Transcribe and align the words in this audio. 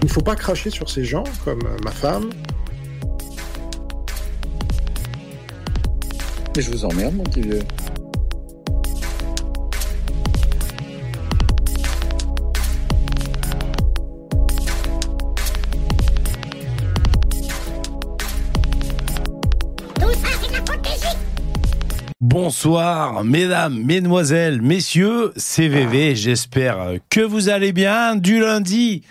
Il 0.00 0.06
ne 0.06 0.14
faut 0.14 0.22
pas 0.22 0.36
cracher 0.36 0.70
sur 0.70 0.88
ces 0.88 1.04
gens 1.04 1.24
comme 1.44 1.62
ma 1.84 1.90
femme. 1.90 2.30
Mais 6.56 6.62
je 6.62 6.70
vous 6.70 6.84
emmerde, 6.84 7.14
mon 7.14 7.24
petit. 7.24 7.42
Bonsoir, 22.60 23.22
mesdames, 23.22 23.84
mesdemoiselles, 23.84 24.60
messieurs, 24.60 25.30
c'est 25.36 25.68
VV. 25.68 26.16
J'espère 26.16 26.94
que 27.08 27.20
vous 27.20 27.48
allez 27.48 27.70
bien. 27.70 28.16
Du 28.16 28.40
lundi 28.40 29.04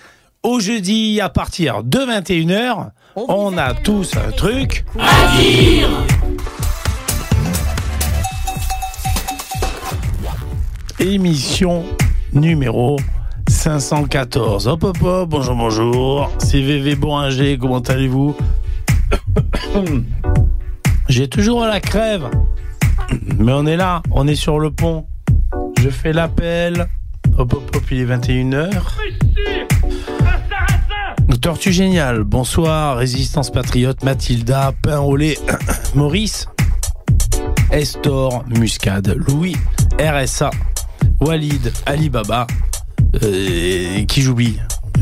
au 0.43 0.59
jeudi, 0.59 1.21
à 1.21 1.29
partir 1.29 1.81
de 1.81 1.97
21h, 1.97 2.89
on 3.15 3.57
a 3.57 3.73
tous 3.73 4.17
un 4.17 4.31
truc 4.31 4.83
à 4.99 5.37
dire. 5.39 5.87
Émission 10.99 11.85
numéro 12.33 12.97
514. 13.47 14.67
Hop 14.67 14.83
hop 14.83 14.97
hop, 15.01 15.29
bonjour 15.29 15.55
bonjour. 15.55 16.31
C'est 16.39 16.59
VV 16.59 16.95
Boranger, 16.95 17.57
comment 17.57 17.79
allez-vous? 17.79 18.35
J'ai 21.07 21.29
toujours 21.29 21.61
la 21.61 21.79
crève. 21.79 22.29
Mais 23.37 23.53
on 23.53 23.65
est 23.65 23.77
là, 23.77 24.01
on 24.11 24.27
est 24.27 24.35
sur 24.35 24.59
le 24.59 24.71
pont. 24.71 25.05
Je 25.79 25.89
fais 25.89 26.13
l'appel. 26.13 26.87
Hop 27.37 27.53
hop 27.53 27.75
hop, 27.75 27.83
il 27.91 27.99
est 27.99 28.05
21h. 28.05 28.71
Tortue 31.41 31.71
génial, 31.71 32.23
bonsoir, 32.23 32.97
Résistance 32.97 33.51
Patriote, 33.51 34.03
Mathilda, 34.03 34.73
Pain 34.81 34.99
au 34.99 35.15
lait, 35.15 35.37
Maurice, 35.95 36.47
Estor, 37.71 38.43
Muscade, 38.49 39.15
Louis, 39.15 39.55
RSA, 39.99 40.49
Walid, 41.21 41.71
Alibaba, 41.85 42.47
euh, 43.23 44.03
qui 44.05 44.21
j'oublie 44.21 44.57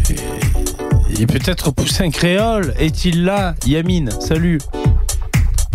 et, 0.10 1.22
et 1.22 1.26
peut-être 1.26 1.72
Poussin 1.72 2.10
Créole, 2.12 2.74
est-il 2.78 3.24
là 3.24 3.56
Yamine, 3.66 4.12
salut 4.20 4.60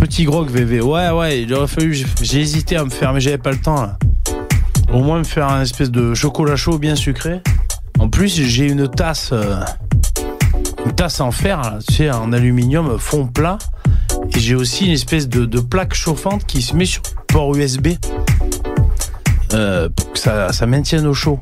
Petit 0.01 0.25
grog 0.25 0.49
VV, 0.49 0.81
ouais 0.81 1.11
ouais, 1.11 1.43
il 1.43 1.53
aurait 1.53 1.67
fallu, 1.67 1.95
j'ai 2.23 2.41
hésité 2.41 2.77
à 2.77 2.85
me 2.85 2.91
faire, 2.91 3.13
mais 3.13 3.21
j'avais 3.21 3.37
pas 3.37 3.51
le 3.51 3.59
temps. 3.59 3.87
Au 4.91 5.03
moins 5.03 5.19
me 5.19 5.25
faire 5.25 5.47
un 5.47 5.61
espèce 5.61 5.91
de 5.91 6.15
chocolat 6.15 6.57
chaud 6.57 6.79
bien 6.79 6.97
sucré. 6.97 7.43
En 7.99 8.09
plus, 8.09 8.35
j'ai 8.35 8.65
une 8.65 8.89
tasse, 8.89 9.29
euh, 9.33 9.61
une 10.87 10.93
tasse 10.93 11.21
en 11.21 11.31
fer, 11.31 11.61
là, 11.61 11.79
tu 11.87 11.97
sais, 11.97 12.11
en 12.11 12.33
aluminium 12.33 12.99
fond 12.99 13.27
plat. 13.27 13.59
Et 14.35 14.41
j'ai 14.41 14.55
aussi 14.55 14.87
une 14.87 14.93
espèce 14.93 15.29
de, 15.29 15.61
plaque 15.61 15.93
chauffante 15.93 16.47
qui 16.47 16.63
se 16.63 16.75
met 16.75 16.87
sur 16.87 17.03
port 17.29 17.55
USB 17.55 17.89
euh, 19.53 19.91
ça, 20.15 20.51
ça 20.53 20.67
maintienne 20.67 21.07
au 21.07 21.15
chaud. 21.15 21.41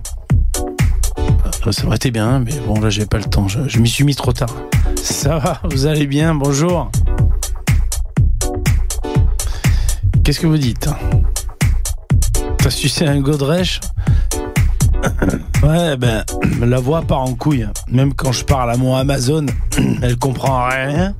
Euh, 1.64 1.70
ça 1.70 1.86
aurait 1.86 1.96
été 1.96 2.10
bien, 2.10 2.40
mais 2.40 2.54
bon, 2.66 2.80
là, 2.80 2.90
j'ai 2.90 3.06
pas 3.06 3.18
le 3.18 3.24
temps. 3.24 3.46
Je 3.46 3.78
m'y 3.78 3.88
suis 3.88 4.02
mis 4.02 4.16
trop 4.16 4.32
tard. 4.32 4.50
Ça 4.96 5.38
va, 5.38 5.60
vous 5.70 5.86
allez 5.86 6.08
bien 6.08 6.34
Bonjour. 6.34 6.90
Qu'est-ce 10.28 10.40
que 10.40 10.46
vous 10.46 10.58
dites 10.58 10.86
T'as 12.58 12.68
sucé 12.68 13.06
un 13.06 13.18
Godrèche 13.18 13.80
Ouais, 15.62 15.96
ben, 15.96 16.22
la 16.60 16.78
voix 16.80 17.00
part 17.00 17.22
en 17.22 17.34
couille. 17.34 17.66
Même 17.90 18.12
quand 18.12 18.32
je 18.32 18.44
parle 18.44 18.70
à 18.70 18.76
mon 18.76 18.94
Amazon, 18.94 19.46
elle 20.02 20.18
comprend 20.18 20.68
rien. 20.68 21.14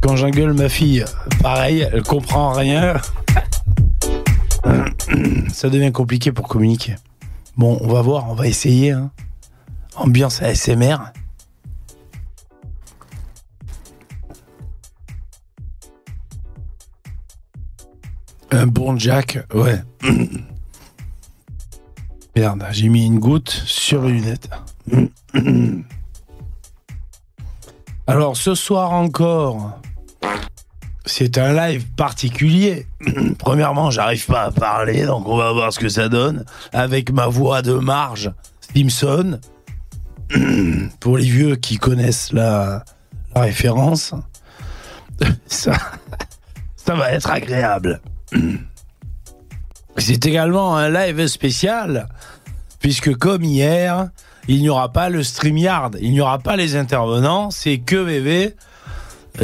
Quand 0.00 0.16
j'engueule 0.16 0.52
ma 0.52 0.68
fille, 0.68 1.04
pareil, 1.42 1.86
elle 1.92 2.02
comprend 2.02 2.50
rien. 2.50 2.94
Ça 5.52 5.70
devient 5.70 5.92
compliqué 5.92 6.32
pour 6.32 6.48
communiquer. 6.48 6.96
Bon, 7.56 7.78
on 7.82 7.86
va 7.86 8.02
voir, 8.02 8.28
on 8.28 8.34
va 8.34 8.48
essayer. 8.48 8.90
Hein. 8.90 9.12
Ambiance 9.94 10.42
ASMR. 10.42 10.96
Un 18.50 18.66
bon 18.66 18.98
Jack, 18.98 19.38
ouais. 19.54 19.82
Merde, 22.36 22.64
j'ai 22.70 22.88
mis 22.88 23.04
une 23.04 23.18
goutte 23.18 23.50
sur 23.50 24.02
les 24.02 24.12
lunettes. 24.12 24.48
Alors 28.06 28.38
ce 28.38 28.54
soir 28.54 28.92
encore, 28.92 29.78
c'est 31.04 31.36
un 31.36 31.52
live 31.52 31.86
particulier. 31.96 32.86
Premièrement, 33.38 33.90
j'arrive 33.90 34.24
pas 34.24 34.44
à 34.44 34.50
parler, 34.50 35.04
donc 35.04 35.28
on 35.28 35.36
va 35.36 35.52
voir 35.52 35.72
ce 35.72 35.78
que 35.78 35.90
ça 35.90 36.08
donne 36.08 36.46
avec 36.72 37.12
ma 37.12 37.26
voix 37.26 37.60
de 37.60 37.74
Marge 37.74 38.32
Simpson. 38.74 39.40
Pour 41.00 41.18
les 41.18 41.24
vieux 41.24 41.56
qui 41.56 41.76
connaissent 41.76 42.32
la, 42.32 42.84
référence, 43.34 44.14
ça 45.46 45.78
va 46.86 47.12
être 47.12 47.30
agréable. 47.30 48.00
C'est 49.96 50.26
également 50.26 50.76
un 50.76 50.90
live 50.90 51.26
spécial, 51.26 52.08
puisque 52.80 53.14
comme 53.16 53.42
hier, 53.42 54.10
il 54.46 54.60
n'y 54.60 54.68
aura 54.68 54.92
pas 54.92 55.08
le 55.08 55.22
StreamYard, 55.22 55.96
il 56.00 56.12
n'y 56.12 56.20
aura 56.20 56.38
pas 56.38 56.56
les 56.56 56.76
intervenants, 56.76 57.50
c'est 57.50 57.78
que 57.78 57.96
VV. 57.96 58.54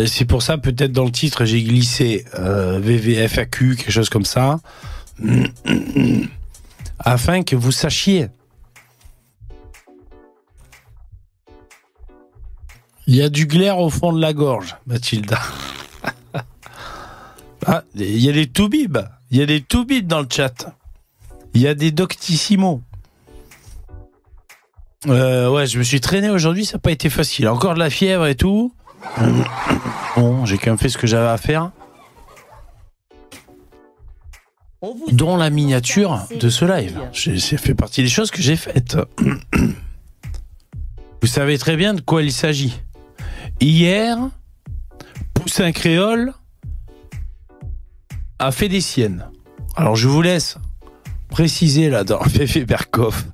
C'est 0.06 0.25
pour 0.25 0.43
ça, 0.43 0.59
peut-être 0.59 0.93
dans 0.93 1.05
le 1.05 1.12
titre, 1.12 1.44
j'ai 1.44 1.62
glissé 1.62 2.25
euh, 2.39 2.81
VVFAQ, 2.81 3.77
quelque 3.77 3.93
chose 3.93 4.09
comme 4.09 4.25
ça, 4.25 4.59
afin 6.99 7.43
que 7.43 7.55
vous 7.55 7.71
sachiez. 7.73 8.28
Il 13.06 13.17
y 13.17 13.23
a 13.23 13.28
du 13.28 13.47
glaire 13.47 13.78
au 13.78 13.91
fond 13.91 14.12
de 14.12 14.21
la 14.21 14.33
gorge, 14.33 14.77
Mathilda. 14.87 15.39
Ah, 17.67 17.83
il 17.95 18.21
y 18.21 18.29
a 18.29 18.33
des 18.33 18.47
toubibs. 18.47 18.99
Il 19.31 19.39
y 19.39 19.43
a 19.43 19.47
des 19.47 19.61
toubibs 19.61 20.07
dans 20.07 20.21
le 20.21 20.27
chat. 20.31 20.75
Il 21.55 21.61
y 21.61 21.69
a 21.69 21.75
des 21.75 21.91
doctissimo. 21.91 22.83
Euh, 25.07 25.51
ouais, 25.51 25.67
je 25.67 25.79
me 25.79 25.83
suis 25.83 26.01
traîné 26.01 26.31
aujourd'hui, 26.31 26.65
ça 26.65 26.75
n'a 26.75 26.81
pas 26.81 26.91
été 26.91 27.11
facile. 27.11 27.49
Encore 27.49 27.75
de 27.75 27.79
la 27.79 27.91
fièvre 27.91 28.27
et 28.27 28.35
tout. 28.35 28.73
Bon, 30.17 30.47
j'ai 30.47 30.59
quand 30.59 30.71
même 30.71 30.79
fait 30.79 30.89
ce 30.89 30.99
que 30.99 31.07
j'avais 31.07 31.29
à 31.29 31.37
faire. 31.37 31.71
Dont 35.13 35.37
la 35.37 35.51
miniature 35.51 36.21
de 36.39 36.49
ce 36.49 36.65
live. 36.65 37.01
Ça 37.13 37.59
fait 37.59 37.75
partie 37.75 38.03
des 38.03 38.09
choses 38.09 38.31
que 38.31 38.43
j'ai 38.43 38.57
faites. 38.57 38.97
Vous 41.23 41.29
savez 41.29 41.59
très 41.59 41.77
bien 41.77 41.95
de 41.95 42.01
quoi 42.01 42.23
il 42.23 42.33
s'agit. 42.33 42.81
Hier, 43.61 44.19
Poussin 45.33 45.73
Créole 45.73 46.35
a 48.39 48.53
fait 48.53 48.69
des 48.69 48.81
siennes. 48.81 49.27
Alors 49.77 49.97
je 49.97 50.09
vous 50.09 50.22
laisse 50.22 50.56
préciser 51.28 51.91
là 51.91 52.05
dans 52.05 52.22
Féfé 52.28 52.65
Berkoff. 52.65 53.27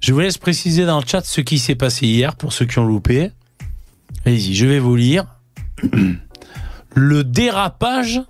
Je 0.00 0.12
vous 0.12 0.20
laisse 0.20 0.38
préciser 0.38 0.86
dans 0.86 1.00
le 1.00 1.06
chat 1.06 1.24
ce 1.24 1.40
qui 1.40 1.58
s'est 1.58 1.74
passé 1.74 2.06
hier 2.06 2.34
pour 2.34 2.52
ceux 2.52 2.64
qui 2.64 2.78
ont 2.78 2.86
loupé. 2.86 3.30
Allez-y, 4.24 4.54
je 4.54 4.66
vais 4.66 4.78
vous 4.78 4.96
lire. 4.96 5.26
Le 6.94 7.22
dérapage 7.22 8.20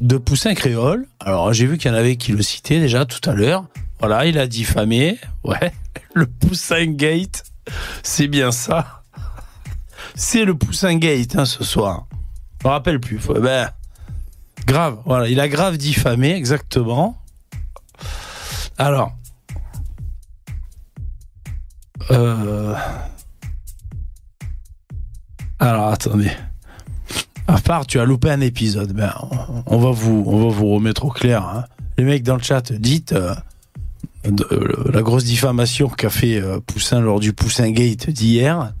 de 0.00 0.18
Poussin 0.18 0.54
Créole. 0.54 1.06
Alors 1.20 1.52
j'ai 1.52 1.66
vu 1.66 1.78
qu'il 1.78 1.90
y 1.90 1.94
en 1.94 1.96
avait 1.96 2.16
qui 2.16 2.32
le 2.32 2.42
citaient 2.42 2.80
déjà 2.80 3.06
tout 3.06 3.28
à 3.28 3.32
l'heure. 3.32 3.64
Voilà, 4.00 4.26
il 4.26 4.38
a 4.38 4.46
diffamé. 4.46 5.18
Ouais, 5.42 5.72
le 6.12 6.26
Poussin 6.26 6.84
Gate. 6.86 7.44
C'est 8.02 8.28
bien 8.28 8.52
ça. 8.52 9.02
C'est 10.14 10.44
le 10.44 10.54
Poussin 10.54 10.96
Gate 10.96 11.36
hein, 11.36 11.46
ce 11.46 11.64
soir. 11.64 12.06
Je 12.60 12.68
me 12.68 12.72
rappelle 12.72 13.00
plus. 13.00 13.18
Faut, 13.18 13.40
ben, 13.40 13.70
Grave, 14.70 14.98
voilà, 15.04 15.28
il 15.28 15.40
a 15.40 15.48
grave 15.48 15.78
diffamé, 15.78 16.30
exactement. 16.30 17.18
Alors. 18.78 19.16
Euh... 22.12 22.76
Alors, 25.58 25.88
attendez. 25.88 26.30
À 27.48 27.58
part, 27.60 27.84
tu 27.84 27.98
as 27.98 28.04
loupé 28.04 28.30
un 28.30 28.40
épisode. 28.40 28.92
Ben, 28.92 29.12
on 29.66 29.78
va 29.78 29.90
vous, 29.90 30.22
on 30.24 30.48
va 30.48 30.54
vous 30.54 30.68
remettre 30.68 31.04
au 31.04 31.10
clair. 31.10 31.44
Hein. 31.44 31.64
Les 31.98 32.04
mecs 32.04 32.22
dans 32.22 32.36
le 32.36 32.42
chat, 32.42 32.70
dites 32.72 33.10
euh, 33.10 33.34
de, 34.22 34.46
euh, 34.52 34.92
la 34.92 35.02
grosse 35.02 35.24
diffamation 35.24 35.88
qu'a 35.88 36.10
fait 36.10 36.40
Poussin 36.68 37.00
lors 37.00 37.18
du 37.18 37.32
Poussin 37.32 37.72
Gate 37.72 38.08
d'hier. 38.08 38.72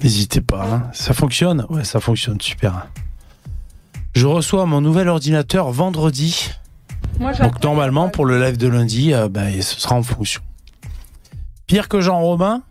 N'hésitez 0.00 0.42
pas. 0.42 0.64
hein. 0.64 0.90
Ça 0.92 1.12
fonctionne? 1.12 1.66
Ouais, 1.70 1.82
ça 1.82 1.98
fonctionne, 1.98 2.40
super. 2.40 2.86
Je 4.18 4.26
reçois 4.26 4.66
mon 4.66 4.80
nouvel 4.80 5.08
ordinateur 5.08 5.70
vendredi. 5.70 6.50
Moi, 7.20 7.32
Donc 7.34 7.62
normalement, 7.62 8.08
pour 8.08 8.26
le 8.26 8.42
live 8.44 8.56
de 8.56 8.66
lundi, 8.66 9.14
euh, 9.14 9.28
ben, 9.28 9.62
ce 9.62 9.80
sera 9.80 9.94
en 9.94 10.02
fonction. 10.02 10.40
Pire 11.68 11.86
que 11.88 12.00
Jean 12.00 12.18
Robin 12.20 12.62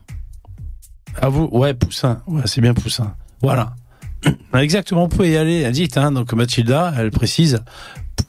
À 1.21 1.29
vous 1.29 1.47
Ouais, 1.53 1.73
Poussin. 1.73 2.21
Ouais, 2.27 2.41
c'est 2.43 2.59
bien 2.59 2.73
Poussin. 2.73 3.15
Voilà. 3.41 3.75
Exactement, 4.55 5.03
vous 5.03 5.07
pouvez 5.07 5.31
y 5.31 5.37
aller. 5.37 5.71
Dites, 5.71 5.95
hein, 5.97 6.11
donc 6.11 6.33
Mathilda, 6.33 6.93
elle 6.97 7.11
précise. 7.11 7.63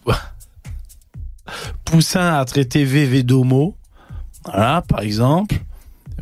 Pou- 0.04 0.12
Poussin 1.84 2.34
a 2.38 2.44
traité 2.44 2.84
VV 2.84 3.24
d'homo. 3.24 3.76
Voilà, 4.44 4.82
par 4.82 5.00
exemple. 5.00 5.56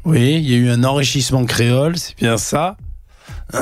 Oui, 0.06 0.36
il 0.36 0.50
y 0.50 0.54
a 0.54 0.56
eu 0.56 0.70
un 0.70 0.82
enrichissement 0.82 1.44
créole, 1.44 1.98
c'est 1.98 2.16
bien 2.16 2.38
ça. 2.38 2.78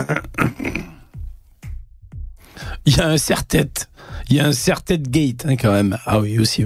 Il 2.87 2.97
y 2.97 3.01
a 3.01 3.09
un 3.09 3.17
serre-tête. 3.17 3.89
Il 4.29 4.37
y 4.37 4.41
a 4.41 4.47
un 4.47 4.53
serre-tête 4.53 5.09
gate, 5.11 5.45
hein, 5.47 5.57
quand 5.57 5.73
même. 5.73 5.99
Ah 6.07 6.21
oui, 6.21 6.39
aussi. 6.39 6.65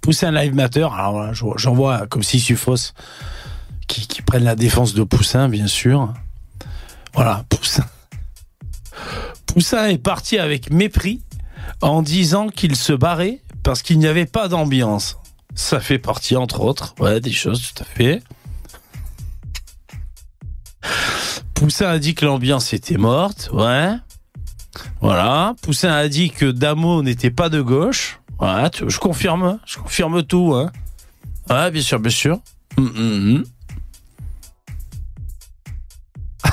Poussin 0.00 0.30
Live 0.30 0.54
Matter. 0.54 0.86
Alors 0.92 1.32
je- 1.34 1.44
j'en 1.56 1.74
vois 1.74 2.06
comme 2.06 2.22
Sisyphos 2.22 2.92
qui, 3.86 4.06
qui 4.06 4.22
prennent 4.22 4.44
la 4.44 4.54
défense 4.56 4.94
de 4.94 5.02
Poussin, 5.02 5.48
bien 5.48 5.66
sûr. 5.66 6.12
Voilà, 7.14 7.44
Poussin. 7.48 7.84
Poussin 9.46 9.88
est 9.88 9.98
parti 9.98 10.38
avec 10.38 10.70
mépris 10.70 11.22
en 11.80 12.02
disant 12.02 12.48
qu'il 12.48 12.76
se 12.76 12.92
barrait 12.92 13.40
parce 13.62 13.82
qu'il 13.82 13.98
n'y 13.98 14.06
avait 14.06 14.26
pas 14.26 14.48
d'ambiance. 14.48 15.16
Ça 15.54 15.80
fait 15.80 15.98
partie, 15.98 16.36
entre 16.36 16.60
autres, 16.60 16.94
ouais, 17.00 17.20
des 17.20 17.32
choses, 17.32 17.62
tout 17.74 17.82
à 17.82 17.86
fait. 17.86 18.22
Poussin 21.54 21.88
a 21.88 21.98
dit 21.98 22.14
que 22.14 22.26
l'ambiance 22.26 22.72
était 22.74 22.98
morte, 22.98 23.48
ouais. 23.52 23.92
Voilà. 25.00 25.54
Poussin 25.62 25.92
a 25.92 26.08
dit 26.08 26.30
que 26.30 26.46
Damo 26.46 27.02
n'était 27.02 27.30
pas 27.30 27.48
de 27.48 27.60
gauche. 27.60 28.20
Je 28.40 28.98
confirme, 28.98 29.58
je 29.64 29.78
confirme 29.78 30.22
tout, 30.22 30.54
hein. 30.54 30.70
Ouais, 31.48 31.70
bien 31.70 31.82
sûr, 31.82 31.98
bien 31.98 32.10
sûr. 32.10 32.40
Hum, 32.76 32.92
hum, 32.96 33.36
hum. 33.36 33.44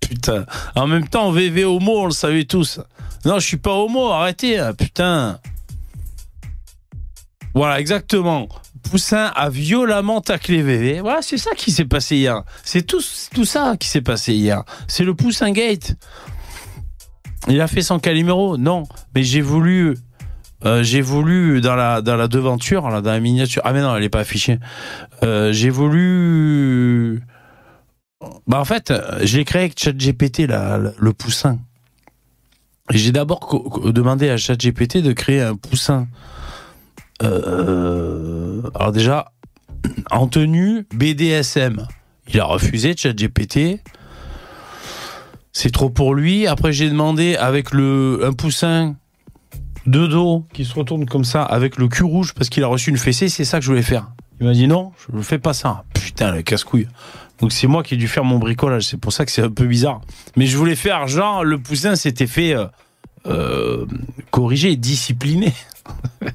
putain. 0.00 0.46
En 0.74 0.86
même 0.86 1.08
temps, 1.08 1.30
VV 1.30 1.64
homo, 1.64 2.02
on 2.02 2.06
le 2.06 2.12
savait 2.12 2.44
tous. 2.44 2.80
Non, 3.24 3.38
je 3.38 3.46
suis 3.46 3.56
pas 3.56 3.72
homo, 3.72 4.08
arrêtez, 4.10 4.58
hein, 4.58 4.72
putain. 4.74 5.40
Voilà, 7.54 7.80
exactement. 7.80 8.48
Poussin 8.90 9.32
a 9.34 9.48
violemment 9.48 10.20
taclé 10.20 10.62
VV. 10.62 11.00
Voilà, 11.00 11.22
c'est 11.22 11.38
ça 11.38 11.54
qui 11.56 11.72
s'est 11.72 11.86
passé 11.86 12.16
hier. 12.16 12.42
C'est 12.62 12.82
tout, 12.82 13.00
tout 13.34 13.44
ça 13.44 13.76
qui 13.80 13.88
s'est 13.88 14.02
passé 14.02 14.34
hier. 14.34 14.62
C'est 14.86 15.04
le 15.04 15.14
Poussin 15.14 15.50
Gate. 15.50 15.96
Il 17.48 17.60
a 17.60 17.66
fait 17.68 17.82
son 17.82 17.98
caliméro 17.98 18.56
Non, 18.56 18.84
mais 19.14 19.22
j'ai 19.22 19.40
voulu. 19.40 19.96
euh, 20.64 20.82
j'ai 20.82 21.00
voulu 21.00 21.60
dans 21.60 21.74
la 21.76 22.02
dans 22.02 22.16
la 22.16 22.28
devanture, 22.28 22.82
dans 22.82 23.00
la 23.00 23.20
miniature. 23.20 23.62
Ah 23.64 23.72
mais 23.72 23.80
non, 23.82 23.94
elle 23.96 24.02
est 24.04 24.08
pas 24.08 24.20
affichée. 24.20 24.58
Euh, 25.22 25.52
j'ai 25.52 25.70
voulu. 25.70 27.22
Bah 28.46 28.58
en 28.60 28.64
fait, 28.64 28.92
j'ai 29.22 29.44
créé 29.44 29.62
avec 29.62 29.78
ChatGPT 29.78 30.46
le- 30.48 31.12
poussin. 31.12 31.58
J'ai 32.90 33.12
d'abord 33.12 33.40
demandé 33.92 34.30
à 34.30 34.36
ChatGPT 34.36 34.98
de 35.02 35.12
créer 35.12 35.42
un 35.42 35.54
poussin. 35.56 36.06
Euh, 37.22 38.62
alors 38.74 38.92
déjà, 38.92 39.32
en 40.10 40.26
tenue 40.28 40.86
BDSM. 40.94 41.86
Il 42.28 42.40
a 42.40 42.44
refusé 42.44 42.96
ChatGPT. 42.96 43.80
C'est 45.58 45.70
trop 45.70 45.88
pour 45.88 46.14
lui. 46.14 46.46
Après, 46.46 46.70
j'ai 46.70 46.90
demandé 46.90 47.34
avec 47.34 47.72
le 47.72 48.20
un 48.22 48.34
poussin 48.34 48.94
de 49.86 50.06
dos 50.06 50.44
qui 50.52 50.66
se 50.66 50.74
retourne 50.74 51.06
comme 51.06 51.24
ça 51.24 51.44
avec 51.44 51.78
le 51.78 51.88
cul 51.88 52.02
rouge 52.02 52.34
parce 52.34 52.50
qu'il 52.50 52.62
a 52.62 52.66
reçu 52.66 52.90
une 52.90 52.98
fessée. 52.98 53.30
C'est 53.30 53.46
ça 53.46 53.58
que 53.58 53.64
je 53.64 53.70
voulais 53.70 53.80
faire. 53.80 54.10
Il 54.38 54.46
m'a 54.46 54.52
dit 54.52 54.68
non, 54.68 54.92
je 54.98 55.16
ne 55.16 55.22
fais 55.22 55.38
pas 55.38 55.54
ça. 55.54 55.84
Putain, 55.94 56.32
le 56.32 56.42
casse-couille. 56.42 56.88
Donc 57.40 57.52
c'est 57.52 57.68
moi 57.68 57.82
qui 57.82 57.94
ai 57.94 57.96
dû 57.96 58.06
faire 58.06 58.22
mon 58.22 58.38
bricolage. 58.38 58.82
C'est 58.82 58.98
pour 58.98 59.14
ça 59.14 59.24
que 59.24 59.32
c'est 59.32 59.40
un 59.40 59.50
peu 59.50 59.64
bizarre. 59.64 60.02
Mais 60.36 60.44
je 60.44 60.58
voulais 60.58 60.76
faire 60.76 61.08
genre 61.08 61.42
le 61.42 61.58
poussin 61.58 61.96
s'était 61.96 62.26
fait 62.26 62.54
euh, 62.54 62.66
euh, 63.24 63.86
corriger, 64.30 64.76
discipliner. 64.76 65.54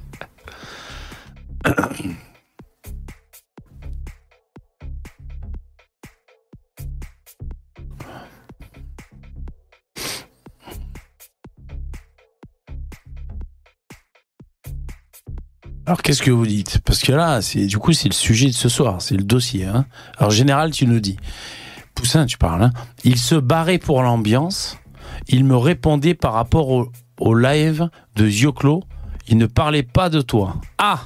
Alors 15.85 16.01
qu'est-ce 16.01 16.21
que 16.21 16.31
vous 16.31 16.45
dites? 16.45 16.79
Parce 16.85 16.99
que 17.01 17.11
là, 17.11 17.39
du 17.55 17.77
coup 17.77 17.93
c'est 17.93 18.07
le 18.09 18.13
sujet 18.13 18.47
de 18.47 18.53
ce 18.53 18.69
soir, 18.69 19.01
c'est 19.01 19.15
le 19.17 19.23
dossier. 19.23 19.65
Hein 19.65 19.85
Alors 20.17 20.31
général, 20.31 20.71
tu 20.71 20.85
nous 20.85 20.99
dis, 20.99 21.17
Poussin, 21.95 22.25
tu 22.25 22.37
parles. 22.37 22.63
Hein 22.63 22.71
il 23.03 23.17
se 23.17 23.35
barrait 23.35 23.79
pour 23.79 24.01
l'ambiance. 24.03 24.77
Il 25.27 25.43
me 25.43 25.57
répondait 25.57 26.13
par 26.13 26.33
rapport 26.33 26.69
au, 26.69 26.91
au 27.19 27.35
live 27.35 27.89
de 28.15 28.27
Zioclo. 28.29 28.83
Il 29.27 29.37
ne 29.37 29.45
parlait 29.45 29.83
pas 29.83 30.09
de 30.09 30.21
toi. 30.21 30.55
Ah 30.77 31.01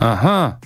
Ah 0.00 0.18
ah 0.22 0.58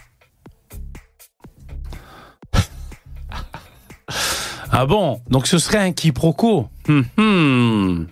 Ah 4.73 4.87
bon? 4.87 5.21
Donc 5.29 5.47
ce 5.47 5.59
serait 5.59 5.79
un 5.79 5.93
quiproquo? 5.93 6.69
Hum, 6.89 7.05
hum. 7.19 8.07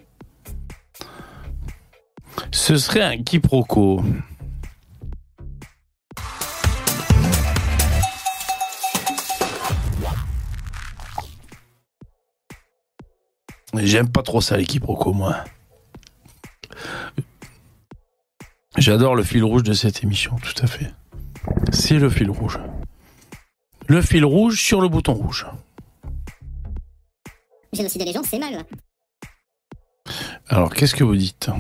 Ce 2.51 2.77
serait 2.77 3.03
un 3.03 3.23
quiproquo. 3.23 4.03
J'aime 13.75 14.11
pas 14.11 14.23
trop 14.23 14.41
ça, 14.41 14.57
les 14.57 14.67
quiproquos, 14.67 15.13
moi. 15.13 15.45
J'adore 18.77 19.15
le 19.15 19.23
fil 19.23 19.45
rouge 19.45 19.63
de 19.63 19.73
cette 19.73 20.03
émission, 20.03 20.37
tout 20.37 20.63
à 20.63 20.67
fait. 20.67 20.93
C'est 21.73 21.99
le 21.99 22.11
fil 22.11 22.31
rouge. 22.31 22.59
Le 23.87 24.03
fil 24.03 24.25
rouge 24.25 24.61
sur 24.61 24.81
le 24.81 24.89
bouton 24.89 25.15
rouge. 25.15 25.47
Génocider 27.73 28.05
les 28.05 28.13
gens, 28.13 28.23
c'est 28.23 28.39
mal. 28.39 28.65
Alors, 30.49 30.75
qu'est-ce 30.75 30.95
que 30.95 31.05
vous 31.05 31.17
dites? 31.17 31.51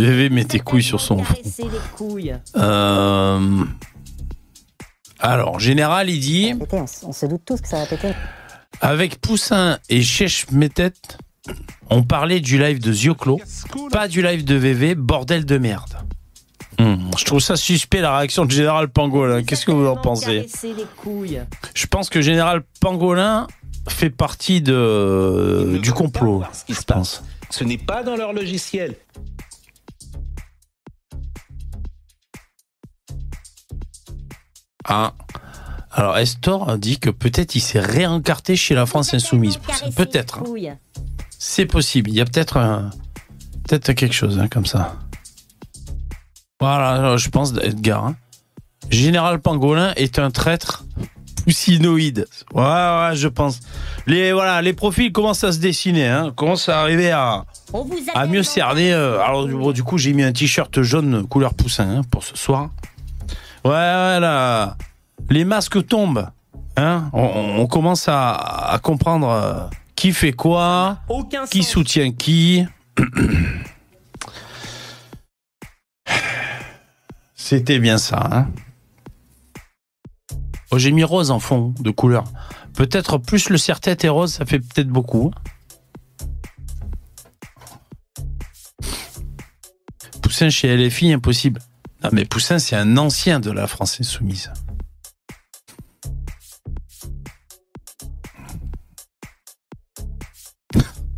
VV 0.00 0.30
met 0.30 0.44
tes 0.44 0.60
couilles 0.60 0.82
sur 0.82 1.00
son 1.00 1.22
front. 1.22 1.34
Caresser 1.34 1.64
les 1.64 1.96
couilles. 1.96 2.34
Euh, 2.56 3.64
Alors, 5.18 5.60
général, 5.60 6.10
il 6.10 6.20
dit 6.20 6.54
on, 6.72 7.12
se 7.12 7.26
doute 7.26 7.42
tous 7.44 7.60
que 7.60 7.68
ça 7.68 7.78
va 7.78 7.86
péter. 7.86 8.12
avec 8.80 9.20
Poussin 9.20 9.78
et 9.88 10.02
Chechmetet, 10.02 10.92
on 11.90 12.02
parlait 12.02 12.40
du 12.40 12.58
live 12.58 12.80
de 12.80 12.92
Zioclo, 12.92 13.40
pas 13.90 14.08
du 14.08 14.22
live 14.22 14.44
de 14.44 14.54
VV, 14.54 14.94
bordel 14.94 15.44
de 15.44 15.58
merde. 15.58 15.96
Hmm, 16.78 17.10
je 17.18 17.24
trouve 17.24 17.40
ça 17.40 17.56
suspect 17.56 18.00
la 18.00 18.16
réaction 18.16 18.44
de 18.44 18.50
Général 18.50 18.88
Pangolin. 18.88 19.42
Qu'est-ce 19.42 19.66
que 19.66 19.72
vous 19.72 19.86
en 19.86 19.96
pensez. 19.96 20.46
Je 21.74 21.86
pense 21.86 22.08
que 22.08 22.20
Général 22.20 22.62
Pangolin 22.80 23.46
fait 23.88 24.10
partie 24.10 24.62
de 24.62 25.78
du 25.82 25.92
complot, 25.92 26.42
je 26.68 26.80
pense. 26.82 27.22
Ce 27.50 27.64
n'est 27.64 27.78
pas 27.78 28.02
dans 28.02 28.16
leur 28.16 28.32
logiciel. 28.32 28.96
Ah. 34.84 35.12
Alors 35.90 36.16
Estor 36.18 36.78
dit 36.78 36.98
que 36.98 37.10
peut-être 37.10 37.54
il 37.54 37.60
s'est 37.60 37.80
réencarté 37.80 38.56
chez 38.56 38.74
la 38.74 38.86
France 38.86 39.12
Insoumise. 39.14 39.58
Peut-être. 39.94 40.38
couilles. 40.42 40.72
C'est 41.38 41.66
possible. 41.66 42.10
Il 42.10 42.16
y 42.16 42.20
a 42.20 42.24
peut-être 42.24 42.56
un... 42.56 42.90
peut-être 43.68 43.92
quelque 43.92 44.14
chose 44.14 44.38
hein, 44.38 44.48
comme 44.48 44.66
ça. 44.66 44.96
Voilà, 46.60 47.16
je 47.16 47.28
pense 47.28 47.52
Edgar. 47.60 48.06
hein. 48.06 48.16
Général 48.90 49.40
Pangolin 49.40 49.92
est 49.96 50.18
un 50.18 50.30
traître 50.30 50.84
poussinoïde. 51.44 52.26
Ouais, 52.54 52.62
ouais, 52.62 53.10
je 53.14 53.28
pense. 53.28 53.60
Les 54.06 54.32
voilà, 54.32 54.62
les 54.62 54.72
profils 54.72 55.12
commencent 55.12 55.44
à 55.44 55.52
se 55.52 55.58
dessiner, 55.58 56.06
hein, 56.06 56.32
commencent 56.34 56.68
à 56.68 56.80
arriver 56.80 57.10
à, 57.10 57.44
à 58.14 58.26
mieux 58.26 58.42
cerner. 58.42 58.92
euh, 58.92 59.20
alors 59.20 59.72
du, 59.72 59.82
coup, 59.82 59.98
j'ai 59.98 60.12
mis 60.12 60.22
un 60.22 60.32
t-shirt 60.32 60.82
jaune 60.82 61.26
couleur 61.26 61.54
poussin 61.54 61.98
hein, 61.98 62.02
pour 62.10 62.22
ce 62.22 62.36
soir. 62.36 62.70
Ouais, 63.64 63.70
ouais, 63.70 64.20
là, 64.20 64.76
les 65.30 65.44
masques 65.44 65.86
tombent. 65.86 66.28
Hein, 66.76 67.10
on, 67.12 67.56
on 67.60 67.66
commence 67.66 68.08
à, 68.08 68.32
à 68.32 68.78
comprendre 68.78 69.28
euh, 69.28 69.66
qui 69.94 70.12
fait 70.12 70.32
quoi. 70.32 70.98
Aucun 71.08 71.44
Qui 71.46 71.62
sens. 71.62 71.72
soutient 71.72 72.12
qui 72.12 72.64
C'était 77.34 77.78
bien 77.78 77.98
ça. 77.98 78.28
Hein 78.32 78.48
Oh, 80.70 80.78
j'ai 80.78 80.90
mis 80.92 81.04
rose 81.04 81.30
en 81.30 81.38
fond 81.38 81.74
de 81.80 81.90
couleur. 81.90 82.24
Peut-être 82.74 83.18
plus 83.18 83.50
le 83.50 83.58
serre-tête 83.58 84.04
et 84.04 84.08
rose, 84.08 84.32
ça 84.32 84.46
fait 84.46 84.58
peut-être 84.58 84.88
beaucoup. 84.88 85.30
Poussin 90.22 90.48
chez 90.48 90.74
LFI, 90.74 91.12
impossible. 91.12 91.60
Non, 92.02 92.10
mais 92.12 92.24
Poussin, 92.24 92.58
c'est 92.58 92.76
un 92.76 92.96
ancien 92.96 93.40
de 93.40 93.50
la 93.50 93.66
France 93.66 94.00
Insoumise. 94.00 94.52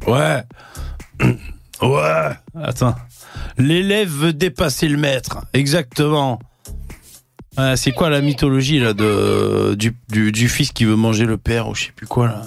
Ouais. 0.06 0.42
Ouais. 1.82 2.30
Attends. 2.54 2.94
L'élève 3.58 4.08
veut 4.08 4.32
dépasser 4.32 4.88
le 4.88 4.96
maître. 4.96 5.44
Exactement. 5.52 6.38
C'est 7.76 7.92
quoi 7.92 8.08
la 8.08 8.20
mythologie 8.22 8.80
du, 9.76 10.48
fils 10.48 10.72
qui 10.72 10.84
veut 10.84 10.96
manger 10.96 11.26
le 11.26 11.36
père 11.36 11.68
ou 11.68 11.74
je 11.74 11.86
sais 11.86 11.92
plus 11.92 12.06
quoi 12.06 12.28
là? 12.28 12.42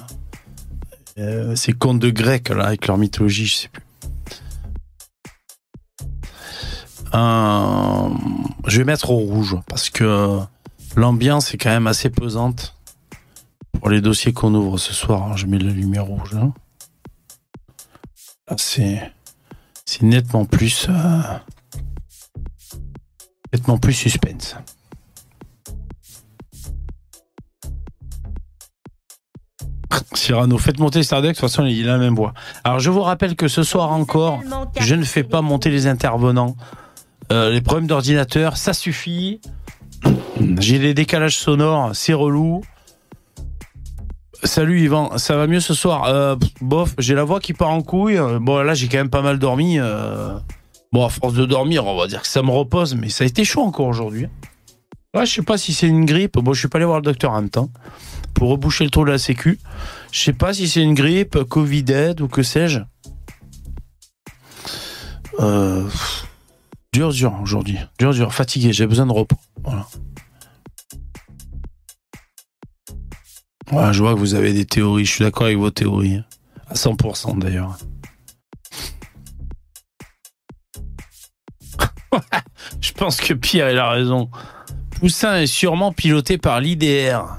Euh, 1.20 1.56
c'est 1.56 1.74
contes 1.74 2.00
de 2.00 2.10
grec 2.10 2.50
là 2.50 2.66
avec 2.66 2.88
leur 2.88 2.98
mythologie, 2.98 3.46
je 3.46 3.56
sais 3.56 3.70
plus. 3.70 3.84
Euh, 7.14 8.10
je 8.68 8.78
vais 8.80 8.84
mettre 8.84 9.10
au 9.12 9.18
rouge 9.18 9.56
parce 9.68 9.90
que 9.90 10.40
l'ambiance 10.96 11.54
est 11.54 11.58
quand 11.58 11.70
même 11.70 11.88
assez 11.88 12.10
pesante 12.10 12.76
pour 13.74 13.90
les 13.90 14.02
dossiers 14.02 14.34
qu'on 14.34 14.54
ouvre 14.54 14.78
ce 14.78 14.94
soir. 14.94 15.24
hein. 15.32 15.36
Je 15.36 15.46
mets 15.46 15.58
la 15.60 15.72
lumière 15.72 16.06
rouge. 16.06 16.36
hein. 16.36 16.54
C'est 18.58 20.02
nettement 20.04 20.46
plus 20.46 20.88
euh, 20.90 21.22
nettement 23.54 23.78
plus 23.78 23.94
suspense. 23.94 24.56
Cyrano, 30.14 30.58
faites 30.58 30.80
monter 30.80 31.04
Stardeck, 31.04 31.32
de 31.36 31.40
toute 31.40 31.50
façon 31.50 31.66
il 31.66 31.88
a 31.88 31.94
la 31.94 31.98
même 31.98 32.16
voix. 32.16 32.34
Alors 32.64 32.80
je 32.80 32.90
vous 32.90 33.02
rappelle 33.02 33.36
que 33.36 33.48
ce 33.48 33.64
soir 33.64 33.92
encore, 33.92 34.40
je 34.80 34.96
ne 34.96 35.04
fais 35.04 35.24
pas 35.24 35.42
monter 35.42 35.70
les 35.70 35.88
intervenants. 35.88 36.56
Euh, 37.32 37.50
les 37.50 37.62
problèmes 37.62 37.88
d'ordinateur, 37.88 38.58
ça 38.58 38.74
suffit. 38.74 39.42
J'ai 40.60 40.80
des 40.80 40.94
décalages 40.94 41.38
sonores, 41.38 41.96
c'est 41.96 42.14
relou. 42.14 42.62
Salut 44.44 44.82
Yvan, 44.82 45.18
ça 45.18 45.36
va 45.36 45.48
mieux 45.48 45.60
ce 45.60 45.74
soir 45.74 46.06
Euh, 46.06 46.36
Bof, 46.62 46.94
j'ai 47.00 47.16
la 47.16 47.24
voix 47.24 47.40
qui 47.40 47.54
part 47.54 47.72
en 47.72 47.82
couille. 47.82 48.20
Bon 48.40 48.58
là 48.62 48.76
j'ai 48.76 48.88
quand 48.88 48.98
même 49.00 49.10
pas 49.10 49.24
mal 49.24 49.40
dormi. 49.40 49.80
euh. 49.80 50.38
Bon 50.94 51.04
à 51.06 51.10
force 51.10 51.34
de 51.34 51.46
dormir, 51.46 51.86
on 51.88 51.98
va 51.98 52.08
dire 52.08 52.22
que 52.22 52.28
ça 52.28 52.44
me 52.44 52.52
repose, 52.52 52.96
mais 52.96 53.10
ça 53.10 53.24
a 53.24 53.28
été 53.28 53.44
chaud 53.44 53.62
encore 53.62 53.88
aujourd'hui. 53.88 54.28
Ouais, 55.16 55.26
je 55.26 55.34
sais 55.34 55.42
pas 55.42 55.58
si 55.58 55.74
c'est 55.74 55.88
une 55.88 56.06
grippe. 56.06 56.38
Bon, 56.38 56.54
je 56.54 56.60
suis 56.60 56.68
pas 56.68 56.78
allé 56.78 56.86
voir 56.86 57.00
le 57.00 57.04
docteur 57.04 57.32
en 57.32 57.42
même 57.42 57.50
temps 57.50 57.70
pour 58.36 58.50
reboucher 58.50 58.84
le 58.84 58.92
trou 58.92 59.04
de 59.04 59.10
la 59.12 59.18
sécu. 59.18 59.60
Je 60.12 60.20
sais 60.20 60.34
pas 60.34 60.54
si 60.54 60.68
c'est 60.68 60.82
une 60.84 60.94
grippe, 60.94 61.44
Covid 61.46 61.86
aide 61.92 62.22
ou 62.22 62.28
que 62.28 62.44
sais-je. 62.44 62.80
Euh, 65.40 65.84
dur, 66.98 67.12
dur 67.12 67.40
aujourd'hui. 67.44 67.78
Dur, 68.00 68.12
dur. 68.12 68.34
Fatigué. 68.34 68.74
J'ai 68.74 68.88
besoin 68.88 69.06
de 69.06 69.12
repos. 69.12 69.38
Voilà. 69.64 69.86
Ouais, 73.72 73.94
je 73.94 74.02
vois 74.02 74.16
que 74.16 74.20
vous 74.20 74.34
avez 74.34 74.52
des 74.54 74.66
théories. 74.66 75.06
Je 75.06 75.12
suis 75.12 75.24
d'accord 75.24 75.46
avec 75.46 75.58
vos 75.58 75.70
théories. 75.70 76.24
À 76.68 76.74
100% 76.74 77.38
d'ailleurs. 77.38 77.78
je 82.82 82.92
pense 82.94 83.18
que 83.18 83.34
Pierre, 83.36 83.70
il 83.72 83.78
a 83.78 83.92
raison. 83.92 84.32
Poussin 85.00 85.42
est 85.42 85.48
sûrement 85.48 85.92
piloté 85.92 86.40
par 86.40 86.62
l'IDR. 86.62 87.38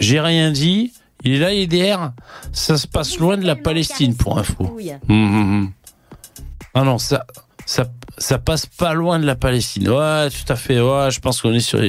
J'ai 0.00 0.20
rien 0.20 0.50
dit. 0.50 0.92
Il 1.22 1.34
est 1.34 1.38
là, 1.38 1.50
l'IDR. 1.50 2.12
Ça 2.52 2.76
se 2.76 2.88
passe 2.88 3.18
loin 3.18 3.36
de 3.36 3.46
la 3.46 3.54
Palestine, 3.54 4.16
pour 4.16 4.40
info. 4.40 4.76
Hum, 5.08 5.34
hum, 5.34 5.54
hum. 5.54 5.72
Ah 6.74 6.82
non, 6.82 6.98
ça, 6.98 7.24
ça, 7.64 7.86
ça 8.18 8.38
passe 8.38 8.66
pas 8.66 8.94
loin 8.94 9.18
de 9.18 9.26
la 9.26 9.34
Palestine. 9.34 9.88
Ouais, 9.88 10.28
tout 10.30 10.52
à 10.52 10.56
fait. 10.56 10.80
Ouais, 10.80 11.10
je 11.10 11.20
pense 11.20 11.40
qu'on 11.40 11.52
est 11.52 11.60
sur, 11.60 11.80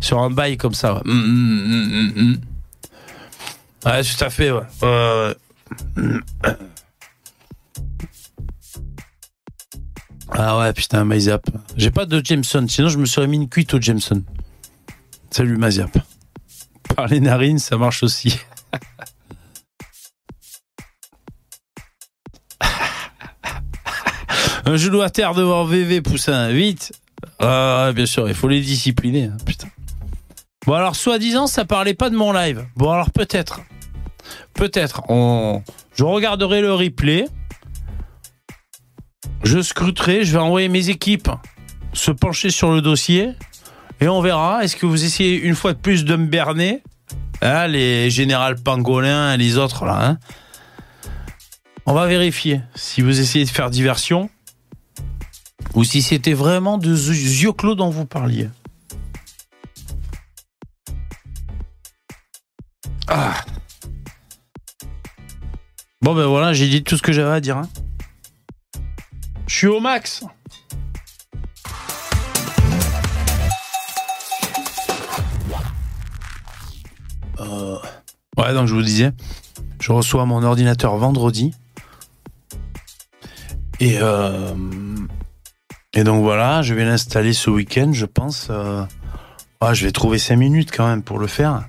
sur 0.00 0.18
un 0.20 0.30
bail 0.30 0.56
comme 0.56 0.74
ça. 0.74 0.94
Ouais, 0.94 1.00
hum, 1.04 2.12
hum. 2.16 2.40
Ouais, 3.84 4.02
tout 4.02 4.24
à 4.24 4.30
fait. 4.30 4.50
Ouais. 4.50 4.62
Ouais. 4.82 5.34
Ah 10.30 10.58
ouais, 10.58 10.72
putain, 10.72 11.04
MyZap. 11.04 11.48
J'ai 11.76 11.90
pas 11.90 12.06
de 12.06 12.20
Jameson, 12.24 12.66
sinon 12.68 12.88
je 12.88 12.98
me 12.98 13.06
serais 13.06 13.26
mis 13.26 13.36
une 13.36 13.48
cuite 13.48 13.74
au 13.74 13.80
Jameson. 13.80 14.22
Salut 15.30 15.56
MyZap. 15.58 15.96
Par 16.96 17.06
les 17.08 17.20
narines, 17.20 17.58
ça 17.58 17.76
marche 17.76 18.02
aussi. 18.02 18.38
Un 24.66 24.76
genou 24.76 25.02
à 25.02 25.10
terre 25.10 25.34
devant 25.34 25.64
VV, 25.64 26.00
Poussin, 26.00 26.50
vite. 26.50 26.92
Ah, 27.38 27.86
ouais, 27.86 27.92
bien 27.92 28.06
sûr, 28.06 28.28
il 28.28 28.34
faut 28.34 28.48
les 28.48 28.60
discipliner, 28.60 29.24
hein, 29.24 29.36
putain. 29.44 29.68
Bon, 30.66 30.74
alors, 30.74 30.96
soi-disant, 30.96 31.46
ça 31.46 31.64
parlait 31.64 31.94
pas 31.94 32.08
de 32.08 32.16
mon 32.16 32.32
live. 32.32 32.64
Bon, 32.76 32.90
alors, 32.90 33.10
peut-être. 33.10 33.60
Peut-être. 34.54 35.02
On... 35.10 35.62
Je 35.94 36.04
regarderai 36.04 36.62
le 36.62 36.72
replay. 36.72 37.26
Je 39.42 39.60
scruterai, 39.60 40.24
je 40.24 40.32
vais 40.32 40.38
envoyer 40.38 40.68
mes 40.68 40.88
équipes 40.88 41.28
se 41.92 42.10
pencher 42.10 42.50
sur 42.50 42.72
le 42.72 42.80
dossier. 42.80 43.32
Et 44.00 44.08
on 44.08 44.20
verra. 44.22 44.64
Est-ce 44.64 44.76
que 44.76 44.86
vous 44.86 45.04
essayez 45.04 45.36
une 45.40 45.54
fois 45.54 45.74
de 45.74 45.78
plus 45.78 46.04
de 46.04 46.16
me 46.16 46.26
berner? 46.26 46.82
Hein, 47.42 47.66
Les 47.66 48.10
général 48.10 48.56
pangolins 48.56 49.34
et 49.34 49.36
les 49.36 49.58
autres, 49.58 49.84
là. 49.84 50.06
hein 50.06 50.18
on 51.86 51.92
va 51.92 52.06
vérifier 52.06 52.62
si 52.74 53.02
vous 53.02 53.20
essayez 53.20 53.44
de 53.44 53.50
faire 53.50 53.68
diversion 53.68 54.30
ou 55.74 55.84
si 55.84 56.02
c'était 56.02 56.34
vraiment 56.34 56.78
de 56.78 56.90
yeux 56.90 57.52
clos 57.52 57.74
dont 57.74 57.90
vous 57.90 58.06
parliez. 58.06 58.48
Ah. 63.08 63.34
Bon 66.00 66.14
ben 66.14 66.26
voilà, 66.26 66.52
j'ai 66.52 66.68
dit 66.68 66.82
tout 66.82 66.96
ce 66.96 67.02
que 67.02 67.12
j'avais 67.12 67.30
à 67.32 67.40
dire. 67.40 67.56
hein. 67.58 67.68
Je 69.46 69.54
suis 69.54 69.66
au 69.66 69.80
max. 69.80 70.24
Euh, 77.40 77.78
Ouais, 78.36 78.52
donc 78.52 78.66
je 78.66 78.74
vous 78.74 78.82
disais, 78.82 79.12
je 79.80 79.92
reçois 79.92 80.26
mon 80.26 80.42
ordinateur 80.42 80.96
vendredi. 80.96 81.52
Et, 83.78 83.98
euh, 84.00 84.52
et 85.94 86.04
donc 86.04 86.22
voilà, 86.22 86.62
je 86.62 86.74
vais 86.74 86.84
l'installer 86.84 87.32
ce 87.32 87.50
week-end, 87.50 87.90
je 87.92 88.06
pense. 88.06 88.48
euh, 88.50 88.84
ouais, 89.62 89.74
je 89.74 89.84
vais 89.86 89.92
trouver 89.92 90.18
5 90.18 90.36
minutes 90.36 90.70
quand 90.74 90.86
même 90.86 91.02
pour 91.02 91.18
le 91.18 91.26
faire. 91.26 91.64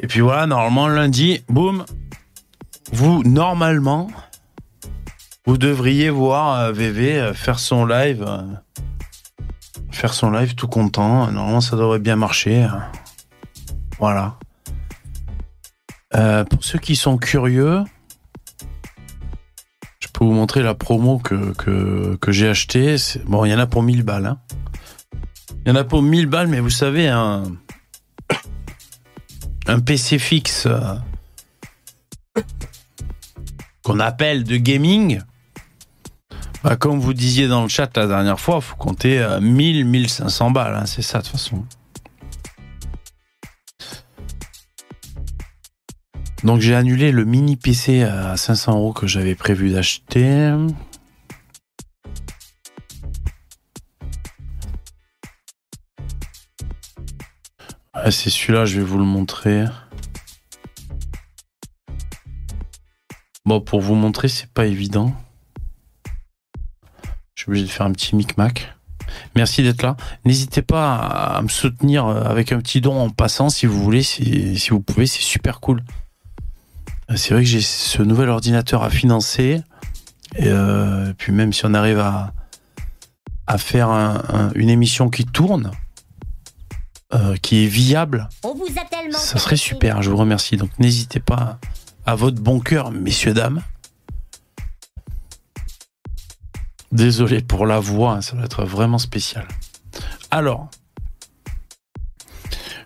Et 0.00 0.06
puis 0.06 0.20
voilà, 0.20 0.46
normalement 0.46 0.88
lundi, 0.88 1.42
boum, 1.48 1.84
vous, 2.92 3.22
normalement, 3.24 4.08
vous 5.46 5.56
devriez 5.58 6.10
voir 6.10 6.58
euh, 6.58 6.72
VV 6.72 7.18
euh, 7.20 7.34
faire 7.34 7.58
son 7.58 7.86
live. 7.86 8.24
euh, 8.26 8.42
faire 9.90 10.14
son 10.14 10.30
live 10.30 10.54
tout 10.54 10.68
content. 10.68 11.30
Normalement, 11.30 11.60
ça 11.60 11.76
devrait 11.76 11.98
bien 12.00 12.16
marcher. 12.16 12.66
Voilà. 13.98 14.36
Euh, 16.14 16.44
pour 16.44 16.64
ceux 16.64 16.78
qui 16.78 16.96
sont 16.96 17.18
curieux, 17.18 17.84
vous 20.24 20.32
montrer 20.32 20.62
la 20.62 20.74
promo 20.74 21.18
que, 21.18 21.52
que, 22.16 22.32
j'ai 22.32 22.48
achetée. 22.48 22.96
Bon, 23.26 23.44
il 23.44 23.50
y 23.50 23.54
en 23.54 23.58
a 23.58 23.66
pour 23.66 23.82
1000 23.82 24.02
balles. 24.02 24.26
hein. 24.26 24.38
Il 25.64 25.68
y 25.68 25.72
en 25.72 25.76
a 25.76 25.84
pour 25.84 26.02
1000 26.02 26.26
balles, 26.26 26.48
mais 26.48 26.60
vous 26.60 26.70
savez, 26.70 27.08
un, 27.08 27.44
un 29.66 29.80
PC 29.80 30.18
fixe 30.18 30.66
euh, 30.66 30.94
qu'on 33.82 34.00
appelle 34.00 34.44
de 34.44 34.56
gaming, 34.56 35.20
bah, 36.64 36.76
comme 36.76 36.98
vous 36.98 37.14
disiez 37.14 37.48
dans 37.48 37.62
le 37.62 37.68
chat 37.68 37.96
la 37.96 38.06
dernière 38.06 38.40
fois, 38.40 38.60
faut 38.60 38.76
compter 38.76 39.20
euh, 39.20 39.40
1000, 39.40 39.84
1500 39.84 40.50
balles. 40.50 40.74
hein, 40.74 40.86
c'est 40.86 41.02
ça, 41.02 41.18
de 41.18 41.24
toute 41.24 41.32
façon. 41.32 41.64
Donc 46.44 46.60
j'ai 46.60 46.74
annulé 46.74 47.12
le 47.12 47.24
mini 47.24 47.56
PC 47.56 48.02
à 48.02 48.36
500 48.36 48.76
euros 48.76 48.92
que 48.92 49.06
j'avais 49.06 49.36
prévu 49.36 49.70
d'acheter. 49.70 50.52
Ah, 57.92 58.10
c'est 58.10 58.30
celui-là, 58.30 58.64
je 58.64 58.78
vais 58.78 58.84
vous 58.84 58.98
le 58.98 59.04
montrer. 59.04 59.66
Bon, 63.44 63.60
pour 63.60 63.80
vous 63.80 63.94
montrer, 63.94 64.26
c'est 64.26 64.50
pas 64.50 64.66
évident. 64.66 65.14
Je 67.34 67.42
suis 67.42 67.50
obligé 67.50 67.66
de 67.66 67.70
faire 67.70 67.86
un 67.86 67.92
petit 67.92 68.16
micmac. 68.16 68.74
Merci 69.36 69.62
d'être 69.62 69.82
là. 69.82 69.96
N'hésitez 70.24 70.62
pas 70.62 70.96
à 70.96 71.42
me 71.42 71.48
soutenir 71.48 72.06
avec 72.06 72.50
un 72.50 72.58
petit 72.58 72.80
don 72.80 73.00
en 73.00 73.10
passant 73.10 73.48
si 73.48 73.66
vous 73.66 73.80
voulez, 73.80 74.02
si, 74.02 74.58
si 74.58 74.70
vous 74.70 74.80
pouvez, 74.80 75.06
c'est 75.06 75.22
super 75.22 75.60
cool. 75.60 75.82
C'est 77.16 77.34
vrai 77.34 77.42
que 77.42 77.48
j'ai 77.48 77.60
ce 77.60 78.02
nouvel 78.02 78.28
ordinateur 78.28 78.82
à 78.82 78.90
financer. 78.90 79.62
Et 80.36 80.46
euh, 80.48 81.12
puis 81.16 81.32
même 81.32 81.52
si 81.52 81.64
on 81.66 81.74
arrive 81.74 81.98
à, 81.98 82.32
à 83.46 83.58
faire 83.58 83.88
un- 83.90 84.22
un- 84.28 84.50
une 84.54 84.70
émission 84.70 85.10
qui 85.10 85.24
tourne, 85.26 85.70
euh, 87.12 87.36
qui 87.36 87.64
est 87.64 87.68
viable, 87.68 88.28
On 88.42 88.54
vous 88.54 88.64
a 88.80 88.84
tellement 88.86 89.18
ça 89.18 89.38
serait 89.38 89.56
super. 89.56 90.02
Je 90.02 90.10
vous 90.10 90.16
remercie. 90.16 90.56
Donc 90.56 90.70
n'hésitez 90.78 91.20
pas 91.20 91.58
à 92.06 92.14
votre 92.14 92.40
bon 92.40 92.60
cœur, 92.60 92.90
messieurs, 92.90 93.34
dames. 93.34 93.62
Désolé 96.92 97.40
pour 97.40 97.66
la 97.66 97.80
voix, 97.80 98.20
ça 98.22 98.36
va 98.36 98.44
être 98.44 98.64
vraiment 98.64 98.98
spécial. 98.98 99.46
Alors, 100.30 100.68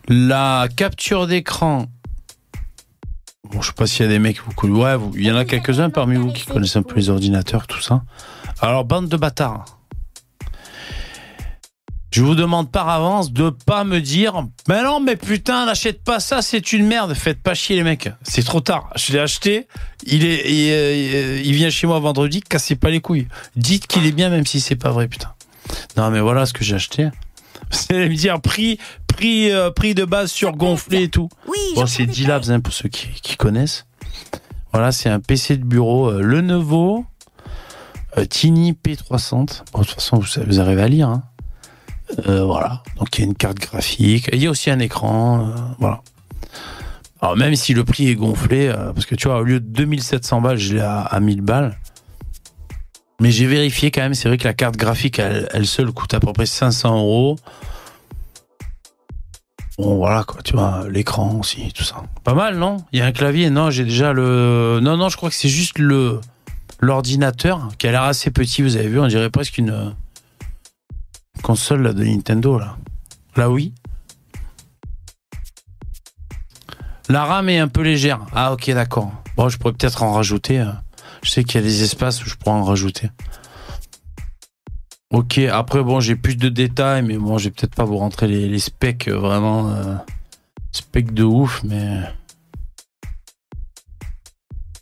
la 0.08 0.68
capture 0.76 1.26
d'écran. 1.26 1.86
Bon, 3.50 3.62
je 3.62 3.68
sais 3.68 3.72
pas 3.72 3.86
s'il 3.86 4.04
y 4.04 4.08
a 4.08 4.12
des 4.12 4.18
mecs 4.18 4.38
vous 4.44 4.52
connaissez. 4.52 4.80
Ouais, 4.80 4.96
il 5.14 5.24
y 5.24 5.30
en 5.30 5.36
a 5.36 5.44
quelques-uns 5.44 5.90
parmi 5.90 6.16
vous 6.16 6.32
qui 6.32 6.44
connaissent 6.44 6.76
un 6.76 6.82
peu 6.82 6.96
les 6.96 7.10
ordinateurs, 7.10 7.66
tout 7.66 7.80
ça. 7.80 8.02
Alors, 8.60 8.84
bande 8.84 9.08
de 9.08 9.16
bâtards. 9.16 9.76
Je 12.10 12.22
vous 12.22 12.34
demande 12.34 12.70
par 12.70 12.88
avance 12.88 13.30
de 13.30 13.50
pas 13.50 13.84
me 13.84 14.00
dire 14.00 14.46
Mais 14.68 14.82
non, 14.82 15.00
mais 15.00 15.16
putain, 15.16 15.66
n'achète 15.66 16.02
pas 16.02 16.18
ça, 16.18 16.40
c'est 16.40 16.72
une 16.72 16.86
merde. 16.86 17.12
Faites 17.12 17.42
pas 17.42 17.52
chier 17.52 17.76
les 17.76 17.82
mecs. 17.82 18.08
C'est 18.22 18.42
trop 18.42 18.60
tard. 18.60 18.90
Je 18.96 19.12
l'ai 19.12 19.18
acheté. 19.18 19.66
Il 20.04 20.24
est, 20.24 20.42
euh, 20.46 21.42
vient 21.42 21.68
chez 21.68 21.86
moi 21.86 21.98
vendredi. 21.98 22.40
Cassez 22.40 22.74
pas 22.74 22.88
les 22.88 23.00
couilles. 23.00 23.28
Dites 23.54 23.86
qu'il 23.86 24.06
est 24.06 24.12
bien, 24.12 24.30
même 24.30 24.46
si 24.46 24.60
c'est 24.60 24.76
pas 24.76 24.92
vrai, 24.92 25.08
putain. 25.08 25.34
Non, 25.98 26.10
mais 26.10 26.20
voilà 26.20 26.46
ce 26.46 26.54
que 26.54 26.64
j'ai 26.64 26.76
acheté. 26.76 27.10
Vous 27.70 27.78
allez 27.94 28.08
me 28.08 28.14
dire 28.14 28.40
prix, 28.40 28.78
prix, 29.16 29.50
euh, 29.50 29.70
prix 29.70 29.94
de 29.94 30.04
base 30.04 30.30
surgonflé 30.30 31.04
et 31.04 31.08
tout. 31.08 31.28
Oui, 31.48 31.58
Bon, 31.74 31.86
c'est 31.86 32.06
D-Labs 32.06 32.50
hein, 32.50 32.60
pour 32.60 32.72
ceux 32.72 32.88
qui, 32.88 33.08
qui 33.22 33.36
connaissent. 33.36 33.86
Voilà, 34.72 34.92
c'est 34.92 35.08
un 35.08 35.20
PC 35.20 35.56
de 35.56 35.64
bureau 35.64 36.10
euh, 36.10 36.20
Lenovo 36.20 37.04
euh, 38.18 38.24
Tiny 38.26 38.72
P300. 38.72 39.62
Bon, 39.72 39.80
de 39.80 39.84
toute 39.86 39.94
façon, 39.94 40.18
vous, 40.18 40.60
arrivez 40.60 40.82
à 40.82 40.88
lire. 40.88 41.08
hein. 41.08 41.22
Euh, 42.28 42.44
voilà. 42.44 42.82
Donc, 42.98 43.16
il 43.18 43.22
y 43.22 43.24
a 43.24 43.26
une 43.26 43.34
carte 43.34 43.58
graphique. 43.58 44.28
Il 44.32 44.42
y 44.42 44.46
a 44.46 44.50
aussi 44.50 44.70
un 44.70 44.78
écran. 44.78 45.48
euh, 45.48 45.52
voilà. 45.78 46.02
Alors, 47.20 47.36
même 47.36 47.56
si 47.56 47.72
le 47.74 47.84
prix 47.84 48.08
est 48.08 48.14
gonflé, 48.14 48.68
euh, 48.68 48.92
parce 48.92 49.06
que 49.06 49.14
tu 49.14 49.26
vois, 49.28 49.38
au 49.40 49.42
lieu 49.44 49.58
de 49.60 49.66
2700 49.66 50.40
balles, 50.42 50.58
je 50.58 50.74
l'ai 50.74 50.80
à, 50.82 51.00
à 51.00 51.18
1000 51.20 51.40
balles. 51.40 51.76
Mais 53.20 53.30
j'ai 53.30 53.46
vérifié 53.46 53.90
quand 53.90 54.02
même, 54.02 54.12
c'est 54.14 54.28
vrai 54.28 54.36
que 54.36 54.44
la 54.44 54.52
carte 54.52 54.76
graphique, 54.76 55.18
elle, 55.18 55.48
elle 55.54 55.66
seule 55.66 55.90
coûte 55.90 56.12
à 56.12 56.20
peu 56.20 56.30
près 56.34 56.44
500 56.44 56.96
euros. 56.98 57.36
Bon, 59.78 59.96
voilà, 59.96 60.24
quoi, 60.24 60.40
tu 60.42 60.54
vois, 60.54 60.84
l'écran 60.88 61.36
aussi, 61.38 61.70
tout 61.72 61.84
ça. 61.84 61.96
Pas 62.24 62.32
mal, 62.34 62.56
non? 62.56 62.78
Il 62.92 62.98
y 62.98 63.02
a 63.02 63.06
un 63.06 63.12
clavier? 63.12 63.50
Non, 63.50 63.70
j'ai 63.70 63.84
déjà 63.84 64.12
le. 64.12 64.80
Non, 64.82 64.96
non, 64.96 65.08
je 65.10 65.16
crois 65.16 65.28
que 65.28 65.34
c'est 65.34 65.48
juste 65.50 65.78
le 65.78 66.20
l'ordinateur 66.80 67.68
qui 67.78 67.86
a 67.86 67.90
l'air 67.90 68.02
assez 68.02 68.30
petit, 68.30 68.62
vous 68.62 68.76
avez 68.76 68.88
vu, 68.88 69.00
on 69.00 69.06
dirait 69.06 69.30
presque 69.30 69.58
une 69.58 69.94
console 71.42 71.94
de 71.94 72.04
Nintendo, 72.04 72.58
là. 72.58 72.76
Là, 73.36 73.50
oui. 73.50 73.72
La 77.08 77.24
RAM 77.24 77.48
est 77.48 77.58
un 77.58 77.68
peu 77.68 77.82
légère. 77.82 78.20
Ah, 78.34 78.52
ok, 78.52 78.70
d'accord. 78.72 79.12
Bon, 79.36 79.48
je 79.48 79.58
pourrais 79.58 79.72
peut-être 79.74 80.02
en 80.02 80.12
rajouter. 80.12 80.60
euh. 80.60 80.72
Je 81.22 81.30
sais 81.30 81.44
qu'il 81.44 81.60
y 81.60 81.64
a 81.64 81.66
des 81.66 81.82
espaces 81.82 82.24
où 82.24 82.28
je 82.28 82.34
pourrais 82.34 82.56
en 82.56 82.64
rajouter. 82.64 83.10
Ok, 85.10 85.38
après, 85.38 85.82
bon, 85.84 86.00
j'ai 86.00 86.16
plus 86.16 86.36
de 86.36 86.48
détails, 86.48 87.02
mais 87.02 87.16
bon, 87.16 87.38
je 87.38 87.44
vais 87.44 87.50
peut-être 87.52 87.74
pas 87.74 87.84
vous 87.84 87.96
rentrer 87.96 88.26
les, 88.26 88.58
specs 88.58 89.08
euh, 89.08 89.16
vraiment. 89.18 89.70
euh, 89.70 89.94
specs 90.72 91.14
de 91.14 91.22
ouf, 91.22 91.62
mais. 91.64 92.00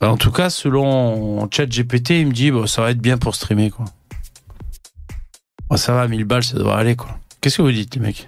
Bah, 0.00 0.10
En 0.10 0.16
tout 0.16 0.32
cas, 0.32 0.50
selon 0.50 1.48
ChatGPT, 1.50 2.10
il 2.10 2.28
me 2.28 2.32
dit 2.32 2.50
bon, 2.50 2.66
ça 2.66 2.82
va 2.82 2.90
être 2.90 3.00
bien 3.00 3.18
pour 3.18 3.34
streamer, 3.34 3.70
quoi. 3.70 3.84
Ça 5.76 5.92
va, 5.92 6.06
1000 6.06 6.24
balles, 6.24 6.44
ça 6.44 6.56
devrait 6.56 6.76
aller, 6.76 6.96
quoi. 6.96 7.18
Qu'est-ce 7.40 7.56
que 7.58 7.62
vous 7.62 7.72
dites, 7.72 7.96
les 7.96 8.00
mecs? 8.00 8.26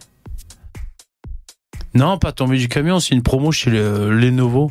Non, 1.95 2.19
pas 2.19 2.33
tomber 2.33 2.59
du 2.59 2.69
camion, 2.69 3.01
c'est 3.01 3.15
une 3.15 3.23
promo 3.23 3.53
chez 3.53 3.71
le, 3.71 4.11
Lenovo. 4.11 4.71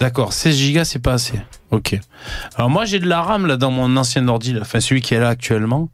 D'accord, 0.00 0.32
16 0.32 0.74
Go, 0.74 0.84
c'est 0.84 0.98
pas 0.98 1.12
assez. 1.14 1.40
Ok. 1.72 1.98
Alors 2.56 2.70
moi, 2.70 2.84
j'ai 2.84 3.00
de 3.00 3.08
la 3.08 3.22
RAM 3.22 3.46
là 3.46 3.56
dans 3.56 3.72
mon 3.72 3.96
ancien 3.96 4.26
ordi, 4.28 4.56
enfin 4.60 4.78
celui 4.80 5.00
qui 5.00 5.14
est 5.14 5.18
là 5.20 5.28
actuellement. 5.30 5.88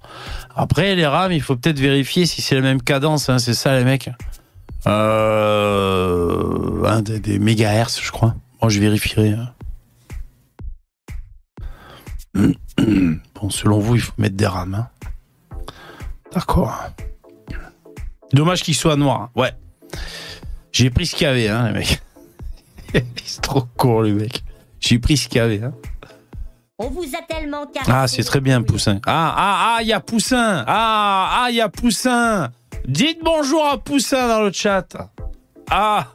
Après, 0.54 0.94
les 0.94 1.06
RAM, 1.06 1.32
il 1.32 1.40
faut 1.40 1.56
peut-être 1.56 1.78
vérifier 1.80 2.26
si 2.26 2.42
c'est 2.42 2.54
la 2.54 2.60
même 2.60 2.82
cadence, 2.82 3.30
hein, 3.30 3.38
c'est 3.38 3.54
ça, 3.54 3.78
les 3.78 3.84
mecs. 3.84 4.10
Euh, 4.86 7.00
des, 7.00 7.20
des 7.20 7.38
mégahertz, 7.38 8.00
je 8.02 8.10
crois. 8.12 8.34
Moi, 8.60 8.68
je 8.70 8.80
vérifierai. 8.80 9.30
hein. 9.32 9.52
Bon, 13.34 13.50
selon 13.50 13.78
vous, 13.78 13.96
il 13.96 14.00
faut 14.00 14.12
mettre 14.18 14.36
des 14.36 14.46
RAM. 14.46 14.74
hein. 14.74 14.88
D'accord. 16.32 16.74
Dommage 18.32 18.62
qu'il 18.62 18.74
soit 18.74 18.96
noir. 18.96 19.30
Ouais. 19.36 19.52
J'ai 20.72 20.90
pris 20.90 21.06
ce 21.06 21.14
qu'il 21.16 21.26
y 21.26 21.30
avait, 21.30 21.48
hein, 21.48 21.68
les 21.68 21.72
mecs. 21.78 22.02
C'est 23.24 23.40
trop 23.42 23.62
court, 23.76 24.02
les 24.02 24.12
mecs. 24.12 24.42
J'ai 24.82 24.98
pris 24.98 25.16
ce 25.16 25.28
qu'il 25.28 25.38
y 25.38 25.40
avait. 25.40 25.62
Hein. 25.62 25.72
On 26.78 26.88
vous 26.88 27.04
a 27.04 27.22
tellement 27.22 27.66
caressé. 27.66 27.92
Ah, 27.92 28.08
c'est 28.08 28.24
très 28.24 28.40
bien, 28.40 28.62
Poussin. 28.62 28.98
Ah, 29.06 29.34
ah, 29.36 29.76
ah, 29.76 29.82
il 29.82 29.88
y 29.88 29.92
a 29.92 30.00
Poussin. 30.00 30.64
Ah, 30.66 31.44
ah, 31.44 31.46
il 31.50 31.56
y 31.56 31.60
a 31.60 31.68
Poussin. 31.68 32.50
Dites 32.86 33.20
bonjour 33.22 33.64
à 33.64 33.78
Poussin 33.78 34.26
dans 34.26 34.42
le 34.42 34.50
chat. 34.52 34.88
Ah. 35.70 36.08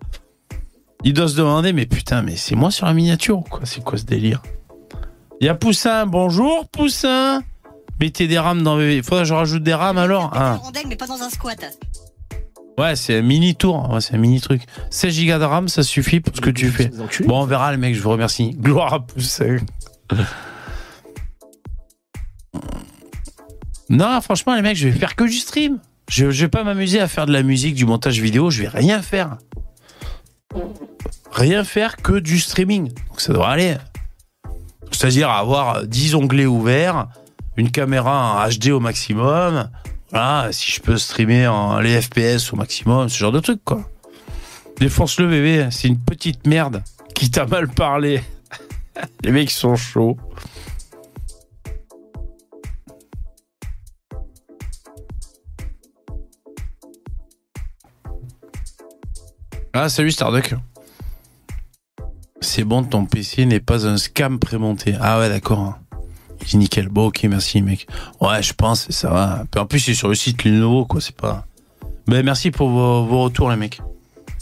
Il 1.05 1.13
doit 1.13 1.29
se 1.29 1.37
demander, 1.37 1.71
mais 1.71 1.85
putain, 1.85 2.21
mais 2.21 2.35
c'est 2.35 2.55
moi 2.55 2.69
sur 2.69 2.85
la 2.85 2.93
miniature 2.93 3.39
ou 3.39 3.43
quoi 3.43 3.61
C'est 3.63 3.81
quoi 3.81 3.97
ce 3.97 4.03
délire? 4.03 4.43
Il 5.39 5.47
y 5.47 5.49
a 5.49 5.55
Poussin. 5.55 6.05
Bonjour, 6.05 6.67
Poussin. 6.67 7.43
Mettez 8.01 8.27
des 8.27 8.37
rames 8.37 8.63
dans 8.63 8.75
VV. 8.75 9.01
Faudrait 9.01 9.23
que 9.23 9.29
je 9.29 9.33
rajoute 9.33 9.63
des 9.63 9.73
rames 9.73 9.97
alors 9.97 10.31
ah. 10.33 10.55
rondelle, 10.55 10.87
mais 10.87 10.97
pas 10.97 11.07
dans 11.07 11.21
un 11.21 11.29
squat. 11.29 11.79
Ouais, 12.77 12.95
c'est 12.95 13.17
un 13.17 13.21
mini 13.23 13.55
tour. 13.55 13.89
Ouais, 13.91 14.01
c'est 14.01 14.13
un 14.13 14.19
mini 14.19 14.39
truc. 14.39 14.61
16 14.91 15.25
Go 15.25 15.39
de 15.39 15.43
RAM, 15.43 15.67
ça 15.67 15.81
suffit 15.83 16.19
pour 16.19 16.35
ce 16.35 16.41
que 16.41 16.51
tu 16.51 16.69
fais. 16.69 16.91
Bon, 17.25 17.41
on 17.41 17.45
verra, 17.45 17.71
les 17.71 17.77
mecs, 17.77 17.95
je 17.95 18.01
vous 18.01 18.11
remercie. 18.11 18.51
Gloire 18.51 18.93
à 18.93 19.05
Poussin. 19.05 19.57
Non, 23.89 24.19
franchement, 24.21 24.53
les 24.53 24.61
mecs, 24.61 24.75
je 24.75 24.89
vais 24.89 24.99
faire 24.99 25.15
que 25.15 25.23
du 25.23 25.37
stream. 25.37 25.79
Je, 26.09 26.29
je 26.29 26.41
vais 26.45 26.49
pas 26.49 26.63
m'amuser 26.65 26.99
à 26.99 27.07
faire 27.07 27.25
de 27.25 27.31
la 27.31 27.41
musique, 27.41 27.73
du 27.73 27.85
montage 27.85 28.19
vidéo, 28.19 28.49
je 28.49 28.63
vais 28.63 28.67
rien 28.67 29.01
faire. 29.01 29.37
Rien 31.31 31.63
faire 31.63 31.95
que 31.97 32.19
du 32.19 32.39
streaming. 32.39 32.89
Donc 32.89 33.21
ça 33.21 33.31
devrait 33.31 33.51
aller. 33.51 33.77
C'est-à-dire 34.91 35.29
avoir 35.29 35.85
10 35.85 36.15
onglets 36.15 36.45
ouverts, 36.45 37.07
une 37.55 37.71
caméra 37.71 38.43
en 38.45 38.49
HD 38.49 38.71
au 38.71 38.79
maximum. 38.79 39.69
Voilà, 40.11 40.49
si 40.51 40.71
je 40.71 40.81
peux 40.81 40.97
streamer 40.97 41.47
en 41.47 41.79
les 41.79 42.01
FPS 42.01 42.53
au 42.53 42.55
maximum, 42.55 43.09
ce 43.09 43.17
genre 43.17 43.31
de 43.31 43.39
truc, 43.39 43.61
quoi. 43.63 43.89
Défonce-le, 44.79 45.27
bébé. 45.27 45.67
C'est 45.71 45.87
une 45.87 45.99
petite 45.99 46.45
merde 46.47 46.83
qui 47.13 47.29
t'a 47.29 47.45
mal 47.45 47.67
parlé. 47.67 48.21
Les 49.23 49.31
mecs 49.31 49.51
sont 49.51 49.75
chauds. 49.75 50.17
Ah, 59.73 59.89
salut 59.89 60.11
Starduck. 60.11 60.55
C'est 62.41 62.63
bon, 62.63 62.83
ton 62.83 63.05
PC 63.05 63.45
n'est 63.45 63.59
pas 63.59 63.85
un 63.85 63.97
scam 63.97 64.39
prémonté. 64.39 64.95
Ah 64.99 65.19
ouais, 65.19 65.29
d'accord. 65.29 65.77
Dit 66.47 66.57
nickel. 66.57 66.87
Bon, 66.87 67.07
ok, 67.07 67.23
merci, 67.23 67.61
mec. 67.61 67.87
Ouais, 68.21 68.41
je 68.41 68.53
pense, 68.53 68.89
ça 68.89 69.09
va. 69.09 69.43
En 69.57 69.65
plus, 69.65 69.79
c'est 69.79 69.93
sur 69.93 70.07
le 70.07 70.15
site 70.15 70.43
Lenovo, 70.45 70.85
quoi, 70.85 71.01
c'est 71.01 71.15
pas... 71.15 71.45
Ben, 72.07 72.23
merci 72.23 72.51
pour 72.51 72.69
vos, 72.69 73.23
retours, 73.23 73.49
les 73.49 73.57
mecs. 73.57 73.81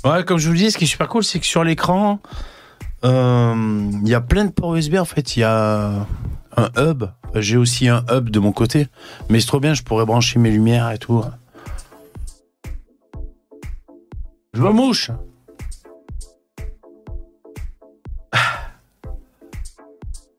Ouais, 0.03 0.23
comme 0.23 0.37
je 0.37 0.45
vous 0.45 0.53
le 0.53 0.59
disais, 0.59 0.69
ce 0.69 0.77
qui 0.77 0.83
est 0.83 0.87
super 0.87 1.07
cool, 1.07 1.23
c'est 1.23 1.39
que 1.39 1.47
sur 1.47 1.63
l'écran, 1.63 2.19
euh, 3.03 3.89
il 4.03 4.07
y 4.07 4.13
a 4.13 4.21
plein 4.21 4.45
de 4.45 4.51
ports 4.51 4.75
USB, 4.75 4.95
en 4.95 5.05
fait. 5.05 5.35
Il 5.35 5.39
y 5.39 5.43
a 5.43 6.05
un 6.55 6.69
hub. 6.77 7.05
J'ai 7.33 7.57
aussi 7.57 7.87
un 7.89 8.05
hub 8.11 8.29
de 8.29 8.39
mon 8.39 8.51
côté. 8.51 8.87
Mais 9.29 9.39
c'est 9.39 9.47
trop 9.47 9.59
bien, 9.59 9.73
je 9.73 9.81
pourrais 9.81 10.05
brancher 10.05 10.37
mes 10.37 10.51
lumières 10.51 10.91
et 10.91 10.99
tout. 10.99 11.23
Je 14.53 14.61
me 14.61 14.71
mouche. 14.71 15.09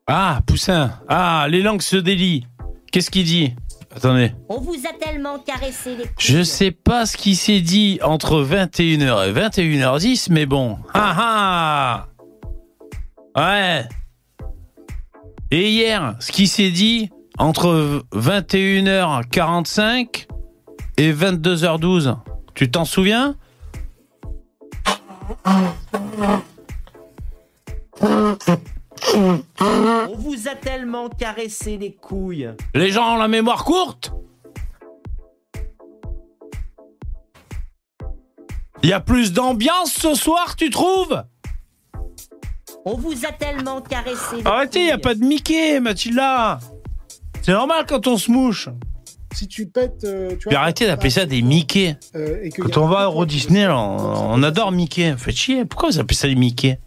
Ah, 0.07 0.39
Poussin. 0.47 0.91
Ah, 1.09 1.47
les 1.49 1.61
langues 1.61 1.81
se 1.81 1.97
délient. 1.97 2.47
Qu'est-ce 2.91 3.11
qu'il 3.11 3.25
dit? 3.25 3.53
Attendez. 3.93 4.31
On 4.47 4.61
vous 4.61 4.77
a 4.87 4.93
tellement 4.97 5.37
caressé 5.39 5.97
les 5.97 6.03
couilles. 6.03 6.13
Je 6.17 6.43
sais 6.43 6.71
pas 6.71 7.05
ce 7.05 7.17
qui 7.17 7.35
s'est 7.35 7.59
dit 7.59 7.99
entre 8.01 8.41
21h 8.41 9.27
et 9.27 9.33
21h10, 9.33 10.27
mais 10.31 10.45
bon. 10.45 10.77
Ah 10.93 12.05
ah 13.35 13.35
Ouais 13.35 13.83
Et 15.51 15.71
hier, 15.71 16.15
ce 16.19 16.31
qui 16.31 16.47
s'est 16.47 16.71
dit 16.71 17.09
entre 17.37 18.05
21h45 18.13 20.27
et 20.97 21.11
22h12, 21.11 22.15
tu 22.55 22.71
t'en 22.71 22.85
souviens? 22.85 23.35
On 29.15 30.15
vous 30.15 30.47
a 30.47 30.55
tellement 30.55 31.09
caressé 31.09 31.77
les 31.77 31.93
couilles. 31.93 32.49
Les 32.73 32.91
gens 32.91 33.13
ont 33.13 33.17
la 33.17 33.27
mémoire 33.27 33.63
courte 33.63 34.11
Il 38.83 38.89
y 38.89 38.93
a 38.93 38.99
plus 38.99 39.33
d'ambiance 39.33 39.91
ce 39.93 40.13
soir, 40.13 40.55
tu 40.55 40.69
trouves? 40.69 41.23
On 42.85 42.95
vous 42.95 43.25
a 43.25 43.31
tellement 43.31 43.81
caressé 43.81 44.37
les 44.37 44.47
Arrêtez, 44.47 44.79
il 44.79 44.85
n'y 44.85 44.91
a 44.91 44.97
pas 44.97 45.13
de 45.15 45.23
Mickey, 45.23 45.79
Mathilda 45.79 46.59
C'est 47.41 47.51
normal 47.51 47.85
quand 47.87 48.07
on 48.07 48.17
se 48.17 48.31
mouche 48.31 48.69
Si 49.33 49.47
tu 49.47 49.65
pètes. 49.67 50.03
euh, 50.05 50.35
tu 50.39 50.47
Puis 50.47 50.55
arrêtez 50.55 50.85
d'appeler 50.87 51.09
ça 51.09 51.25
des 51.25 51.41
Mickey 51.41 51.97
euh, 52.15 52.39
et 52.43 52.49
Quand 52.49 52.77
on 52.77 52.87
va 52.87 52.99
à 52.99 53.03
Euro 53.05 53.25
Disney, 53.25 53.67
on, 53.67 53.73
on 54.33 54.43
adore 54.43 54.71
Mickey. 54.71 55.15
Faites 55.17 55.35
chier. 55.35 55.65
Pourquoi 55.65 55.89
vous 55.89 55.99
appelez 55.99 56.15
ça 56.15 56.27
des 56.27 56.35
Mickey? 56.35 56.79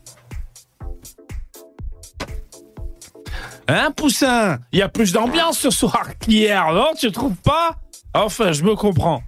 Hein, 3.71 3.93
Poussin? 3.93 4.59
Il 4.73 4.81
y 4.81 4.83
a 4.83 4.89
plus 4.89 5.13
d'ambiance 5.13 5.59
ce 5.59 5.71
soir 5.71 6.19
qu'hier, 6.19 6.73
non? 6.73 6.89
Tu 6.99 7.13
trouves 7.13 7.37
pas? 7.37 7.77
Enfin, 8.13 8.51
je 8.51 8.65
me 8.65 8.75
comprends. 8.75 9.23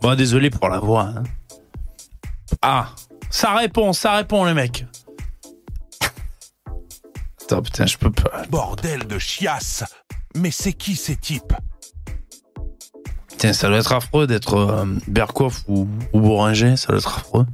Bon, 0.00 0.14
désolé 0.14 0.50
pour 0.50 0.68
la 0.68 0.78
voix. 0.78 1.02
hein. 1.16 1.22
Ah, 2.60 2.90
ça 3.30 3.54
répond, 3.54 3.92
ça 3.92 4.12
répond, 4.16 4.44
les 4.44 4.54
mecs. 4.54 4.86
Attends, 7.42 7.62
putain, 7.62 7.86
je 7.86 7.98
peux 7.98 8.12
pas. 8.12 8.42
Bordel 8.50 9.06
de 9.06 9.18
chiasse 9.18 9.82
Mais 10.36 10.52
c'est 10.52 10.72
qui 10.74 10.94
ces 10.94 11.16
types? 11.16 11.52
Tiens, 13.38 13.52
ça 13.52 13.68
doit 13.68 13.78
être 13.78 13.92
affreux 13.92 14.28
d'être 14.28 14.54
euh, 14.54 14.84
Berkoff 15.08 15.64
ou, 15.66 15.88
ou 16.12 16.38
ça 16.76 16.88
doit 16.88 16.98
être 16.98 17.18
affreux. 17.18 17.46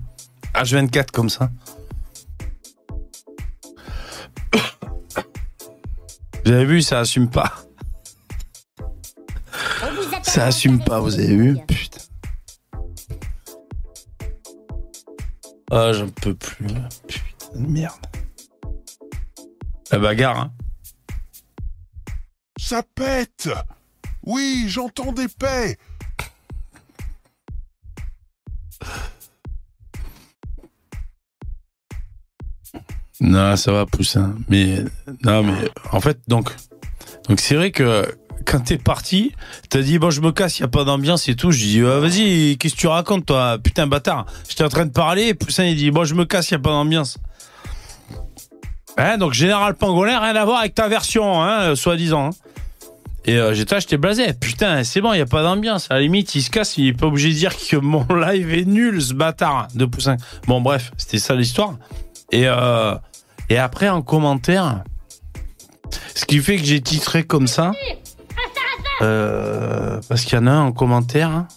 H24 0.54 1.10
comme 1.10 1.30
ça. 1.30 1.48
Vous 6.48 6.54
avez 6.54 6.64
vu, 6.64 6.80
ça 6.80 7.00
assume 7.00 7.28
pas. 7.28 7.52
Ça 10.22 10.46
assume 10.46 10.82
pas, 10.82 10.98
vous 10.98 11.12
avez 11.16 11.36
vu. 11.36 11.58
Putain. 11.66 12.00
Ah, 15.70 15.92
j'en 15.92 16.08
peux 16.08 16.34
plus. 16.34 16.68
Putain 17.06 17.52
de 17.54 17.66
merde. 17.66 18.00
La 19.90 19.98
bagarre, 19.98 20.40
hein. 20.40 20.52
Ça 22.58 22.82
pète 22.94 23.50
Oui, 24.22 24.64
j'entends 24.68 25.12
des 25.12 25.28
paix 25.28 25.76
Non, 33.20 33.56
ça 33.56 33.72
va, 33.72 33.86
Poussin. 33.86 34.34
Mais, 34.48 34.84
non, 35.24 35.42
mais, 35.42 35.68
en 35.92 36.00
fait, 36.00 36.18
donc, 36.28 36.50
donc 37.28 37.40
c'est 37.40 37.56
vrai 37.56 37.70
que 37.72 38.04
quand 38.46 38.60
t'es 38.60 38.78
parti, 38.78 39.32
t'as 39.68 39.82
dit, 39.82 39.98
bon, 39.98 40.10
je 40.10 40.20
me 40.20 40.30
casse, 40.32 40.60
y 40.60 40.62
a 40.62 40.68
pas 40.68 40.84
d'ambiance 40.84 41.28
et 41.28 41.34
tout. 41.34 41.50
Je 41.50 41.58
dis, 41.58 41.80
Ah, 41.84 41.98
vas-y, 41.98 42.56
qu'est-ce 42.58 42.74
que 42.74 42.80
tu 42.80 42.86
racontes, 42.86 43.26
toi? 43.26 43.58
Putain, 43.62 43.86
bâtard? 43.86 44.26
J'étais 44.48 44.64
en 44.64 44.68
train 44.68 44.86
de 44.86 44.92
parler, 44.92 45.34
Poussin, 45.34 45.64
il 45.64 45.76
dit, 45.76 45.90
bon, 45.90 46.04
je 46.04 46.14
me 46.14 46.24
casse, 46.24 46.50
y 46.50 46.54
a 46.54 46.58
pas 46.58 46.70
d'ambiance. 46.70 47.18
Hein, 48.96 49.18
donc, 49.18 49.32
Général 49.32 49.74
Pangolin, 49.74 50.18
rien 50.20 50.34
à 50.34 50.44
voir 50.44 50.60
avec 50.60 50.74
ta 50.74 50.88
version, 50.88 51.42
hein, 51.42 51.60
euh, 51.60 51.76
soi-disant. 51.76 52.28
hein. 52.28 52.30
Et 53.24 53.36
euh, 53.36 53.52
j'étais 53.52 53.78
j'étais 53.80 53.98
blasé. 53.98 54.32
Putain, 54.32 54.82
c'est 54.84 55.00
bon, 55.02 55.12
y 55.12 55.20
a 55.20 55.26
pas 55.26 55.42
d'ambiance. 55.42 55.88
À 55.90 55.94
la 55.94 56.00
limite, 56.00 56.34
il 56.34 56.42
se 56.42 56.50
casse, 56.50 56.78
il 56.78 56.86
est 56.88 56.92
pas 56.94 57.06
obligé 57.06 57.28
de 57.28 57.34
dire 57.34 57.52
que 57.56 57.76
mon 57.76 58.06
live 58.14 58.54
est 58.54 58.64
nul, 58.64 59.02
ce 59.02 59.12
bâtard 59.12 59.68
de 59.74 59.84
Poussin. 59.84 60.16
Bon, 60.46 60.60
bref, 60.62 60.92
c'était 60.96 61.18
ça 61.18 61.34
l'histoire. 61.34 61.74
Et, 62.30 62.46
euh, 62.46 62.94
et 63.48 63.58
après, 63.58 63.88
en 63.88 64.02
commentaire, 64.02 64.84
ce 66.14 66.24
qui 66.24 66.40
fait 66.40 66.56
que 66.56 66.64
j'ai 66.64 66.80
titré 66.80 67.24
comme 67.24 67.46
ça, 67.46 67.72
euh, 69.02 70.00
parce 70.08 70.24
qu'il 70.24 70.38
y 70.38 70.42
en 70.42 70.46
a 70.46 70.50
un 70.50 70.66
en 70.66 70.72
commentaire, 70.72 71.30
hein. 71.30 71.48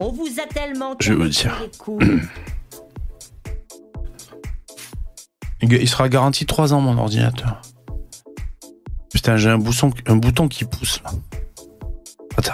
On 0.00 0.12
vous 0.12 0.28
a 0.40 0.46
tellement 0.46 0.94
Je 1.00 1.12
vais 1.12 1.24
vous 1.24 1.28
dire. 1.28 1.60
il 5.60 5.88
sera 5.88 6.08
garanti 6.08 6.46
3 6.46 6.72
ans, 6.72 6.80
mon 6.80 6.96
ordinateur. 6.98 7.60
Putain, 9.12 9.36
j'ai 9.36 9.50
un 9.50 9.58
bouton, 9.58 9.90
un 10.06 10.16
bouton 10.16 10.46
qui 10.46 10.64
pousse 10.64 11.00
là. 11.02 11.10
Attends. 12.36 12.52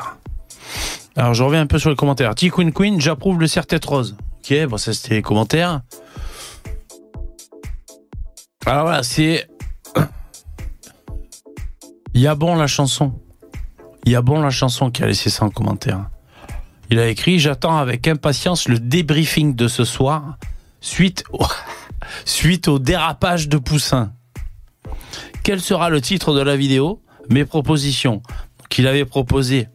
Alors, 1.17 1.35
je 1.35 1.43
reviens 1.43 1.61
un 1.61 1.67
peu 1.67 1.79
sur 1.79 1.91
les 1.91 1.97
commentaires. 1.97 2.35
T 2.35 2.49
Queen 2.49 2.73
Queen, 2.73 3.01
j'approuve 3.01 3.39
le 3.39 3.47
serre-tête 3.47 3.85
rose. 3.85 4.17
Ok, 4.45 4.67
bon, 4.67 4.77
ça 4.77 4.93
c'était 4.93 5.15
les 5.15 5.23
commentaires. 5.23 5.81
Alors 8.67 8.83
voilà, 8.83 9.03
c'est. 9.03 9.49
Il 12.15 12.21
y 12.21 12.27
a 12.27 12.35
bon 12.35 12.55
la 12.55 12.67
chanson. 12.67 13.19
Il 14.05 14.13
y 14.13 14.17
a 14.17 14.21
bon 14.21 14.43
la 14.43 14.51
chanson 14.51 14.91
qui 14.91 15.03
a 15.03 15.07
laissé 15.07 15.31
ça 15.31 15.47
en 15.47 15.51
commentaire. 15.51 16.11
Il 16.91 16.99
a 16.99 17.09
écrit 17.09 17.39
J'attends 17.39 17.79
avec 17.79 18.07
impatience 18.07 18.69
le 18.69 18.79
débriefing 18.79 19.55
de 19.55 19.67
ce 19.67 19.85
soir 19.85 20.37
suite 20.83 21.25
au, 21.33 21.47
suite 22.27 22.69
au 22.69 22.79
dérapage 22.79 23.49
de 23.49 23.57
Poussin. 23.57 24.13
Quel 25.43 25.63
sera 25.63 25.89
le 25.89 26.03
titre 26.03 26.35
de 26.35 26.41
la 26.41 26.57
vidéo? 26.57 27.01
Mes 27.31 27.47
propositions. 27.47 28.23
qu'il 28.69 28.87
avait 28.89 29.07
proposé. 29.07 29.69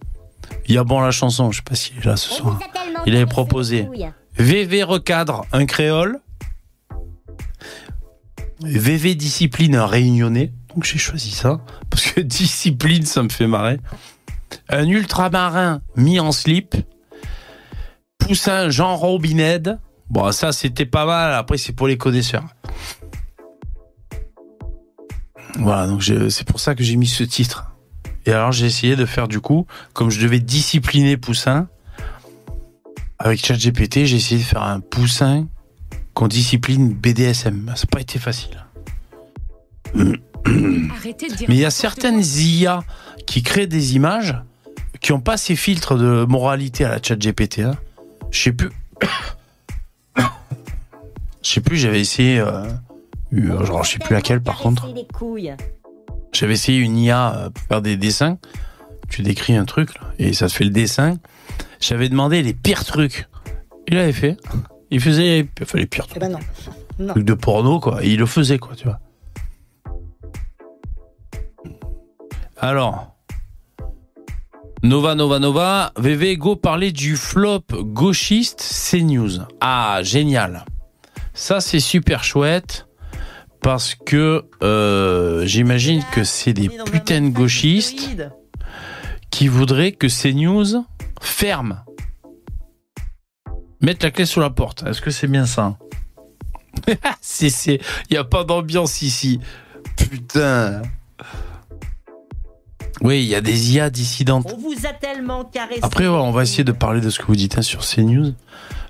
Il 0.68 0.76
y 0.76 0.78
a 0.78 0.84
bon 0.84 1.00
la 1.00 1.10
chanson, 1.10 1.52
je 1.52 1.58
sais 1.58 1.64
pas 1.64 1.74
si 1.74 1.94
il 1.96 2.02
est 2.02 2.06
là 2.06 2.18
ce 2.18 2.30
soir. 2.30 2.60
Il 3.08 3.16
avait 3.16 3.26
proposé. 3.26 3.88
VV 4.40 4.84
recadre 4.84 5.46
un 5.52 5.66
créole. 5.66 6.22
VV 8.62 9.16
discipline 9.16 9.76
un 9.76 9.86
réunionnais. 9.86 10.54
Donc 10.74 10.86
j'ai 10.86 10.98
choisi 10.98 11.32
ça. 11.32 11.60
Parce 11.90 12.12
que 12.12 12.22
discipline, 12.22 13.06
ça 13.06 13.22
me 13.22 13.30
fait 13.30 13.48
marrer. 13.48 13.80
Un 14.70 14.88
ultramarin 14.88 15.82
mis 15.98 16.22
en 16.22 16.32
slip. 16.32 16.76
Poussin 18.18 18.70
Jean 18.70 18.96
Robined. 18.96 19.78
Bon, 20.10 20.32
ça 20.32 20.54
c'était 20.54 20.86
pas 20.86 21.06
mal. 21.06 21.34
Après, 21.34 21.58
c'est 21.58 21.74
pour 21.74 21.88
les 21.88 21.98
connaisseurs. 21.98 22.46
Voilà, 25.58 25.88
donc 25.88 26.02
c'est 26.04 26.48
pour 26.48 26.62
ça 26.62 26.76
que 26.76 26.84
j'ai 26.84 26.96
mis 26.96 27.08
ce 27.08 27.24
titre. 27.24 27.72
Et 28.26 28.32
alors 28.32 28.54
j'ai 28.54 28.68
essayé 28.68 28.96
de 28.96 29.06
faire 29.06 29.28
du 29.28 29.42
coup, 29.42 29.66
comme 29.94 30.10
je 30.10 30.22
devais 30.22 30.40
discipliner 30.40 31.18
Poussin, 31.18 31.68
avec 33.20 33.46
ChatGPT, 33.46 34.06
j'ai 34.06 34.18
essayé 34.18 34.40
de 34.42 34.46
faire 34.46 34.64
un 34.64 34.80
Poussin 34.80 35.48
qu'on 36.14 36.28
discipline 36.28 36.94
BDSM. 36.94 37.72
Ça 37.76 37.84
n'a 37.84 37.88
pas 37.92 38.02
été 38.02 38.18
facile. 38.18 38.66
Mais 39.94 41.56
il 41.56 41.56
y 41.58 41.66
a 41.66 41.72
certaines. 41.72 42.22
IA 42.22 42.84
qui 43.28 43.44
créent 43.44 43.68
des 43.68 43.96
images 43.96 44.36
qui 45.02 45.12
n'ont 45.12 45.20
pas 45.20 45.38
ces 45.38 45.56
filtres 45.56 45.98
de 45.98 46.26
moralité 46.28 46.86
à 46.86 46.90
la 46.90 47.02
ChatGPT. 47.02 47.60
Hein. 47.60 47.76
Je 48.32 48.42
sais 48.44 48.52
plus. 48.52 48.70
Je 51.42 51.52
sais 51.52 51.62
plus, 51.62 51.78
j'avais 51.78 52.02
essayé. 52.02 52.38
euh, 52.40 52.66
euh, 53.34 53.66
genre, 53.66 53.86
je 53.86 53.92
sais 53.92 54.00
plus 54.00 54.14
laquelle 54.14 54.42
par 54.42 54.58
contre. 54.58 54.94
J'avais 56.34 56.54
essayé 56.54 56.80
une 56.80 56.98
IA 56.98 57.34
euh, 57.34 57.50
pour 57.50 57.64
faire 57.64 57.82
des 57.82 57.96
dessins. 57.96 58.38
Tu 59.08 59.22
décris 59.22 59.56
un 59.56 59.64
truc 59.64 59.96
là, 59.96 60.02
et 60.20 60.34
ça 60.34 60.48
te 60.48 60.54
fait 60.54 60.66
le 60.66 60.70
dessin. 60.70 61.16
J'avais 61.80 62.10
demandé 62.10 62.42
les 62.44 62.54
pires 62.54 62.86
trucs. 62.86 63.28
Il 63.88 63.98
avait 63.98 64.12
fait. 64.14 64.38
Il 64.92 65.00
faisait 65.02 65.48
enfin, 65.62 65.78
les 65.78 65.86
pires 65.86 66.06
Eh 66.08 66.10
trucs, 66.10 66.22
ben 66.22 66.32
non. 66.32 66.40
Non. 67.00 67.14
trucs 67.14 67.26
de 67.26 67.34
porno 67.34 67.80
quoi. 67.80 68.04
Et 68.04 68.10
il 68.10 68.20
le 68.20 68.26
faisait 68.26 68.60
quoi, 68.60 68.76
tu 68.76 68.86
vois. 68.86 69.00
Alors. 72.58 73.16
Nova, 74.82 75.14
Nova, 75.14 75.40
Nova, 75.40 75.92
VV, 75.98 76.38
go 76.38 76.56
parler 76.56 76.92
du 76.92 77.18
flop 77.18 77.64
gauchiste 77.82 78.62
CNews. 78.62 79.40
Ah, 79.60 80.00
génial. 80.04 80.66
Ça, 81.34 81.60
c'est 81.60 81.82
super 81.82 82.24
chouette 82.24 82.88
parce 83.62 83.94
que 83.94 84.46
euh, 84.64 85.46
j'imagine 85.46 86.02
que 86.14 86.24
c'est 86.24 86.54
des 86.54 86.70
putains 86.70 87.22
de 87.22 87.30
gauchistes 87.30 88.10
qui 89.32 89.48
voudraient 89.50 89.92
que 89.92 90.08
CNews 90.08 90.86
ferme. 91.20 91.84
Mettre 93.82 94.06
la 94.06 94.12
clé 94.12 94.26
sous 94.26 94.40
la 94.40 94.50
porte. 94.50 94.84
Est-ce 94.84 95.02
que 95.02 95.12
c'est 95.12 95.28
bien 95.28 95.46
ça 95.46 95.78
C'est, 97.22 97.50
c'est, 97.50 97.80
il 98.10 98.14
y 98.14 98.18
a 98.18 98.24
pas 98.24 98.44
d'ambiance 98.44 99.02
ici. 99.02 99.40
Putain. 99.96 100.82
Oui, 103.02 103.24
il 103.24 103.28
y 103.30 103.36
a 103.36 103.42
des 103.42 103.74
IA 103.74 103.90
dissidentes. 103.90 104.54
On 104.54 104.58
vous 104.58 104.86
a 104.86 104.92
tellement 104.92 105.46
caressé. 105.46 105.80
Après, 105.82 106.08
ouais, 106.08 106.14
on 106.14 106.32
va 106.32 106.44
essayer 106.44 106.66
de 106.66 106.74
parler 106.74 107.00
de 107.00 107.10
ce 107.10 107.20
que 107.20 107.26
vous 107.26 107.36
dites 107.36 107.58
hein, 107.58 107.62
sur 107.62 107.82
CNews. 107.82 108.34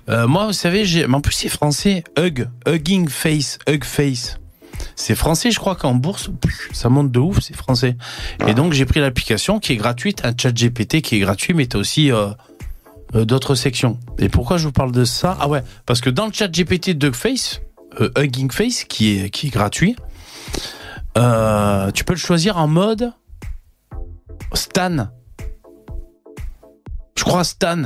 Euh, 0.08 0.26
moi, 0.26 0.46
vous 0.46 0.52
savez, 0.52 0.84
j'ai, 0.84 1.06
mais 1.06 1.14
en 1.14 1.20
plus 1.20 1.32
c'est 1.32 1.48
français. 1.48 2.02
Hug, 2.18 2.48
hugging 2.66 3.08
face, 3.08 3.58
hug 3.68 3.84
face. 3.84 4.39
C'est 4.96 5.14
français, 5.14 5.50
je 5.50 5.58
crois 5.58 5.76
qu'en 5.76 5.94
bourse, 5.94 6.30
ça 6.72 6.88
monte 6.88 7.10
de 7.10 7.18
ouf, 7.18 7.40
c'est 7.40 7.56
français. 7.56 7.96
Et 8.46 8.54
donc 8.54 8.72
j'ai 8.72 8.86
pris 8.86 9.00
l'application 9.00 9.58
qui 9.58 9.72
est 9.72 9.76
gratuite, 9.76 10.24
un 10.24 10.32
chat 10.36 10.52
GPT 10.52 11.02
qui 11.02 11.16
est 11.16 11.20
gratuit, 11.20 11.54
mais 11.54 11.66
t'as 11.66 11.78
aussi 11.78 12.12
euh, 12.12 12.28
euh, 13.14 13.24
d'autres 13.24 13.54
sections. 13.54 13.98
Et 14.18 14.28
pourquoi 14.28 14.56
je 14.56 14.64
vous 14.66 14.72
parle 14.72 14.92
de 14.92 15.04
ça? 15.04 15.36
Ah 15.40 15.48
ouais, 15.48 15.62
parce 15.86 16.00
que 16.00 16.10
dans 16.10 16.26
le 16.26 16.32
chat 16.32 16.48
GPT 16.48 16.90
de 16.90 17.10
Face, 17.10 17.60
euh, 18.00 18.10
Hugging 18.16 18.50
Face, 18.50 18.84
qui 18.84 19.18
est, 19.18 19.30
qui 19.30 19.48
est 19.48 19.50
gratuit, 19.50 19.96
euh, 21.18 21.90
tu 21.90 22.04
peux 22.04 22.12
le 22.12 22.18
choisir 22.18 22.56
en 22.56 22.68
mode 22.68 23.12
Stan. 24.54 25.08
Je 27.16 27.24
crois 27.24 27.44
Stan. 27.44 27.82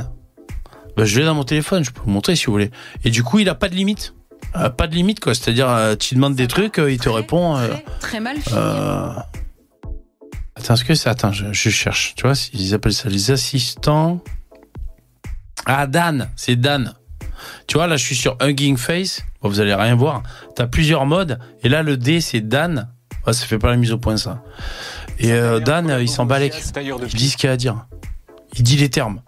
Bah, 0.95 1.05
je 1.05 1.19
l'ai 1.19 1.25
dans 1.25 1.35
mon 1.35 1.43
téléphone, 1.43 1.83
je 1.83 1.91
peux 1.91 2.01
vous 2.01 2.11
montrer 2.11 2.35
si 2.35 2.45
vous 2.45 2.53
voulez. 2.53 2.71
Et 3.03 3.09
du 3.09 3.23
coup, 3.23 3.39
il 3.39 3.49
a 3.49 3.55
pas 3.55 3.67
de 3.67 3.75
limite. 3.75 4.14
Euh, 4.55 4.69
pas 4.69 4.87
de 4.87 4.95
limite, 4.95 5.19
quoi. 5.19 5.35
C'est-à-dire, 5.35 5.69
euh, 5.69 5.95
tu 5.95 6.15
demandes 6.15 6.35
des 6.35 6.47
trucs, 6.47 6.79
euh, 6.79 6.91
il 6.91 6.99
te 6.99 7.09
répond. 7.09 7.57
euh, 7.57 7.67
Très, 7.67 7.83
très 7.99 8.19
mal 8.19 8.37
fini. 8.37 8.55
euh, 8.57 9.09
Attends, 10.55 10.73
est-ce 10.75 10.85
que 10.85 10.95
c'est. 10.95 11.09
Attends, 11.09 11.31
je, 11.33 11.51
je 11.51 11.69
cherche. 11.69 12.13
Tu 12.15 12.23
vois, 12.23 12.33
ils 12.53 12.73
appellent 12.73 12.93
ça 12.93 13.09
les 13.09 13.31
assistants. 13.31 14.21
Ah, 15.65 15.87
Dan, 15.87 16.29
c'est 16.35 16.55
Dan. 16.55 16.93
Tu 17.67 17.77
vois, 17.77 17.87
là, 17.87 17.97
je 17.97 18.05
suis 18.05 18.15
sur 18.15 18.37
Hugging 18.41 18.77
Face. 18.77 19.23
Bon, 19.41 19.49
vous 19.49 19.59
allez 19.59 19.73
rien 19.75 19.95
voir. 19.95 20.23
T'as 20.55 20.67
plusieurs 20.67 21.05
modes. 21.05 21.39
Et 21.63 21.69
là, 21.69 21.83
le 21.83 21.97
D, 21.97 22.21
c'est 22.21 22.41
Dan. 22.41 22.89
Ouais, 23.27 23.33
ça 23.33 23.45
fait 23.45 23.57
pas 23.59 23.69
la 23.69 23.75
mise 23.77 23.91
au 23.91 23.97
point, 23.97 24.15
ça. 24.17 24.41
Et 25.19 25.33
euh, 25.33 25.59
Dan, 25.59 25.97
il 25.99 26.09
s'en 26.09 26.25
bat 26.25 26.39
les 26.39 26.49
couilles. 26.49 26.61
Il 27.07 27.15
dit 27.15 27.29
ce 27.29 27.35
qu'il 27.37 27.49
a 27.49 27.53
à 27.53 27.57
dire. 27.57 27.85
Il 28.55 28.63
dit 28.63 28.77
les 28.77 28.89
termes. 28.89 29.21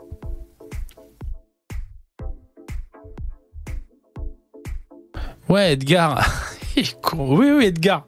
Ouais, 5.50 5.74
Edgar. 5.74 6.24
Oui, 7.16 7.52
oui, 7.52 7.66
Edgar. 7.66 8.06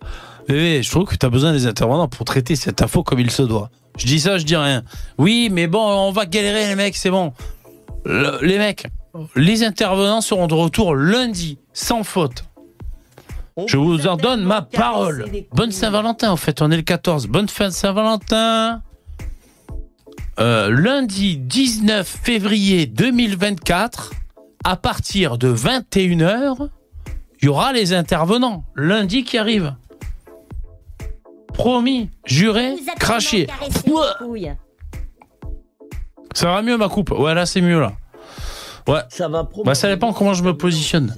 Je 0.47 0.89
trouve 0.89 1.05
que 1.05 1.15
tu 1.15 1.25
as 1.25 1.29
besoin 1.29 1.51
des 1.53 1.65
intervenants 1.67 2.07
pour 2.07 2.25
traiter 2.25 2.55
cette 2.55 2.81
info 2.81 3.03
comme 3.03 3.19
il 3.19 3.31
se 3.31 3.41
doit. 3.43 3.69
Je 3.97 4.05
dis 4.05 4.19
ça, 4.19 4.37
je 4.37 4.45
dis 4.45 4.55
rien. 4.55 4.83
Oui, 5.17 5.49
mais 5.51 5.67
bon, 5.67 5.81
on 5.83 6.11
va 6.11 6.25
galérer, 6.25 6.67
les 6.67 6.75
mecs, 6.75 6.95
c'est 6.95 7.11
bon. 7.11 7.33
Le- 8.05 8.39
les 8.41 8.57
mecs, 8.57 8.87
les 9.35 9.63
intervenants 9.63 10.21
seront 10.21 10.47
de 10.47 10.53
retour 10.53 10.95
lundi, 10.95 11.59
sans 11.73 12.03
faute. 12.03 12.45
Je 13.67 13.75
vous 13.77 14.07
en 14.07 14.15
donne 14.15 14.43
ma 14.43 14.61
parole. 14.61 15.25
Bonne 15.53 15.71
Saint-Valentin, 15.71 16.31
en 16.31 16.37
fait, 16.37 16.61
on 16.61 16.71
est 16.71 16.77
le 16.77 16.81
14. 16.81 17.27
Bonne 17.27 17.49
fin 17.49 17.67
de 17.67 17.73
Saint-Valentin. 17.73 18.81
Euh, 20.39 20.69
lundi 20.71 21.35
19 21.37 22.07
février 22.23 22.85
2024, 22.85 24.13
à 24.63 24.77
partir 24.77 25.37
de 25.37 25.53
21h, 25.53 26.69
il 27.41 27.45
y 27.45 27.47
aura 27.49 27.71
les 27.73 27.93
intervenants. 27.93 28.65
Lundi 28.75 29.23
qui 29.23 29.37
arrive. 29.37 29.75
Promis, 31.53 32.09
juré, 32.25 32.75
craché. 32.99 33.47
Ça 36.33 36.47
va 36.51 36.61
mieux 36.61 36.77
ma 36.77 36.89
coupe. 36.89 37.11
Ouais, 37.11 37.33
là 37.33 37.45
c'est 37.45 37.61
mieux 37.61 37.79
là. 37.79 37.93
Ouais. 38.87 39.01
Ça 39.09 39.27
va 39.27 39.47
Bah, 39.65 39.75
ça 39.75 39.87
dépend 39.87 40.13
comment 40.13 40.33
je 40.33 40.43
me 40.43 40.55
positionne. 40.55 41.13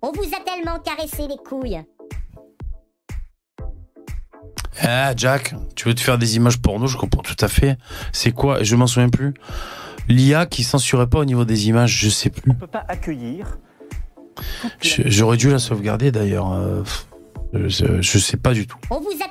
On 0.00 0.12
vous 0.12 0.30
a 0.34 0.40
tellement 0.44 0.78
caressé 0.78 1.26
les 1.26 1.36
couilles. 1.36 1.82
Ah, 4.80 5.12
Jack, 5.16 5.54
tu 5.74 5.88
veux 5.88 5.94
te 5.94 6.00
faire 6.00 6.18
des 6.18 6.36
images 6.36 6.62
porno, 6.62 6.86
je 6.86 6.96
comprends 6.96 7.22
tout 7.22 7.36
à 7.40 7.48
fait. 7.48 7.76
C'est 8.12 8.30
quoi? 8.30 8.62
Je 8.62 8.76
m'en 8.76 8.86
souviens 8.86 9.08
plus. 9.10 9.34
L'IA 10.08 10.46
qui 10.46 10.64
censurait 10.64 11.06
pas 11.06 11.18
au 11.20 11.24
niveau 11.24 11.44
des 11.44 11.68
images, 11.68 11.96
je 11.96 12.08
sais 12.08 12.30
plus. 12.30 12.50
On 12.50 12.54
peut 12.54 12.66
pas 12.66 12.84
accueillir. 12.88 13.58
J'aurais 14.80 15.36
dû 15.36 15.50
la 15.50 15.58
sauvegarder 15.58 16.10
d'ailleurs. 16.12 16.52
euh, 16.52 16.82
je, 17.52 18.00
je 18.00 18.18
sais 18.18 18.36
pas 18.36 18.52
du 18.52 18.66
tout. 18.66 18.78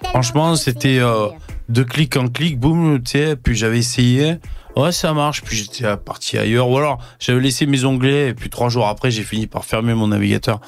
Franchement, 0.10 0.56
c'était, 0.56 1.00
euh. 1.00 1.28
De 1.70 1.84
clic 1.84 2.16
en 2.16 2.30
clic, 2.30 2.58
boum, 2.58 3.02
tu 3.04 3.12
sais, 3.12 3.36
puis 3.36 3.54
j'avais 3.54 3.80
essayé. 3.80 4.38
Ouais, 4.78 4.94
ça 4.94 5.14
marche, 5.14 5.42
puis 5.44 5.58
j'étais 5.58 5.98
parti 5.98 6.38
ailleurs. 6.38 6.70
Ou 6.70 6.78
alors, 6.78 6.98
j'avais 7.20 7.42
laissé 7.42 7.66
mes 7.66 7.84
onglets, 7.84 8.30
et 8.30 8.34
puis 8.34 8.50
trois 8.50 8.70
jours 8.70 8.88
après, 8.88 9.12
j'ai 9.12 9.24
fini 9.24 9.48
par 9.48 9.66
fermer 9.66 9.94
mon 9.94 10.08
navigateur. 10.08 10.62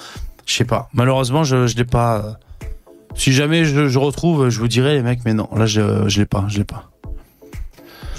Je 0.45 0.53
sais 0.55 0.65
pas. 0.65 0.89
Malheureusement, 0.93 1.45
je, 1.45 1.67
je 1.67 1.77
l'ai 1.77 1.85
pas. 1.85 2.17
euh, 2.17 2.67
Si 3.15 3.31
jamais 3.31 3.63
je, 3.63 3.87
je 3.87 3.97
retrouve, 3.97 4.49
je 4.49 4.59
vous 4.59 4.67
dirai, 4.67 4.95
les 4.95 5.03
mecs, 5.03 5.23
mais 5.23 5.33
non, 5.33 5.47
là, 5.55 5.65
je, 5.65 6.09
je 6.09 6.19
l'ai 6.19 6.25
pas, 6.25 6.43
je 6.49 6.57
l'ai 6.57 6.65
pas. 6.65 6.89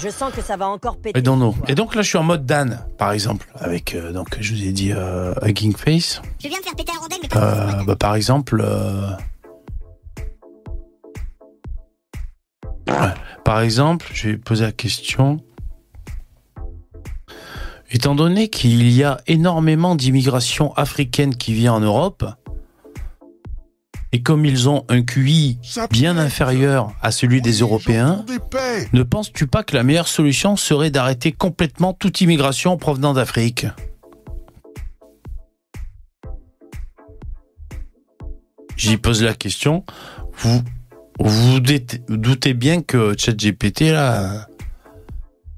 Je 0.01 0.09
sens 0.09 0.33
que 0.33 0.41
ça 0.41 0.57
va 0.57 0.67
encore 0.67 0.97
péter. 0.97 1.19
Et, 1.19 1.21
non, 1.21 1.53
et 1.67 1.75
donc 1.75 1.93
là, 1.93 2.01
je 2.01 2.07
suis 2.07 2.17
en 2.17 2.23
mode 2.23 2.43
Dan, 2.45 2.79
par 2.97 3.11
exemple, 3.11 3.45
avec, 3.59 3.93
euh, 3.93 4.11
donc, 4.11 4.35
je 4.39 4.53
vous 4.55 4.63
ai 4.63 4.71
dit, 4.71 4.91
euh, 4.91 5.35
Hugging 5.43 5.75
Face. 5.75 6.23
Je 6.41 6.47
viens 6.47 6.57
de 6.57 6.63
faire 6.63 6.75
péter 6.75 6.91
un 6.95 6.99
rondelle, 6.99 7.19
mais 7.21 7.27
pas 7.29 7.39
Euh, 7.39 7.83
bah, 7.85 7.95
par 7.95 8.15
exemple, 8.15 8.63
euh, 8.65 9.09
ouais. 12.87 13.13
par 13.45 13.61
exemple, 13.61 14.07
je 14.11 14.29
vais 14.29 14.37
poser 14.37 14.63
la 14.63 14.71
question. 14.71 15.37
Étant 17.91 18.15
donné 18.15 18.47
qu'il 18.47 18.89
y 18.91 19.03
a 19.03 19.19
énormément 19.27 19.93
d'immigration 19.95 20.73
africaine 20.75 21.35
qui 21.35 21.53
vient 21.53 21.73
en 21.73 21.81
Europe, 21.81 22.25
et 24.13 24.21
comme 24.21 24.45
ils 24.45 24.67
ont 24.67 24.83
un 24.89 25.01
QI 25.03 25.57
bien 25.89 26.17
inférieur 26.17 26.93
à 27.01 27.11
celui 27.11 27.41
des 27.41 27.59
Européens, 27.59 28.25
ne 28.93 29.03
penses-tu 29.03 29.47
pas 29.47 29.63
que 29.63 29.75
la 29.75 29.83
meilleure 29.83 30.07
solution 30.07 30.55
serait 30.57 30.91
d'arrêter 30.91 31.31
complètement 31.31 31.93
toute 31.93 32.21
immigration 32.21 32.77
provenant 32.77 33.13
d'Afrique? 33.13 33.65
J'y 38.75 38.97
pose 38.97 39.21
la 39.23 39.33
question. 39.33 39.85
Vous 40.33 40.61
vous 41.19 41.59
doutez- 41.59 42.53
bien 42.53 42.81
que 42.81 43.13
ChatGPT 43.17 43.91
là 43.91 44.47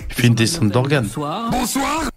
fait 0.09 0.27
une 0.27 0.35
descente 0.35 0.69
d'organes. 0.69 1.07
Bonsoir. 1.07 2.09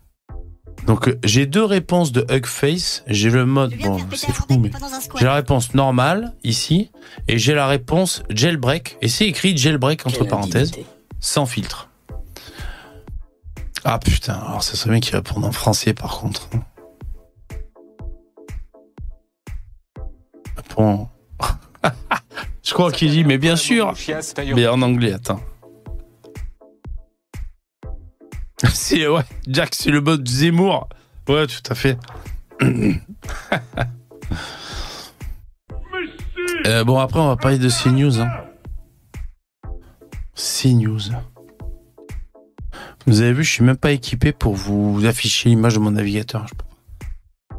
Donc 0.87 1.09
euh, 1.09 1.19
j'ai 1.25 1.47
deux 1.47 1.65
réponses 1.65 2.12
de 2.12 2.25
Hugface. 2.31 3.03
J'ai 3.07 3.31
le 3.31 3.45
mode 3.47 3.75
bon 3.79 3.99
c'est 4.15 4.33
fou 4.33 4.45
mais 4.59 4.71
j'ai 5.19 5.25
la 5.25 5.35
réponse 5.35 5.75
normale 5.75 6.35
ici 6.45 6.91
et 7.29 7.39
j'ai 7.39 7.55
la 7.55 7.67
réponse 7.67 8.23
jailbreak 8.31 8.97
et 9.03 9.09
c'est 9.09 9.27
écrit 9.27 9.57
jailbreak 9.57 10.07
entre 10.07 10.25
parenthèses 10.25 10.73
sans 11.21 11.47
filtre. 11.47 11.89
Ah 13.85 13.99
putain, 13.99 14.35
alors 14.35 14.62
ça 14.62 14.75
serait 14.77 14.91
bien 14.91 15.01
qu'il 15.01 15.15
réponde 15.15 15.45
en 15.45 15.53
français 15.53 15.95
par 15.95 16.19
contre. 16.19 16.49
Bon. 20.77 21.09
Je 22.62 22.75
crois 22.75 22.93
qu'il 22.93 23.11
dit 23.11 23.25
mais 23.25 23.39
bien 23.39 23.57
sûr. 23.57 23.95
Mais 24.55 24.67
en 24.67 24.83
anglais, 24.83 25.12
attends. 25.12 25.41
C'est 28.73 29.07
ouais, 29.07 29.23
Jack, 29.47 29.75
c'est 29.75 29.90
le 29.90 30.01
mode 30.01 30.27
Zemmour. 30.27 30.88
Ouais, 31.29 31.47
tout 31.47 31.62
à 31.71 31.75
fait. 31.75 31.99
Euh, 36.66 36.83
bon, 36.85 36.99
après, 36.99 37.21
on 37.21 37.29
va 37.29 37.37
parler 37.37 37.59
de 37.59 37.69
CNews. 37.69 38.21
Hein. 38.21 38.31
CNews. 40.35 41.12
Vous 43.07 43.21
avez 43.21 43.33
vu, 43.33 43.45
je 43.45 43.53
suis 43.53 43.62
même 43.62 43.77
pas 43.77 43.92
équipé 43.92 44.33
pour 44.33 44.55
vous 44.55 45.07
afficher 45.07 45.49
l'image 45.49 45.75
de 45.75 45.79
mon 45.79 45.92
navigateur. 45.92 46.47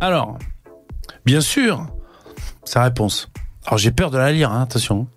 Alors, 0.02 0.38
bien 1.26 1.40
sûr, 1.40 1.88
sa 2.66 2.84
réponse. 2.84 3.30
Alors, 3.66 3.78
j'ai 3.78 3.92
peur 3.92 4.12
de 4.12 4.18
la 4.18 4.32
lire, 4.32 4.52
hein, 4.52 4.64
attention. 4.64 5.08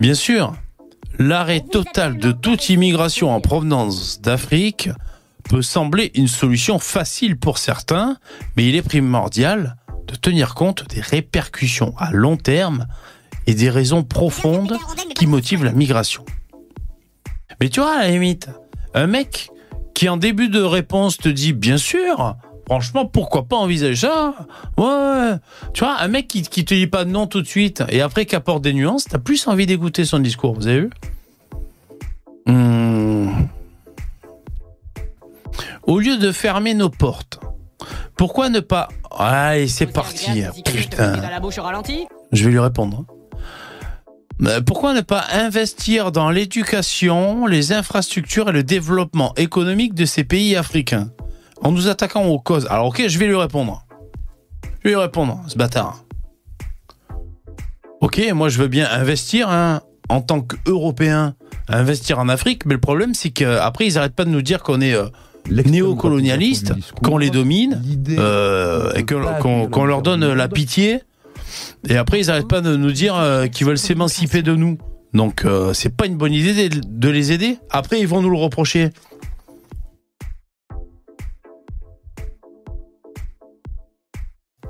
Bien 0.00 0.14
sûr, 0.14 0.54
l'arrêt 1.18 1.60
total 1.60 2.18
de 2.18 2.32
toute 2.32 2.68
immigration 2.68 3.32
en 3.32 3.40
provenance 3.40 4.20
d'Afrique 4.20 4.88
peut 5.50 5.62
sembler 5.62 6.12
une 6.14 6.28
solution 6.28 6.78
facile 6.78 7.36
pour 7.36 7.58
certains, 7.58 8.18
mais 8.56 8.68
il 8.68 8.76
est 8.76 8.82
primordial 8.82 9.76
de 10.06 10.14
tenir 10.14 10.54
compte 10.54 10.86
des 10.88 11.00
répercussions 11.00 11.92
à 11.98 12.12
long 12.12 12.36
terme 12.36 12.86
et 13.48 13.54
des 13.54 13.68
raisons 13.68 14.04
profondes 14.04 14.78
qui 15.16 15.26
motivent 15.26 15.64
la 15.64 15.72
migration. 15.72 16.24
Mais 17.60 17.68
tu 17.68 17.80
vois, 17.80 17.96
à 17.96 18.02
la 18.02 18.10
limite, 18.10 18.48
un 18.94 19.08
mec 19.08 19.50
qui 19.92 20.08
en 20.08 20.16
début 20.16 20.50
de 20.50 20.62
réponse 20.62 21.18
te 21.18 21.28
dit 21.28 21.52
bien 21.52 21.78
sûr, 21.78 22.36
franchement, 22.66 23.04
pourquoi 23.04 23.48
pas 23.48 23.56
envisager 23.56 24.06
ça? 24.06 24.34
Ouais, 24.78 25.32
tu 25.74 25.82
vois, 25.82 25.96
un 25.98 26.06
mec 26.06 26.28
qui, 26.28 26.44
te 26.44 26.74
dit 26.74 26.86
pas 26.86 27.04
non 27.04 27.26
tout 27.26 27.42
de 27.42 27.48
suite 27.48 27.82
et 27.88 28.02
après 28.02 28.24
qui 28.24 28.36
apporte 28.36 28.62
des 28.62 28.72
nuances, 28.72 29.06
t'as 29.06 29.18
plus 29.18 29.48
envie 29.48 29.66
d'écouter 29.66 30.04
son 30.04 30.20
discours, 30.20 30.54
vous 30.54 30.68
avez 30.68 30.82
vu? 30.82 30.90
Hmm. 32.46 33.30
Au 35.84 35.98
lieu 35.98 36.18
de 36.18 36.32
fermer 36.32 36.74
nos 36.74 36.90
portes, 36.90 37.40
pourquoi 38.16 38.48
ne 38.48 38.60
pas... 38.60 38.88
Allez, 39.18 39.68
c'est 39.68 39.86
parti. 39.86 40.42
Putain. 40.64 41.14
Je 42.32 42.44
vais 42.44 42.50
lui 42.50 42.58
répondre. 42.58 43.04
Mais 44.38 44.62
Pourquoi 44.62 44.94
ne 44.94 45.00
pas 45.00 45.24
investir 45.32 46.12
dans 46.12 46.30
l'éducation, 46.30 47.46
les 47.46 47.72
infrastructures 47.72 48.48
et 48.48 48.52
le 48.52 48.62
développement 48.62 49.34
économique 49.36 49.94
de 49.94 50.06
ces 50.06 50.24
pays 50.24 50.56
africains 50.56 51.10
en 51.62 51.72
nous 51.72 51.88
attaquant 51.88 52.24
aux 52.26 52.38
causes? 52.38 52.66
Alors 52.70 52.86
ok, 52.86 53.06
je 53.06 53.18
vais 53.18 53.26
lui 53.26 53.36
répondre. 53.36 53.84
Je 54.78 54.84
vais 54.84 54.90
lui 54.94 55.00
répondre, 55.00 55.42
ce 55.46 55.56
bâtard. 55.58 56.04
Ok, 58.00 58.22
moi 58.32 58.48
je 58.48 58.58
veux 58.58 58.68
bien 58.68 58.88
investir 58.90 59.50
hein, 59.50 59.82
en 60.08 60.22
tant 60.22 60.40
qu'Européen, 60.40 61.34
investir 61.68 62.18
en 62.18 62.30
Afrique, 62.30 62.64
mais 62.64 62.74
le 62.74 62.80
problème 62.80 63.12
c'est 63.12 63.30
qu'après 63.30 63.86
ils 63.86 63.98
arrêtent 63.98 64.16
pas 64.16 64.24
de 64.24 64.30
nous 64.30 64.40
dire 64.40 64.62
qu'on 64.62 64.80
est 64.80 64.94
euh, 64.94 65.08
néocolonialiste, 65.48 66.72
qu'on 67.02 67.18
les 67.18 67.30
domine, 67.30 67.82
euh, 68.10 68.92
et 68.94 69.04
qu'on 69.04 69.84
leur 69.84 70.02
donne 70.02 70.32
la 70.32 70.48
pitié. 70.48 71.00
Et 71.88 71.96
après 71.96 72.20
ils 72.20 72.30
arrêtent 72.30 72.48
pas 72.48 72.60
de 72.60 72.76
nous 72.76 72.92
dire 72.92 73.16
euh, 73.16 73.46
qu'ils 73.46 73.66
veulent 73.66 73.78
s'émanciper 73.78 74.42
de 74.42 74.54
nous. 74.54 74.78
Donc 75.14 75.44
euh, 75.44 75.72
c'est 75.72 75.94
pas 75.94 76.06
une 76.06 76.16
bonne 76.16 76.32
idée 76.32 76.68
de, 76.68 76.80
de 76.84 77.08
les 77.08 77.32
aider. 77.32 77.58
Après 77.70 78.00
ils 78.00 78.06
vont 78.06 78.22
nous 78.22 78.30
le 78.30 78.38
reprocher. 78.38 78.90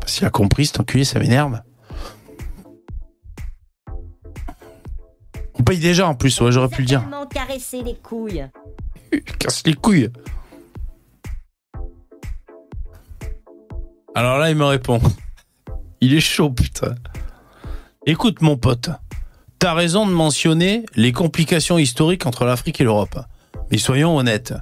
S'il 0.07 0.27
a 0.27 0.31
compris, 0.31 0.67
cet 0.67 0.81
enculé, 0.81 1.05
ça 1.05 1.21
m'énerve. 1.21 1.61
On 5.55 5.63
paye 5.63 5.79
déjà 5.79 6.09
en 6.09 6.15
plus, 6.15 6.41
ouais, 6.41 6.51
j'aurais 6.51 6.69
pu 6.69 6.83
le 6.83 6.87
dire. 6.87 7.05
Caresser 7.33 7.83
les 7.83 7.95
couilles. 7.95 8.45
Casse 9.39 9.63
les 9.67 9.75
couilles. 9.75 10.09
Alors 14.14 14.38
là, 14.38 14.51
il 14.51 14.57
me 14.57 14.64
répond. 14.64 15.01
Il 16.01 16.14
est 16.14 16.20
chaud, 16.20 16.51
putain. 16.51 16.94
Écoute, 18.07 18.40
mon 18.40 18.57
pote, 18.57 18.88
t'as 19.59 19.75
raison 19.75 20.07
de 20.07 20.12
mentionner 20.12 20.87
les 20.96 21.12
complications 21.12 21.77
historiques 21.77 22.25
entre 22.25 22.46
l'Afrique 22.46 22.81
et 22.81 22.85
l'Europe. 22.85 23.18
Mais 23.70 23.77
soyons 23.77 24.16
honnêtes. 24.16 24.55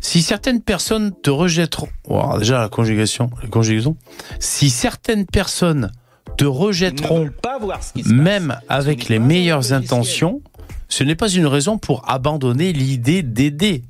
Si 0.00 0.22
certaines 0.22 0.62
personnes 0.62 1.12
te 1.22 1.30
rejetteront, 1.30 1.88
Oh, 2.08 2.38
déjà 2.38 2.60
la 2.60 2.68
conjugation, 2.68 3.30
la 3.42 3.48
conjugaison. 3.48 3.96
Si 4.38 4.70
certaines 4.70 5.26
personnes 5.26 5.90
te 6.36 6.44
rejetteront 6.44 7.18
veulent 7.20 7.32
pas 7.32 7.58
voir 7.58 7.82
ce 7.82 7.94
qui 7.94 8.04
se 8.04 8.08
passe. 8.08 8.16
même 8.16 8.56
avec 8.68 9.08
les 9.08 9.18
meilleures 9.18 9.72
intentions, 9.72 10.40
ce 10.88 11.02
n'est 11.02 11.16
pas 11.16 11.28
une 11.28 11.46
raison 11.46 11.78
pour 11.78 12.08
abandonner 12.08 12.72
l'idée 12.72 13.22
d'aider. 13.22 13.82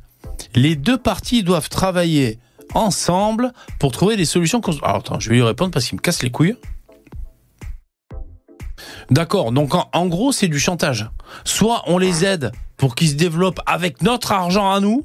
Les 0.55 0.77
deux 0.77 0.97
parties 0.97 1.43
doivent 1.43 1.69
travailler 1.69 2.39
ensemble 2.75 3.53
pour 3.79 3.93
trouver 3.93 4.17
des 4.17 4.25
solutions. 4.25 4.61
Alors 4.83 4.97
attends, 4.97 5.21
je 5.21 5.31
vais 5.31 5.37
lui 5.37 5.43
répondre 5.43 5.71
parce 5.71 5.87
qu'il 5.87 5.97
me 5.97 6.03
casse 6.03 6.23
les 6.23 6.31
couilles. 6.31 6.57
D'accord, 9.11 9.53
donc 9.53 9.75
en, 9.75 9.89
en 9.93 10.07
gros 10.07 10.33
c'est 10.33 10.49
du 10.49 10.59
chantage. 10.59 11.09
Soit 11.45 11.83
on 11.87 11.99
les 11.99 12.25
aide 12.25 12.53
pour 12.77 12.95
qu'ils 12.95 13.11
se 13.11 13.15
développent 13.15 13.61
avec 13.67 14.03
notre 14.03 14.33
argent 14.33 14.71
à 14.71 14.81
nous, 14.81 15.05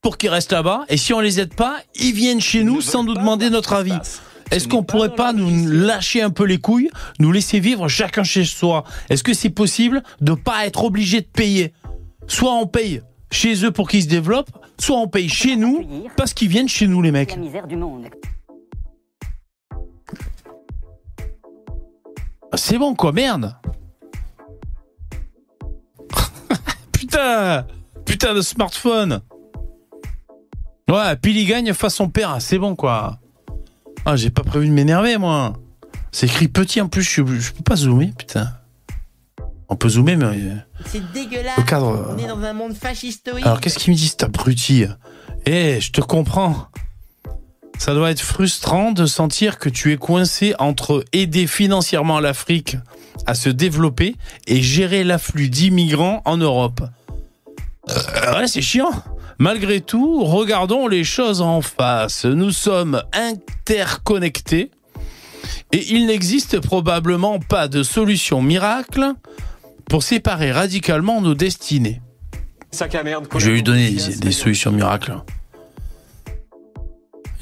pour 0.00 0.18
qu'ils 0.18 0.30
restent 0.30 0.52
là-bas, 0.52 0.82
et 0.88 0.96
si 0.96 1.12
on 1.14 1.20
les 1.20 1.40
aide 1.40 1.54
pas, 1.54 1.78
ils 1.94 2.12
viennent 2.12 2.40
chez 2.40 2.64
nous 2.64 2.76
ne 2.76 2.80
sans 2.80 3.04
nous 3.04 3.14
demander 3.14 3.50
notre 3.50 3.72
avis. 3.74 3.94
Est-ce 4.50 4.64
Ce 4.64 4.68
qu'on 4.68 4.82
pourrait 4.82 5.14
pas 5.14 5.32
nous 5.32 5.66
lâcher 5.66 6.20
un 6.20 6.30
peu 6.30 6.44
les 6.44 6.58
couilles, 6.58 6.90
nous 7.20 7.32
laisser 7.32 7.60
vivre 7.60 7.88
chacun 7.88 8.24
chez 8.24 8.44
soi? 8.44 8.84
Est-ce 9.08 9.22
que 9.22 9.32
c'est 9.32 9.50
possible 9.50 10.02
de 10.20 10.34
pas 10.34 10.66
être 10.66 10.84
obligé 10.84 11.20
de 11.20 11.26
payer? 11.26 11.72
Soit 12.26 12.52
on 12.52 12.66
paye 12.66 13.00
chez 13.30 13.64
eux 13.64 13.70
pour 13.70 13.88
qu'ils 13.88 14.02
se 14.02 14.08
développent, 14.08 14.50
soit 14.82 14.98
on 14.98 15.06
paye 15.06 15.28
chez 15.28 15.54
nous 15.56 15.86
parce 16.16 16.34
qu'ils 16.34 16.48
viennent 16.48 16.68
chez 16.68 16.88
nous 16.88 17.00
les 17.02 17.12
mecs. 17.12 17.36
Monde. 17.36 18.08
C'est 22.54 22.78
bon 22.78 22.94
quoi, 22.94 23.12
merde 23.12 23.56
Putain 26.92 27.64
Putain 28.04 28.34
de 28.34 28.40
smartphone 28.40 29.20
Ouais, 30.90 31.16
puis 31.16 31.40
il 31.40 31.46
gagne 31.46 31.72
face 31.72 31.94
son 31.94 32.08
père, 32.08 32.36
c'est 32.40 32.58
bon 32.58 32.74
quoi. 32.74 33.20
Ah, 34.04 34.16
j'ai 34.16 34.30
pas 34.30 34.42
prévu 34.42 34.66
de 34.66 34.72
m'énerver 34.72 35.16
moi. 35.16 35.54
C'est 36.10 36.26
écrit 36.26 36.48
petit 36.48 36.80
en 36.80 36.88
plus, 36.88 37.02
je, 37.02 37.24
je 37.24 37.52
peux 37.52 37.62
pas 37.62 37.76
zoomer, 37.76 38.12
putain. 38.18 38.48
On 39.68 39.76
peut 39.76 39.88
zoomer, 39.88 40.16
mais. 40.16 40.36
C'est 40.86 41.12
dégueulasse. 41.12 41.64
Cadre, 41.66 42.14
On 42.14 42.18
est 42.18 42.26
dans 42.26 42.42
un 42.42 42.52
monde 42.52 42.74
fascistoïde. 42.74 43.44
Alors 43.46 43.60
qu'est-ce 43.60 43.78
qu'il 43.78 43.92
me 43.92 43.98
dit 43.98 44.08
cet 44.08 44.22
abruti? 44.24 44.84
Eh, 45.46 45.80
je 45.80 45.92
te 45.92 46.00
comprends. 46.00 46.68
Ça 47.78 47.94
doit 47.94 48.10
être 48.10 48.20
frustrant 48.20 48.92
de 48.92 49.06
sentir 49.06 49.58
que 49.58 49.68
tu 49.68 49.92
es 49.92 49.96
coincé 49.96 50.54
entre 50.58 51.04
aider 51.12 51.46
financièrement 51.46 52.20
l'Afrique 52.20 52.76
à 53.26 53.34
se 53.34 53.48
développer 53.48 54.16
et 54.46 54.62
gérer 54.62 55.04
l'afflux 55.04 55.48
d'immigrants 55.48 56.22
en 56.24 56.36
Europe. 56.36 56.80
Euh, 57.90 58.38
ouais, 58.38 58.46
c'est 58.46 58.62
chiant. 58.62 58.92
Malgré 59.38 59.80
tout, 59.80 60.24
regardons 60.24 60.86
les 60.86 61.02
choses 61.02 61.40
en 61.40 61.60
face. 61.60 62.24
Nous 62.24 62.52
sommes 62.52 63.02
interconnectés 63.12 64.70
et 65.72 65.92
il 65.92 66.06
n'existe 66.06 66.60
probablement 66.60 67.40
pas 67.40 67.66
de 67.66 67.82
solution 67.82 68.42
miracle 68.42 69.14
pour 69.88 70.02
séparer 70.02 70.52
radicalement 70.52 71.20
nos 71.20 71.34
destinées. 71.34 72.00
Sac 72.70 72.94
à 72.94 73.02
merde. 73.02 73.28
Je 73.36 73.46
vais 73.46 73.52
lui 73.52 73.62
donner 73.62 73.90
des, 73.90 74.16
des 74.16 74.32
solutions 74.32 74.72
miracles. 74.72 75.14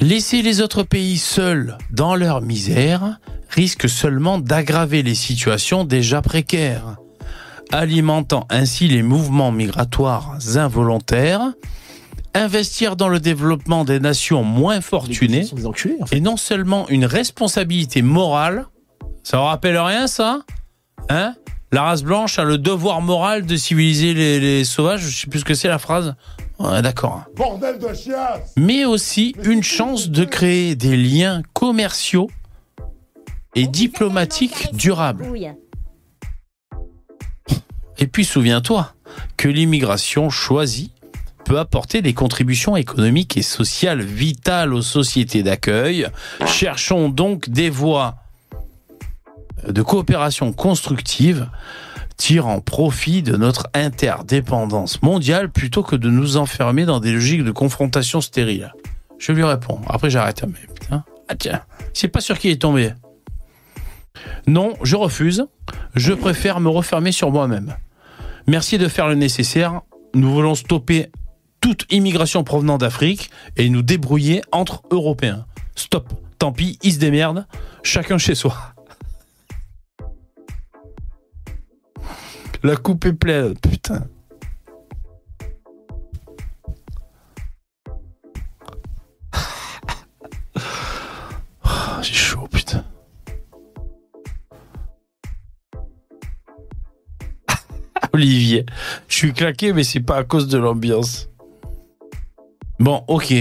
Laisser 0.00 0.42
les 0.42 0.61
autres 0.61 0.83
pays 0.83 1.18
seuls 1.18 1.76
dans 1.90 2.16
leur 2.16 2.40
misère 2.40 3.18
risque 3.50 3.88
seulement 3.88 4.38
d'aggraver 4.38 5.03
les 5.03 5.14
situations 5.14 5.85
déjà 5.85 6.22
précaires, 6.22 6.96
alimentant 7.72 8.46
ainsi 8.48 8.88
les 8.88 9.03
mouvements 9.03 9.53
migratoires 9.53 10.38
involontaires, 10.57 11.53
investir 12.35 12.96
dans 12.96 13.09
le 13.09 13.20
développement 13.20 13.85
des 13.85 14.00
nations 14.00 14.42
moins 14.42 14.81
fortunées 14.81 15.44
sont 15.44 15.57
des 15.57 15.66
enculés, 15.66 15.96
en 16.00 16.07
fait. 16.07 16.16
est 16.16 16.20
non 16.20 16.37
seulement 16.37 16.88
une 16.88 17.05
responsabilité 17.05 18.03
morale, 18.03 18.66
ça 19.22 19.38
vous 19.38 19.44
rappelle 19.44 19.76
rien 19.76 20.07
ça? 20.07 20.40
Hein? 21.09 21.35
La 21.72 21.83
race 21.83 22.02
blanche 22.02 22.38
a 22.38 22.44
le 22.44 22.59
devoir 22.59 23.00
moral 23.00 23.46
de 23.46 23.56
civiliser 23.56 24.12
les, 24.12 24.40
les 24.40 24.64
sauvages, 24.64 25.02
je 25.02 25.20
sais 25.20 25.26
plus 25.28 25.40
ce 25.40 25.44
que 25.44 25.54
c'est 25.54 25.68
la 25.68 25.78
phrase. 25.78 26.14
Ouais, 26.59 26.83
d'accord. 26.83 27.24
Bordel 27.37 27.78
de 27.78 27.94
chiasse 27.94 28.52
Mais 28.56 28.85
aussi 28.85 29.35
une 29.44 29.62
chance 29.62 30.11
de 30.11 30.24
créer 30.24 30.74
des 30.74 30.96
liens 30.96 31.42
commerciaux 31.54 32.28
et 33.54 33.66
diplomatiques 33.66 34.74
durables. 34.74 35.26
Et 37.98 38.06
puis 38.06 38.24
souviens-toi 38.24 38.92
que 39.37 39.48
l'immigration 39.48 40.28
choisie 40.28 40.92
peut 41.44 41.59
apporter 41.59 42.02
des 42.02 42.14
contributions 42.14 42.76
économiques 42.76 43.37
et 43.37 43.42
sociales 43.42 44.02
vitales 44.02 44.74
aux 44.74 44.83
sociétés 44.83 45.42
d'accueil. 45.42 46.06
Cherchons 46.46 47.09
donc 47.09 47.48
des 47.48 47.70
voies 47.70 48.16
de 49.68 49.83
coopération 49.83 50.53
constructive 50.53 51.49
tirant 52.16 52.61
profit 52.61 53.23
de 53.23 53.37
notre 53.37 53.68
interdépendance 53.73 55.01
mondiale 55.03 55.51
plutôt 55.51 55.83
que 55.83 55.96
de 55.96 56.11
nous 56.11 56.37
enfermer 56.37 56.85
dans 56.85 57.01
des 57.01 57.12
logiques 57.12 57.44
de 57.44 57.51
confrontation 57.51 58.20
stérile. 58.20 58.75
Je 59.18 59.33
lui 59.33 59.44
réponds. 59.44 59.81
Après 59.88 60.11
j'arrête. 60.11 60.44
Mais. 60.46 61.01
Ah 61.29 61.37
tiens, 61.37 61.62
c'est 61.94 62.09
pas 62.09 62.20
sûr 62.20 62.38
qu'il 62.38 62.51
est 62.51 62.61
tombé. 62.61 62.92
Non, 64.46 64.75
je 64.83 64.96
refuse. 64.96 65.46
Je 65.94 66.12
préfère 66.12 66.61
me 66.61 66.68
refermer 66.68 67.12
sur 67.12 67.31
moi-même. 67.31 67.77
Merci 68.46 68.79
de 68.79 68.88
faire 68.88 69.09
le 69.09 69.14
nécessaire. 69.14 69.81
Nous 70.14 70.31
voulons 70.31 70.55
stopper 70.55 71.11
toute 71.61 71.87
immigration 71.90 72.42
provenant 72.42 72.79
d'Afrique 72.79 73.31
et 73.57 73.68
nous 73.68 73.83
débrouiller 73.83 74.42
entre 74.51 74.83
Européens. 74.90 75.46
Stop. 75.77 76.12
Tant 76.38 76.53
pis, 76.53 76.79
ils 76.83 76.94
se 76.94 76.99
démerdent. 76.99 77.46
Chacun 77.83 78.18
chez 78.18 78.35
soi. 78.35 78.57
La 82.62 82.77
coupe 82.77 83.07
est 83.07 83.12
pleine, 83.14 83.55
putain. 83.57 84.07
Ah, 91.62 92.01
J'ai 92.03 92.14
chaud, 92.14 92.49
putain. 92.51 92.84
Olivier, 98.12 98.66
je 99.09 99.14
suis 99.16 99.32
claqué, 99.32 99.72
mais 99.72 99.84
c'est 99.84 100.01
pas 100.01 100.16
à 100.16 100.24
cause 100.24 100.49
de 100.49 100.59
l'ambiance. 100.59 101.28
Bon, 102.78 103.05
ok. 103.09 103.34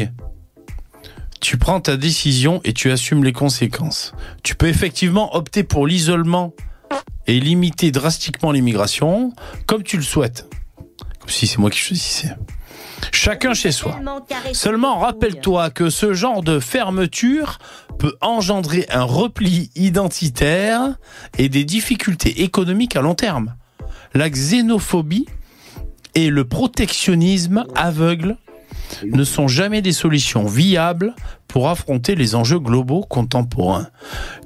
Tu 1.41 1.57
prends 1.57 1.79
ta 1.79 1.97
décision 1.97 2.61
et 2.63 2.73
tu 2.73 2.91
assumes 2.91 3.23
les 3.23 3.33
conséquences. 3.33 4.13
Tu 4.43 4.55
peux 4.55 4.67
effectivement 4.67 5.35
opter 5.35 5.63
pour 5.63 5.87
l'isolement 5.87 6.53
et 7.29 7.39
limiter 7.39 7.91
drastiquement 7.91 8.51
l'immigration, 8.51 9.33
comme 9.67 9.83
tu 9.83 9.97
le 9.97 10.03
souhaites. 10.03 10.49
Comme 11.19 11.29
si 11.29 11.45
c'est 11.45 11.59
moi 11.59 11.69
qui 11.69 11.77
choisissais. 11.77 12.35
Chacun 13.11 13.53
chez 13.53 13.71
soi. 13.71 13.99
Seulement, 14.51 14.97
rappelle-toi 14.97 15.69
que 15.69 15.91
ce 15.91 16.13
genre 16.13 16.41
de 16.41 16.59
fermeture 16.59 17.59
peut 17.99 18.15
engendrer 18.21 18.87
un 18.89 19.03
repli 19.03 19.69
identitaire 19.75 20.95
et 21.37 21.49
des 21.49 21.65
difficultés 21.65 22.41
économiques 22.41 22.95
à 22.95 23.01
long 23.01 23.13
terme. 23.13 23.53
La 24.15 24.31
xénophobie 24.31 25.27
et 26.15 26.29
le 26.31 26.45
protectionnisme 26.45 27.63
aveugle 27.75 28.37
ne 29.03 29.23
sont 29.23 29.47
jamais 29.47 29.81
des 29.81 29.91
solutions 29.91 30.45
viables 30.45 31.13
pour 31.47 31.69
affronter 31.69 32.15
les 32.15 32.35
enjeux 32.35 32.59
globaux 32.59 33.01
contemporains. 33.01 33.87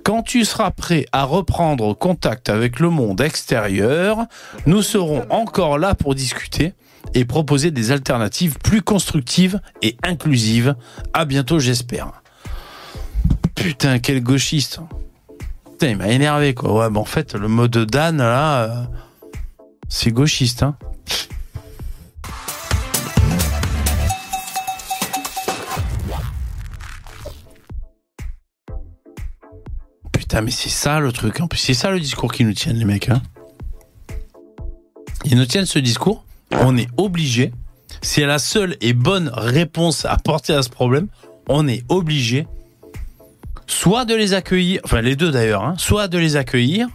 Quand 0.04 0.24
tu 0.24 0.46
seras 0.46 0.72
prêt 0.72 1.06
à 1.12 1.24
reprendre 1.24 1.94
contact 1.94 2.50
avec 2.50 2.80
le 2.80 2.90
monde 2.90 3.22
extérieur, 3.22 4.26
nous 4.66 4.82
serons 4.82 5.26
encore 5.30 5.78
là 5.78 5.96
pour 5.96 6.16
discuter 6.16 6.74
et 7.14 7.26
proposer 7.26 7.72
des 7.72 7.92
alternatives 7.92 8.58
plus 8.64 8.82
constructives 8.82 9.60
et 9.82 9.98
inclusives. 10.04 10.76
À 11.14 11.26
bientôt, 11.26 11.60
j'espère. 11.60 12.24
Putain, 13.56 14.00
quel 14.00 14.24
gauchiste. 14.24 14.80
Putain, 15.66 15.90
il 15.90 15.98
m'a 15.98 16.10
énervé, 16.10 16.54
quoi. 16.54 16.74
Ouais, 16.74 16.90
mais 16.90 17.00
en 17.00 17.06
fait, 17.06 17.36
le 17.36 17.48
mode 17.48 17.78
Dan, 17.78 18.18
là, 18.18 18.64
euh, 18.64 18.84
c'est 19.90 20.12
gauchiste, 20.12 20.64
hein. 20.64 20.76
Putain, 30.24 30.40
mais 30.40 30.52
c'est 30.52 30.70
ça 30.70 31.02
le 31.02 31.12
truc. 31.12 31.42
En 31.42 31.50
plus, 31.50 31.60
c'est 31.60 31.74
ça 31.74 31.92
le 31.92 32.00
discours 32.00 32.32
qu'ils 32.32 32.48
nous 32.48 32.54
tiennent, 32.54 32.78
les 32.78 32.86
mecs. 32.86 33.10
Hein. 33.10 33.22
Ils 35.26 35.36
nous 35.36 35.46
tiennent 35.46 35.66
ce 35.66 35.80
discours. 35.80 36.24
On 36.50 36.78
est 36.78 36.88
obligé. 36.96 37.52
C'est 38.02 38.26
la 38.26 38.40
seule 38.40 38.78
et 38.80 38.94
bonne 38.94 39.30
réponse 39.34 40.06
à 40.06 40.14
apporter 40.14 40.54
à 40.54 40.64
ce 40.64 40.70
problème. 40.70 41.08
On 41.50 41.68
est 41.68 41.84
obligé, 41.90 42.48
soit 43.68 44.06
de 44.06 44.16
les 44.16 44.34
accueillir, 44.34 44.80
enfin 44.86 45.02
les 45.02 45.18
deux 45.18 45.30
d'ailleurs, 45.30 45.66
hein, 45.66 45.76
soit 45.78 46.08
de 46.08 46.18
les 46.18 46.38
accueillir, 46.38 46.88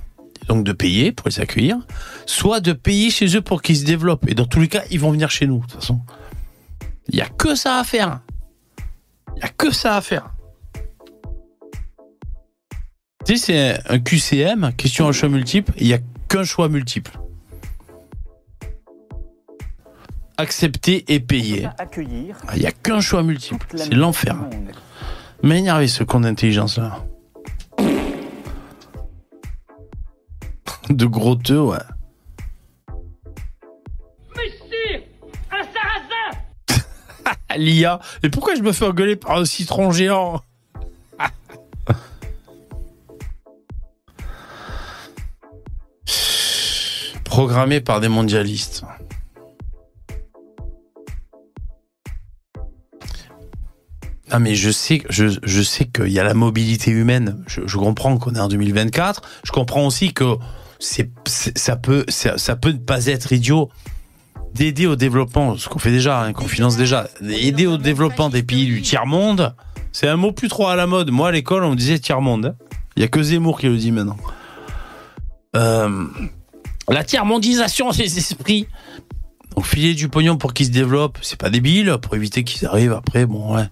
donc 0.49 0.65
de 0.65 0.73
payer 0.73 1.13
pour 1.13 1.29
les 1.29 1.39
accueillir, 1.39 1.77
soit 2.25 2.61
de 2.61 2.73
payer 2.73 3.11
chez 3.11 3.37
eux 3.37 3.43
pour 3.43 3.61
qu'ils 3.61 3.77
se 3.77 3.85
développent. 3.85 4.27
Et 4.27 4.35
dans 4.35 4.47
tous 4.47 4.61
les 4.61 4.69
cas, 4.69 4.85
ils 4.91 5.01
vont 5.01 5.11
venir 5.11 5.31
chez 5.31 5.47
nous, 5.47 5.59
de 5.59 5.63
toute 5.65 5.81
façon. 5.83 6.01
Il 7.11 7.17
n'y 7.17 7.21
a 7.21 7.29
que 7.29 7.55
ça 7.55 7.77
à 7.77 7.85
faire. 7.85 8.21
Il 9.37 9.41
n'y 9.41 9.43
a 9.43 9.51
que 9.51 9.71
ça 9.71 9.97
à 9.97 10.01
faire. 10.01 10.31
Tu 13.29 13.37
sais, 13.37 13.77
c'est 13.85 13.93
un 13.93 13.99
QCM, 13.99 14.73
question 14.73 15.07
à 15.07 15.13
choix 15.13 15.29
multiple, 15.29 15.75
il 15.77 15.89
n'y 15.89 15.93
a 15.93 15.99
qu'un 16.29 16.45
choix 16.45 16.71
multiple. 16.71 17.13
Accepter 20.39 21.05
et 21.13 21.21
payer. 21.21 21.69
accueillir 21.77 22.39
Ah, 22.49 22.53
Il 22.57 22.61
n'y 22.61 22.67
a 22.67 22.73
qu'un 22.73 23.03
choix 23.03 23.23
multiple. 23.23 23.67
C'est 23.77 23.93
l'enfer. 23.93 24.35
Mais 25.43 25.59
énervé 25.59 25.89
ce 25.89 26.05
con 26.05 26.21
d'intelligence 26.21 26.79
là. 26.79 27.05
De 30.89 31.05
gros 31.05 31.35
teux, 31.35 31.61
ouais. 31.61 31.77
L'IA. 37.59 38.01
Et 38.23 38.31
pourquoi 38.31 38.55
je 38.55 38.63
me 38.63 38.73
fais 38.73 38.87
engueuler 38.87 39.17
par 39.17 39.37
un 39.37 39.45
citron 39.45 39.91
géant? 39.93 40.41
Programmé 47.39 47.81
par 47.81 48.01
des 48.01 48.09
mondialistes. 48.09 48.83
Non 54.33 54.41
mais 54.41 54.57
je 54.57 54.71
sais, 54.71 55.05
je, 55.09 55.39
je 55.41 55.63
sais 55.63 55.85
qu'il 55.85 56.09
y 56.09 56.19
a 56.19 56.25
la 56.25 56.35
mobilité 56.35 56.91
humaine. 56.91 57.45
Je, 57.47 57.61
je 57.65 57.77
comprends 57.77 58.19
qu'on 58.19 58.35
est 58.35 58.41
en 58.41 58.49
2024. 58.49 59.23
Je 59.45 59.53
comprends 59.53 59.87
aussi 59.87 60.13
que 60.13 60.35
c'est, 60.81 61.13
ça 61.27 61.77
peut, 61.77 62.05
ça, 62.09 62.39
ça 62.39 62.57
peut 62.57 62.73
ne 62.73 62.79
pas 62.79 63.07
être 63.07 63.33
idiot 63.33 63.71
d'aider 64.55 64.89
au 64.89 64.97
développement, 64.97 65.57
ce 65.57 65.69
qu'on 65.69 65.79
fait 65.79 65.93
déjà, 65.93 66.21
hein, 66.21 66.33
qu'on 66.33 66.49
finance 66.49 66.77
déjà, 66.77 67.07
aider 67.23 67.69
au 67.69 67.77
développement 67.77 68.31
des 68.31 68.43
pays 68.43 68.67
du 68.67 68.83
tiers 68.83 69.07
monde. 69.07 69.55
C'est 69.93 70.09
un 70.09 70.17
mot 70.17 70.33
plus 70.33 70.49
trop 70.49 70.67
à 70.67 70.75
la 70.75 70.89
mode. 70.89 71.13
Moi 71.13 71.29
à 71.29 71.31
l'école 71.31 71.63
on 71.63 71.71
me 71.71 71.77
disait 71.77 72.01
tiers 72.01 72.21
monde. 72.21 72.47
hein. 72.47 72.55
Il 72.97 73.03
y 73.03 73.05
a 73.05 73.09
que 73.09 73.23
Zemmour 73.23 73.61
qui 73.61 73.69
le 73.69 73.77
dit 73.77 73.93
maintenant. 73.93 74.17
Euh, 75.55 76.05
la 76.89 77.05
tiers 77.05 77.25
mondisation 77.25 77.91
des 77.91 78.19
esprits. 78.19 78.67
Donc 79.55 79.67
filer 79.67 79.95
du 79.95 80.09
pognon 80.09 80.37
pour 80.37 80.55
qu'ils 80.55 80.67
se 80.67 80.71
développent, 80.71 81.19
c'est 81.23 81.39
pas 81.39 81.51
débile, 81.51 81.97
pour 82.01 82.15
éviter 82.15 82.45
qu'ils 82.45 82.67
arrivent 82.67 82.93
après, 82.93 83.27
bon 83.27 83.55
ouais. 83.57 83.69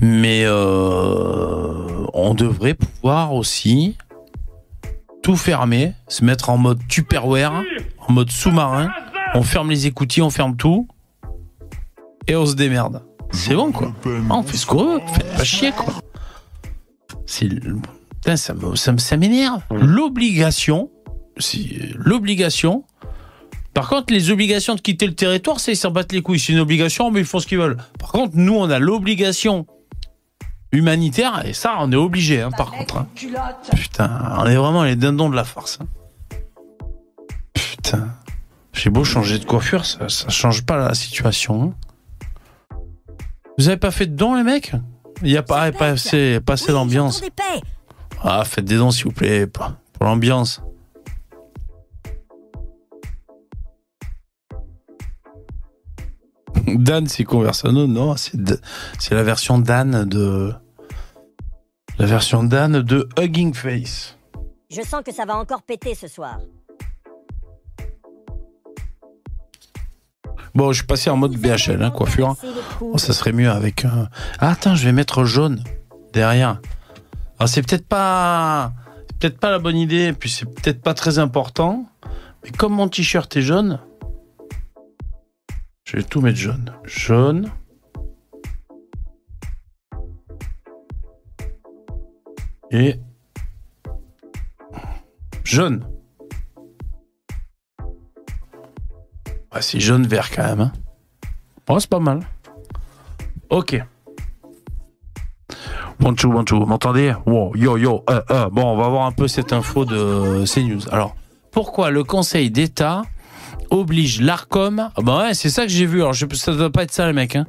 Mais 0.00 0.44
euh, 0.44 2.06
on 2.14 2.34
devrait 2.34 2.74
pouvoir 2.74 3.34
aussi 3.34 3.96
tout 5.22 5.36
fermer, 5.36 5.92
se 6.08 6.24
mettre 6.24 6.50
en 6.50 6.56
mode 6.56 6.80
Tupperware, 6.88 7.64
en 8.06 8.12
mode 8.12 8.30
sous-marin. 8.30 8.90
On 9.34 9.42
ferme 9.42 9.70
les 9.70 9.86
écoutilles, 9.86 10.22
on 10.22 10.30
ferme 10.30 10.56
tout. 10.56 10.88
Et 12.26 12.36
on 12.36 12.46
se 12.46 12.54
démerde. 12.54 13.02
C'est 13.32 13.54
bon, 13.54 13.72
quoi. 13.72 13.92
Ah, 14.06 14.36
on 14.36 14.42
fait 14.42 14.56
ce 14.56 14.66
qu'on 14.66 14.84
veut. 14.84 15.00
Faites 15.14 15.36
pas 15.36 15.44
chier, 15.44 15.72
quoi. 15.72 15.94
Putain, 17.26 18.36
ça 18.36 19.16
m'énerve. 19.16 19.62
L'obligation. 19.70 20.90
C'est 21.38 21.92
L'obligation. 21.94 22.84
Par 23.74 23.88
contre, 23.88 24.12
les 24.12 24.30
obligations 24.30 24.74
de 24.74 24.80
quitter 24.80 25.06
le 25.06 25.14
territoire, 25.14 25.60
c'est 25.60 25.72
ils 25.72 25.76
s'en 25.76 25.90
battent 25.90 26.12
les 26.12 26.22
couilles. 26.22 26.38
C'est 26.40 26.52
une 26.52 26.58
obligation, 26.58 27.10
mais 27.10 27.20
ils 27.20 27.26
font 27.26 27.38
ce 27.38 27.46
qu'ils 27.46 27.58
veulent. 27.58 27.76
Par 27.98 28.10
contre, 28.12 28.36
nous, 28.36 28.54
on 28.56 28.68
a 28.70 28.78
l'obligation 28.78 29.66
humanitaire, 30.72 31.44
et 31.46 31.52
ça, 31.52 31.76
on 31.78 31.90
est 31.92 31.96
obligé, 31.96 32.42
hein, 32.42 32.50
par 32.50 32.72
contre. 32.72 32.96
hein. 32.98 33.06
Putain, 33.74 34.34
on 34.38 34.46
est 34.46 34.56
vraiment 34.56 34.82
les 34.84 34.96
dindons 34.96 35.30
de 35.30 35.36
la 35.36 35.44
farce. 35.44 35.78
hein. 35.80 35.86
Putain. 37.54 38.08
J'ai 38.72 38.90
beau 38.90 39.02
changer 39.04 39.38
de 39.38 39.44
coiffure, 39.44 39.84
ça, 39.86 40.08
ça 40.08 40.28
change 40.28 40.64
pas 40.66 40.76
la 40.76 40.94
situation. 40.94 41.74
hein. 41.74 42.76
Vous 43.58 43.68
avez 43.68 43.76
pas 43.76 43.90
fait 43.90 44.06
de 44.06 44.14
dons, 44.14 44.34
les 44.34 44.42
mecs? 44.44 44.72
Il 45.22 45.30
y 45.30 45.36
a 45.36 45.42
pas, 45.42 45.72
pas 45.72 45.88
assez, 45.88 46.40
pas 46.40 46.52
assez 46.52 46.70
d'ambiance. 46.70 47.22
Ah, 48.22 48.44
faites 48.44 48.64
des 48.64 48.76
dons, 48.76 48.90
s'il 48.90 49.04
vous 49.04 49.12
plaît, 49.12 49.46
pour 49.46 49.72
l'ambiance. 50.00 50.60
Dan, 56.66 57.06
c'est 57.06 57.24
Conversano, 57.24 57.86
non, 57.86 58.16
c'est 58.16 59.14
la 59.14 59.22
version 59.22 59.58
Dan 59.58 60.04
de 60.04 60.52
la 61.98 62.06
version 62.06 62.44
Dan 62.44 62.82
de 62.82 63.08
Hugging 63.18 63.54
Face. 63.54 64.16
Je 64.70 64.82
sens 64.82 65.02
que 65.04 65.12
ça 65.12 65.24
va 65.24 65.36
encore 65.36 65.62
péter 65.62 65.94
ce 65.94 66.08
soir. 66.08 66.38
Bon, 70.54 70.72
je 70.72 70.78
suis 70.78 70.86
passé 70.86 71.10
en 71.10 71.16
mode 71.16 71.36
BHL, 71.36 71.82
hein, 71.82 71.90
coiffure. 71.90 72.36
Oh, 72.80 72.98
ça 72.98 73.12
serait 73.12 73.32
mieux 73.32 73.50
avec 73.50 73.84
un. 73.84 74.08
Ah, 74.40 74.50
attends, 74.50 74.74
je 74.74 74.84
vais 74.84 74.92
mettre 74.92 75.24
jaune 75.24 75.62
derrière. 76.12 76.60
Alors 77.38 77.48
c'est 77.48 77.62
peut-être 77.62 77.86
pas, 77.86 78.72
c'est 79.08 79.18
peut-être 79.18 79.38
pas 79.38 79.50
la 79.50 79.58
bonne 79.58 79.76
idée, 79.76 80.12
puis 80.12 80.28
c'est 80.30 80.46
peut-être 80.46 80.82
pas 80.82 80.94
très 80.94 81.18
important. 81.18 81.86
Mais 82.42 82.50
comme 82.50 82.72
mon 82.72 82.88
t-shirt 82.88 83.36
est 83.36 83.42
jaune, 83.42 83.78
je 85.88 85.96
vais 85.96 86.02
tout 86.02 86.20
mettre 86.20 86.36
jaune. 86.36 86.70
Jaune. 86.84 87.50
Et 92.70 92.96
jaune. 95.44 95.88
Ah, 99.50 99.62
c'est 99.62 99.80
jaune 99.80 100.06
vert 100.06 100.30
quand 100.30 100.42
même. 100.42 100.60
Hein. 100.60 100.72
Oh, 101.70 101.80
c'est 101.80 101.88
pas 101.88 102.00
mal. 102.00 102.20
Ok. 103.48 103.82
Two. 106.16 106.60
Vous 106.60 106.66
m'entendez? 106.66 107.14
Wow, 107.24 107.56
yo, 107.56 107.78
yo, 107.78 108.04
euh, 108.10 108.20
euh. 108.30 108.50
Bon, 108.50 108.74
on 108.74 108.76
va 108.76 108.88
voir 108.88 109.06
un 109.06 109.12
peu 109.12 109.26
cette 109.26 109.54
info 109.54 109.86
de 109.86 110.44
CNews. 110.44 110.86
Alors, 110.92 111.16
pourquoi 111.50 111.90
le 111.90 112.04
Conseil 112.04 112.50
d'État 112.50 113.02
oblige 113.70 114.20
l'ARCOM 114.20 114.90
ah 114.94 115.02
Bah 115.02 115.18
ouais, 115.18 115.34
c'est 115.34 115.50
ça 115.50 115.62
que 115.62 115.68
j'ai 115.68 115.86
vu. 115.86 116.00
Alors, 116.00 116.12
je, 116.12 116.26
ça 116.34 116.54
doit 116.54 116.70
pas 116.70 116.82
être 116.82 116.92
ça, 116.92 117.06
les 117.06 117.12
mecs. 117.12 117.36
Hein. 117.36 117.46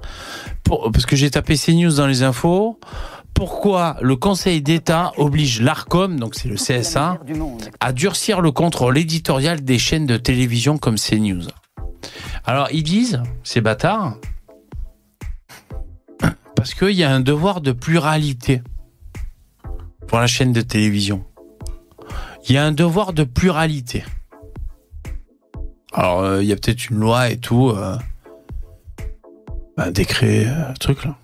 Pour, 0.63 0.91
parce 0.91 1.05
que 1.05 1.15
j'ai 1.15 1.29
tapé 1.29 1.55
CNews 1.55 1.93
dans 1.93 2.07
les 2.07 2.23
infos. 2.23 2.79
Pourquoi 3.33 3.95
le 4.01 4.15
Conseil 4.15 4.61
d'État 4.61 5.13
oblige 5.17 5.61
l'ARCOM, 5.61 6.19
donc 6.19 6.35
c'est 6.35 6.49
le 6.49 6.55
CSA, 6.55 7.19
à 7.79 7.93
durcir 7.93 8.41
le 8.41 8.51
contrôle 8.51 8.97
éditorial 8.97 9.63
des 9.63 9.79
chaînes 9.79 10.05
de 10.05 10.17
télévision 10.17 10.77
comme 10.77 10.95
CNews? 10.95 11.47
Alors, 12.43 12.67
ils 12.71 12.83
disent, 12.83 13.21
ces 13.43 13.61
bâtards, 13.61 14.17
parce 16.55 16.73
qu'il 16.73 16.91
y 16.91 17.03
a 17.03 17.11
un 17.11 17.21
devoir 17.21 17.61
de 17.61 17.71
pluralité 17.71 18.61
pour 20.07 20.19
la 20.19 20.27
chaîne 20.27 20.51
de 20.51 20.61
télévision. 20.61 21.23
Il 22.47 22.55
y 22.55 22.57
a 22.57 22.65
un 22.65 22.73
devoir 22.73 23.13
de 23.13 23.23
pluralité. 23.23 24.03
Alors, 25.93 26.21
euh, 26.21 26.43
il 26.43 26.47
y 26.47 26.51
a 26.51 26.55
peut-être 26.55 26.89
une 26.89 26.99
loi 26.99 27.29
et 27.29 27.37
tout, 27.37 27.69
euh, 27.69 27.97
un 29.77 29.91
décret, 29.91 30.45
euh, 30.47 30.73
truc 30.79 31.03
là, 31.03 31.15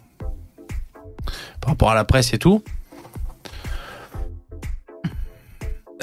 par 1.61 1.69
rapport 1.71 1.91
à 1.91 1.95
la 1.95 2.03
presse 2.05 2.33
et 2.33 2.39
tout. 2.39 2.63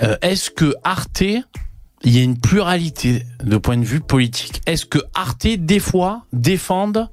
Euh, 0.03 0.17
Est-ce 0.23 0.51
que 0.51 0.75
Arte, 0.85 1.21
il 1.23 2.17
y 2.17 2.19
a 2.19 2.23
une 2.23 2.39
pluralité 2.39 3.25
de 3.43 3.57
point 3.57 3.77
de 3.77 3.85
vue 3.85 4.01
politique 4.01 4.61
Est-ce 4.67 4.87
que 4.87 4.99
Arte, 5.15 5.47
des 5.47 5.79
fois, 5.81 6.25
défendent 6.33 7.09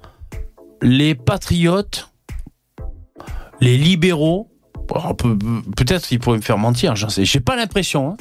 les 0.82 1.14
patriotes, 1.16 2.10
les 3.60 3.78
libéraux, 3.78 4.50
peut-être 5.76 6.12
ils 6.12 6.20
pourraient 6.20 6.38
me 6.38 6.42
faire 6.42 6.58
mentir, 6.58 6.96
j'en 6.96 7.10
sais, 7.10 7.26
j'ai 7.26 7.42
pas 7.42 7.56
l'impression. 7.56 8.12
hein. 8.12 8.18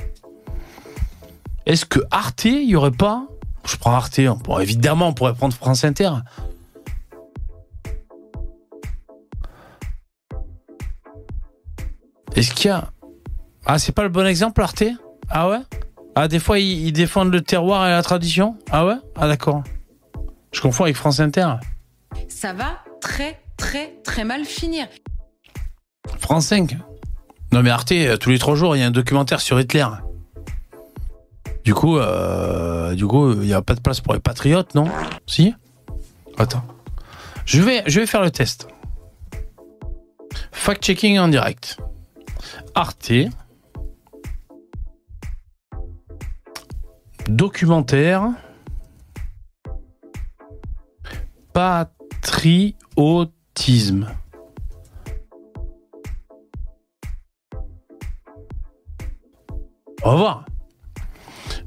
Est-ce 1.69 1.85
que 1.85 2.01
Arte, 2.11 2.47
il 2.47 2.65
y 2.69 2.77
aurait 2.77 2.91
pas 2.91 3.27
Je 3.67 3.77
prends 3.77 3.93
Arte. 3.93 4.19
Bon, 4.43 4.59
évidemment, 4.59 5.09
on 5.09 5.13
pourrait 5.13 5.35
prendre 5.35 5.55
France 5.55 5.85
Inter. 5.85 6.11
Est-ce 12.35 12.53
qu'il 12.55 12.69
y 12.69 12.71
a. 12.71 12.91
Ah, 13.67 13.79
c'est 13.79 13.93
pas 13.93 14.03
le 14.03 14.09
bon 14.09 14.27
exemple, 14.27 14.63
Arte? 14.63 14.85
Ah 15.29 15.51
ouais? 15.51 15.59
Ah, 16.15 16.27
des 16.27 16.39
fois, 16.39 16.59
ils, 16.59 16.87
ils 16.87 16.93
défendent 16.93 17.33
le 17.33 17.43
terroir 17.43 17.87
et 17.87 17.91
la 17.91 18.03
tradition? 18.03 18.57
Ah 18.71 18.87
ouais? 18.87 18.97
Ah, 19.15 19.29
d'accord. 19.29 19.63
Je 20.53 20.63
confonds 20.63 20.85
avec 20.85 20.97
France 20.97 21.21
Inter. 21.21 21.55
ça 22.29 22.55
va 22.55 22.79
très 23.03 23.39
très 23.59 23.99
très 24.05 24.25
mal 24.25 24.47
finir. 24.47 24.87
France 26.19 26.47
5. 26.47 26.79
Non, 27.53 27.63
mais 27.63 27.71
Arte, 27.71 27.93
tous 28.21 28.31
les 28.31 28.39
trois 28.39 28.55
jours, 28.55 28.75
il 28.75 28.81
y 28.81 28.83
a 28.83 28.87
un 28.87 28.91
documentaire 28.91 29.43
sur 29.43 29.61
Hitler. 29.61 29.87
Du 31.69 31.75
coup, 31.75 31.99
euh, 31.99 32.95
du 32.95 33.07
coup, 33.07 33.33
il 33.33 33.41
n'y 33.41 33.53
a 33.53 33.61
pas 33.61 33.75
de 33.75 33.81
place 33.81 34.01
pour 34.01 34.15
les 34.15 34.21
patriotes, 34.21 34.75
non? 34.75 34.87
Si? 35.27 35.55
Attends. 36.39 36.63
Je 37.45 37.61
vais, 37.61 37.83
je 37.85 38.01
vais 38.01 38.07
faire 38.07 38.23
le 38.23 38.31
test. 38.31 38.69
Fact-checking 40.51 41.19
en 41.19 41.29
direct. 41.29 41.77
Arte. 42.75 43.13
Documentaire. 47.29 48.31
Patriotisme. 51.53 54.07
On 60.03 60.13
va 60.13 60.17
voir. 60.17 60.47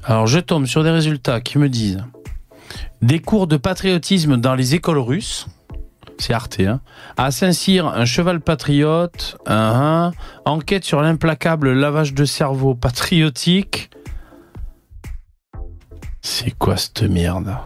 Alors, 0.04 0.26
je 0.26 0.40
tombe 0.40 0.66
sur 0.66 0.82
des 0.82 0.90
résultats 0.90 1.40
qui 1.40 1.58
me 1.58 1.68
disent 1.68 2.04
des 3.02 3.20
cours 3.20 3.46
de 3.46 3.56
patriotisme 3.56 4.36
dans 4.36 4.54
les 4.54 4.74
écoles 4.74 4.98
russes. 4.98 5.46
C'est 6.18 6.32
Arte. 6.32 6.60
Hein. 6.60 6.80
À 7.16 7.30
Saint-Cyr, 7.30 7.86
un 7.86 8.04
cheval 8.04 8.40
patriote. 8.40 9.36
un, 9.46 10.10
un. 10.10 10.12
Enquête 10.44 10.84
sur 10.84 11.02
l'implacable 11.02 11.72
lavage 11.72 12.14
de 12.14 12.24
cerveau 12.24 12.74
patriotique. 12.74 13.90
C'est 16.20 16.56
quoi 16.56 16.76
cette 16.76 17.02
merde? 17.02 17.56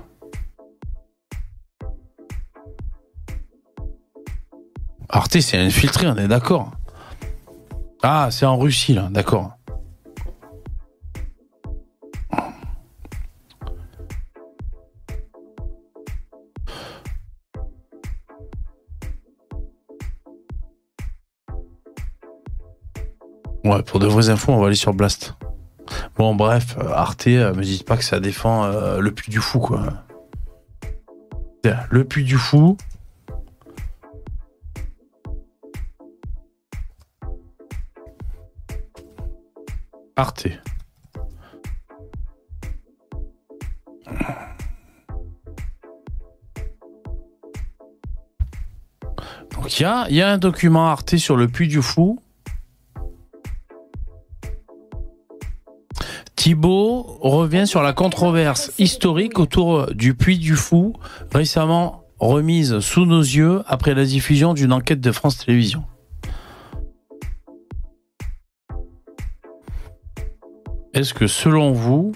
Arte, 5.09 5.41
c'est 5.41 5.59
infiltré, 5.59 6.07
on 6.07 6.17
est 6.17 6.29
d'accord. 6.29 6.73
Ah, 8.03 8.29
c'est 8.31 8.47
en 8.47 8.59
Russie, 8.59 8.95
là, 8.95 9.09
d'accord. 9.11 9.56
Ouais, 23.67 23.83
pour 23.83 23.99
de 23.99 24.07
vraies 24.07 24.29
infos, 24.29 24.53
on 24.53 24.61
va 24.61 24.69
aller 24.69 24.77
sur 24.77 24.95
Blast. 24.95 25.35
Bon, 26.17 26.37
bref, 26.37 26.77
euh, 26.79 26.93
Arte, 26.93 27.27
euh, 27.27 27.53
me 27.53 27.65
dites 27.65 27.85
pas 27.85 27.97
que 27.97 28.05
ça 28.05 28.21
défend 28.21 28.63
euh, 28.63 29.01
le 29.01 29.11
puits 29.11 29.33
du 29.33 29.41
fou, 29.41 29.59
quoi. 29.59 30.05
Le 31.91 32.05
puits 32.05 32.23
du 32.23 32.39
fou. 32.39 32.77
Arte. 40.15 40.47
Donc 49.51 49.81
il 49.81 49.83
y 49.83 49.85
a, 49.85 50.09
y 50.09 50.23
a 50.23 50.29
un 50.29 50.39
document 50.39 50.87
Arte 50.87 51.17
sur 51.17 51.37
le 51.37 51.49
puits 51.49 51.67
du 51.67 51.83
fou. 51.83 52.21
Thibault 56.47 57.19
revient 57.23 57.67
sur 57.67 57.83
la 57.83 57.93
controverse 57.93 58.71
historique 58.79 59.41
autour 59.41 59.93
du 59.93 60.15
Puy 60.15 60.39
du 60.39 60.55
Fou, 60.55 60.93
récemment 61.35 62.05
remise 62.21 62.79
sous 62.79 63.05
nos 63.05 63.19
yeux 63.21 63.65
après 63.67 63.95
la 63.95 64.05
diffusion 64.05 64.55
d'une 64.55 64.73
enquête 64.73 65.01
de 65.01 65.11
France 65.11 65.39
Télévisions. 65.39 65.83
Est-ce 70.95 71.15
que 71.15 71.27
selon 71.27 71.73
vous, 71.73 72.13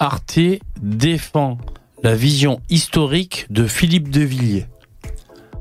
Arte 0.00 0.40
défend 0.82 1.56
la 2.02 2.16
vision 2.16 2.60
historique 2.68 3.46
de 3.50 3.68
Philippe 3.68 4.10
de 4.10 4.22
Villiers? 4.22 4.66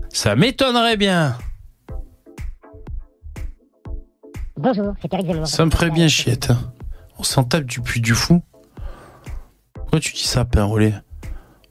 Ça 0.09 0.35
m'étonnerait 0.35 0.97
bien. 0.97 1.37
Bonjour, 4.57 4.91
c'est 5.03 5.13
Eric. 5.13 5.45
Ça 5.45 5.65
me 5.65 5.69
ferait 5.69 5.91
bien 5.91 6.07
chiette. 6.07 6.49
hein. 6.49 6.71
On 7.17 7.23
s'en 7.23 7.43
tape 7.43 7.65
du 7.65 7.81
puits 7.81 8.01
du 8.01 8.13
fou. 8.13 8.43
Pourquoi 9.73 9.99
tu 9.99 10.13
dis 10.13 10.23
ça, 10.23 10.45
Père 10.45 10.67
Rollet 10.67 10.93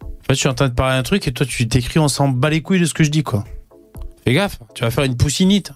En 0.03 0.09
je 0.31 0.35
suis 0.35 0.49
en 0.49 0.55
train 0.55 0.69
de 0.69 0.75
parler 0.75 0.97
d'un 0.97 1.03
truc 1.03 1.27
et 1.29 1.33
toi, 1.33 1.47
tu 1.47 1.69
t'écris, 1.69 1.99
on 1.99 2.09
s'en 2.09 2.29
bat 2.29 2.51
les 2.51 2.63
couilles 2.63 2.81
de 2.81 2.87
ce 2.87 2.95
que 2.95 3.05
je 3.05 3.11
dis, 3.11 3.23
quoi. 3.23 3.45
Fais 4.25 4.33
gaffe, 4.33 4.59
tu 4.75 4.85
vas 4.85 4.91
faire 4.91 5.05
une 5.05 5.17
poussinite. 5.17 5.73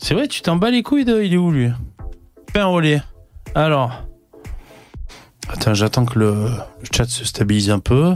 C'est 0.00 0.14
vrai, 0.14 0.28
tu 0.28 0.40
t'en 0.42 0.56
bats 0.56 0.70
les 0.70 0.82
couilles 0.82 1.04
de. 1.04 1.20
Il 1.22 1.34
est 1.34 1.36
où, 1.36 1.50
lui? 1.50 1.70
Père 2.52 2.68
Rollet. 2.68 3.02
Alors. 3.54 4.04
Attends, 5.48 5.74
j'attends 5.74 6.04
que 6.04 6.18
le, 6.18 6.44
le 6.44 6.86
chat 6.94 7.06
se 7.06 7.24
stabilise 7.24 7.70
un 7.70 7.80
peu. 7.80 8.14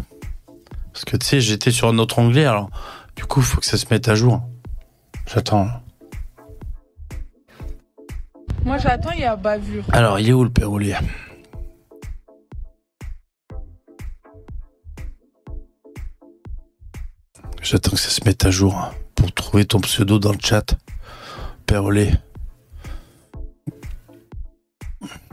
Parce 0.92 1.04
que, 1.04 1.16
tu 1.16 1.26
sais, 1.26 1.40
j'étais 1.40 1.70
sur 1.70 1.88
un 1.88 1.98
autre 1.98 2.18
onglet, 2.18 2.44
alors. 2.44 2.70
Du 3.16 3.24
coup, 3.24 3.40
il 3.40 3.46
faut 3.46 3.58
que 3.58 3.66
ça 3.66 3.76
se 3.76 3.86
mette 3.90 4.08
à 4.08 4.14
jour. 4.14 4.42
J'attends. 5.26 5.68
Moi 8.64 8.78
j'attends, 8.78 9.10
il 9.12 9.20
y 9.20 9.24
a 9.24 9.36
bavure. 9.36 9.84
Alors, 9.92 10.20
il 10.20 10.28
est 10.28 10.32
où 10.32 10.44
le 10.44 10.50
père 10.50 10.70
Ollier 10.70 10.96
J'attends 17.62 17.92
que 17.92 17.96
ça 17.96 18.10
se 18.10 18.20
mette 18.24 18.44
à 18.44 18.50
jour 18.50 18.76
hein, 18.76 18.92
pour 19.14 19.32
trouver 19.32 19.64
ton 19.64 19.80
pseudo 19.80 20.18
dans 20.18 20.32
le 20.32 20.38
chat. 20.40 20.76
Père 21.64 21.84
Olé. 21.84 22.12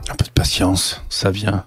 Un 0.08 0.14
peu 0.16 0.24
de 0.24 0.30
patience, 0.30 1.04
ça 1.08 1.30
vient. 1.30 1.66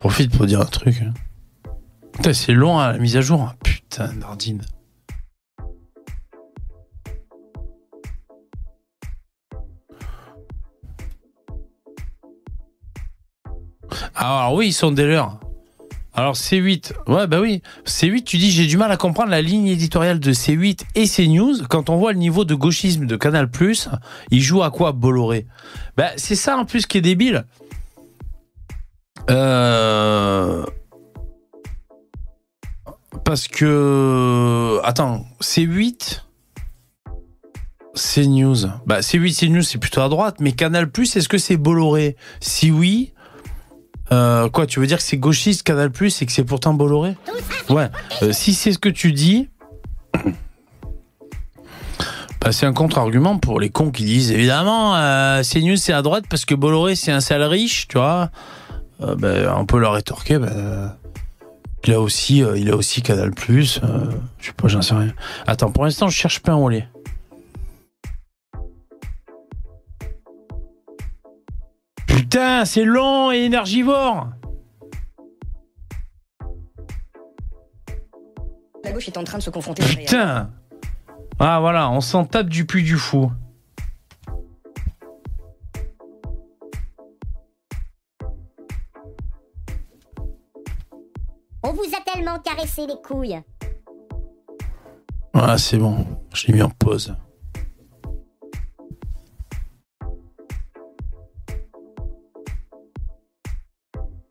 Profite 0.00 0.36
pour 0.36 0.46
dire 0.46 0.60
un 0.60 0.64
truc. 0.64 1.02
Putain, 2.16 2.32
c'est 2.32 2.52
long 2.52 2.78
hein, 2.78 2.92
la 2.92 2.98
mise 2.98 3.16
à 3.16 3.20
jour. 3.20 3.52
Putain, 3.62 4.12
Nardine. 4.14 4.62
Alors 14.14 14.54
oui, 14.54 14.68
ils 14.68 14.72
sont 14.72 14.90
des 14.90 15.06
leurs. 15.06 15.38
Alors 16.14 16.34
C8, 16.34 16.92
ouais 17.08 17.26
bah 17.26 17.40
oui, 17.42 17.60
C8 17.84 18.24
tu 18.24 18.38
dis 18.38 18.50
j'ai 18.50 18.66
du 18.66 18.78
mal 18.78 18.90
à 18.90 18.96
comprendre 18.96 19.30
la 19.30 19.42
ligne 19.42 19.66
éditoriale 19.66 20.18
de 20.18 20.32
C8 20.32 20.80
et 20.94 21.06
CNews 21.06 21.66
quand 21.68 21.90
on 21.90 21.98
voit 21.98 22.14
le 22.14 22.18
niveau 22.18 22.46
de 22.46 22.54
gauchisme 22.54 23.04
de 23.04 23.16
Canal+, 23.16 23.50
ils 24.30 24.40
jouent 24.40 24.62
à 24.62 24.70
quoi 24.70 24.92
Bolloré? 24.92 25.46
Bah 25.98 26.08
c'est 26.16 26.34
ça 26.34 26.56
en 26.56 26.64
plus 26.64 26.86
qui 26.86 26.96
est 26.96 27.02
débile. 27.02 27.44
Euh 29.28 30.64
parce 33.26 33.48
que 33.48 34.80
attends, 34.84 35.26
C8 35.42 36.22
CNews. 37.94 38.68
Bah 38.86 39.00
C8 39.00 39.36
CNews 39.38 39.62
c'est 39.62 39.78
plutôt 39.78 40.00
à 40.00 40.08
droite, 40.08 40.36
mais 40.38 40.52
Canal+, 40.52 40.88
est-ce 40.96 41.28
que 41.28 41.36
c'est 41.36 41.56
Bolloré? 41.56 42.16
Si 42.40 42.70
oui, 42.70 43.12
euh, 44.12 44.48
quoi, 44.48 44.66
tu 44.66 44.78
veux 44.78 44.86
dire 44.86 44.98
que 44.98 45.02
c'est 45.02 45.16
gauchiste 45.16 45.64
Canal 45.64 45.90
Plus 45.90 46.22
et 46.22 46.26
que 46.26 46.30
c'est 46.30 46.44
pourtant 46.44 46.72
Bolloré? 46.72 47.16
Ouais. 47.68 47.88
Euh, 48.22 48.30
si 48.30 48.54
c'est 48.54 48.72
ce 48.72 48.78
que 48.78 48.88
tu 48.88 49.12
dis, 49.12 49.48
bah, 52.40 52.52
c'est 52.52 52.66
un 52.66 52.72
contre-argument 52.72 53.38
pour 53.38 53.58
les 53.58 53.70
cons 53.70 53.90
qui 53.90 54.04
disent 54.04 54.30
évidemment 54.30 54.94
euh, 54.94 55.42
CNews 55.42 55.76
c'est 55.76 55.92
à 55.92 56.02
droite 56.02 56.26
parce 56.30 56.44
que 56.44 56.54
Bolloré 56.54 56.94
c'est 56.94 57.10
un 57.10 57.18
sale 57.20 57.42
riche, 57.42 57.88
tu 57.88 57.98
vois. 57.98 58.30
Euh, 59.00 59.16
bah, 59.16 59.52
on 59.58 59.66
peut 59.66 59.78
leur 59.78 59.94
rétorquer. 59.94 60.38
Bah, 60.38 60.96
il 61.86 61.92
a 61.92 62.00
aussi, 62.00 62.42
euh, 62.42 62.58
il 62.58 62.70
a 62.70 62.76
aussi 62.76 63.00
Canal 63.00 63.30
Plus. 63.30 63.80
euh, 63.84 64.10
je 64.38 64.46
sais 64.46 64.52
pas, 64.52 64.66
j'en 64.66 64.82
sais 64.82 64.94
rien. 64.94 65.12
Attends, 65.46 65.70
pour 65.70 65.84
l'instant, 65.84 66.08
je 66.08 66.16
cherche 66.16 66.40
pas 66.40 66.52
un 66.52 66.56
relais. 66.56 66.88
Putain, 72.06 72.64
c'est 72.64 72.84
long 72.84 73.30
et 73.30 73.38
énergivore. 73.38 74.30
La 78.82 78.92
gauche 78.92 79.08
est 79.08 79.16
en 79.16 79.24
train 79.24 79.38
de 79.38 79.42
se 79.42 79.50
confronter 79.50 79.82
au. 79.84 79.86
Putain. 79.86 80.50
Ah 81.38 81.60
voilà, 81.60 81.90
on 81.90 82.00
s'en 82.00 82.24
tape 82.24 82.48
du 82.48 82.66
puits 82.66 82.82
du 82.82 82.96
fou. 82.96 83.30
On 91.68 91.72
vous 91.72 91.82
a 91.96 92.12
tellement 92.12 92.38
caressé 92.38 92.86
les 92.86 92.94
couilles. 93.02 93.40
Voilà, 95.34 95.58
c'est 95.58 95.78
bon. 95.78 96.06
Je 96.32 96.46
l'ai 96.46 96.52
mis 96.54 96.62
en 96.62 96.70
pause. 96.70 97.16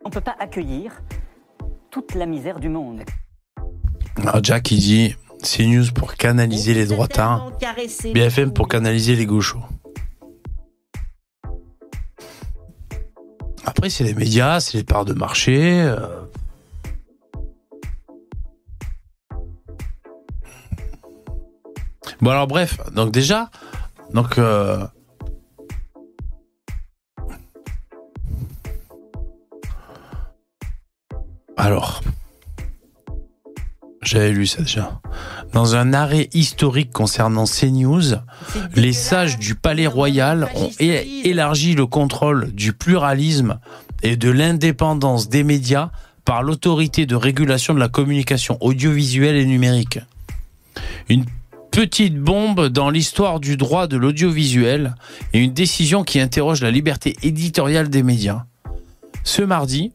On 0.04 0.08
ne 0.08 0.14
peut 0.14 0.22
pas 0.22 0.36
accueillir 0.40 1.02
toute 1.92 2.16
la 2.16 2.26
misère 2.26 2.62
du 2.62 2.70
monde. 2.70 3.02
Alors 4.18 4.42
Jack, 4.42 4.72
il 4.72 4.80
dit 4.80 5.16
c'est 5.44 5.66
news 5.66 5.92
pour 5.94 6.16
canaliser 6.16 6.74
les 6.74 6.86
droitards, 6.86 7.52
BFM 8.14 8.54
pour 8.54 8.70
canaliser 8.70 9.16
les 9.18 9.26
gauchos. 9.26 9.60
Après, 13.66 13.90
c'est 13.90 14.06
les 14.06 14.14
médias, 14.14 14.62
c'est 14.62 14.78
les 14.78 14.84
parts 14.86 15.04
de 15.04 15.14
marché. 15.14 15.82
euh. 15.82 16.25
Bon 22.22 22.32
alors 22.32 22.48
bref, 22.48 22.78
donc 22.94 23.12
déjà, 23.12 23.50
donc 24.14 24.38
euh, 24.38 24.86
alors, 31.58 32.02
j'avais 34.02 34.32
lu 34.32 34.46
ça 34.46 34.62
déjà. 34.62 35.02
Dans 35.54 35.76
un 35.76 35.94
arrêt 35.94 36.30
historique 36.34 36.92
concernant 36.92 37.46
CNews, 37.46 38.16
les 38.76 38.94
sages 38.94 39.38
du 39.38 39.56
Palais 39.56 39.88
Royal 39.88 40.50
ont 40.56 40.70
élargi 40.80 41.76
le 41.76 41.86
contrôle 41.86 42.52
du 42.52 42.74
pluralisme 42.74 43.60
et 44.04 44.18
de 44.18 44.30
l'indépendance 44.30 45.30
des 45.30 45.44
médias 45.44 45.92
par 46.26 46.44
l'autorité 46.44 47.06
de 47.06 47.16
régulation 47.16 47.74
de 47.74 47.80
la 47.80 47.88
communication 47.88 48.58
audiovisuelle 48.62 49.36
et 49.36 49.46
numérique. 49.46 50.00
Une 51.08 51.26
petite 51.76 52.18
bombe 52.18 52.70
dans 52.70 52.90
l'histoire 52.90 53.42
du 53.42 53.58
droit 53.58 53.88
de 53.88 53.98
l'audiovisuel 53.98 54.96
et 55.34 55.40
une 55.40 55.52
décision 55.52 56.06
qui 56.06 56.22
interroge 56.22 56.62
la 56.62 56.72
liberté 56.72 57.18
éditoriale 57.22 57.90
des 57.90 58.02
médias. 58.02 58.46
Ce 59.26 59.42
mardi, 59.42 59.92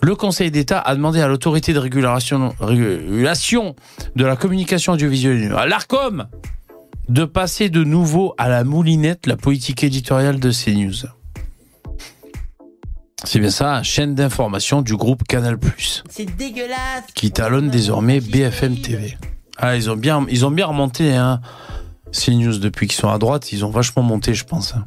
le 0.00 0.14
Conseil 0.14 0.52
d'État 0.52 0.78
a 0.78 0.94
demandé 0.94 1.20
à 1.20 1.26
l'autorité 1.26 1.72
de 1.72 1.80
régulation, 1.80 2.54
régulation 2.60 3.74
de 4.14 4.24
la 4.24 4.36
communication 4.36 4.92
audiovisuelle, 4.92 5.52
à 5.58 5.66
l'ARCOM, 5.66 6.28
de 7.08 7.24
passer 7.24 7.68
de 7.68 7.82
nouveau 7.82 8.34
à 8.38 8.48
la 8.48 8.62
moulinette 8.62 9.26
la 9.26 9.36
politique 9.36 9.82
éditoriale 9.82 10.38
de 10.38 10.52
CNews. 10.52 11.08
C'est 13.24 13.40
bien 13.40 13.50
ça, 13.50 13.82
chaîne 13.82 14.14
d'information 14.14 14.82
du 14.82 14.94
groupe 14.94 15.24
Canal+, 15.24 15.58
C'est 16.08 16.36
dégueulasse. 16.36 17.06
qui 17.16 17.32
talonne 17.32 17.70
désormais 17.70 18.20
BFM 18.20 18.76
TV. 18.76 19.18
Ah, 19.58 19.76
ils 19.76 19.90
ont 19.90 19.96
bien, 19.96 20.24
ils 20.30 20.46
ont 20.46 20.50
bien 20.50 20.66
remonté, 20.66 21.14
hein, 21.14 21.40
CNews 22.12 22.58
depuis 22.58 22.86
qu'ils 22.86 22.98
sont 22.98 23.08
à 23.08 23.18
droite, 23.18 23.52
ils 23.52 23.64
ont 23.64 23.70
vachement 23.70 24.02
monté, 24.02 24.32
je 24.34 24.44
pense. 24.44 24.74
hein. 24.74 24.84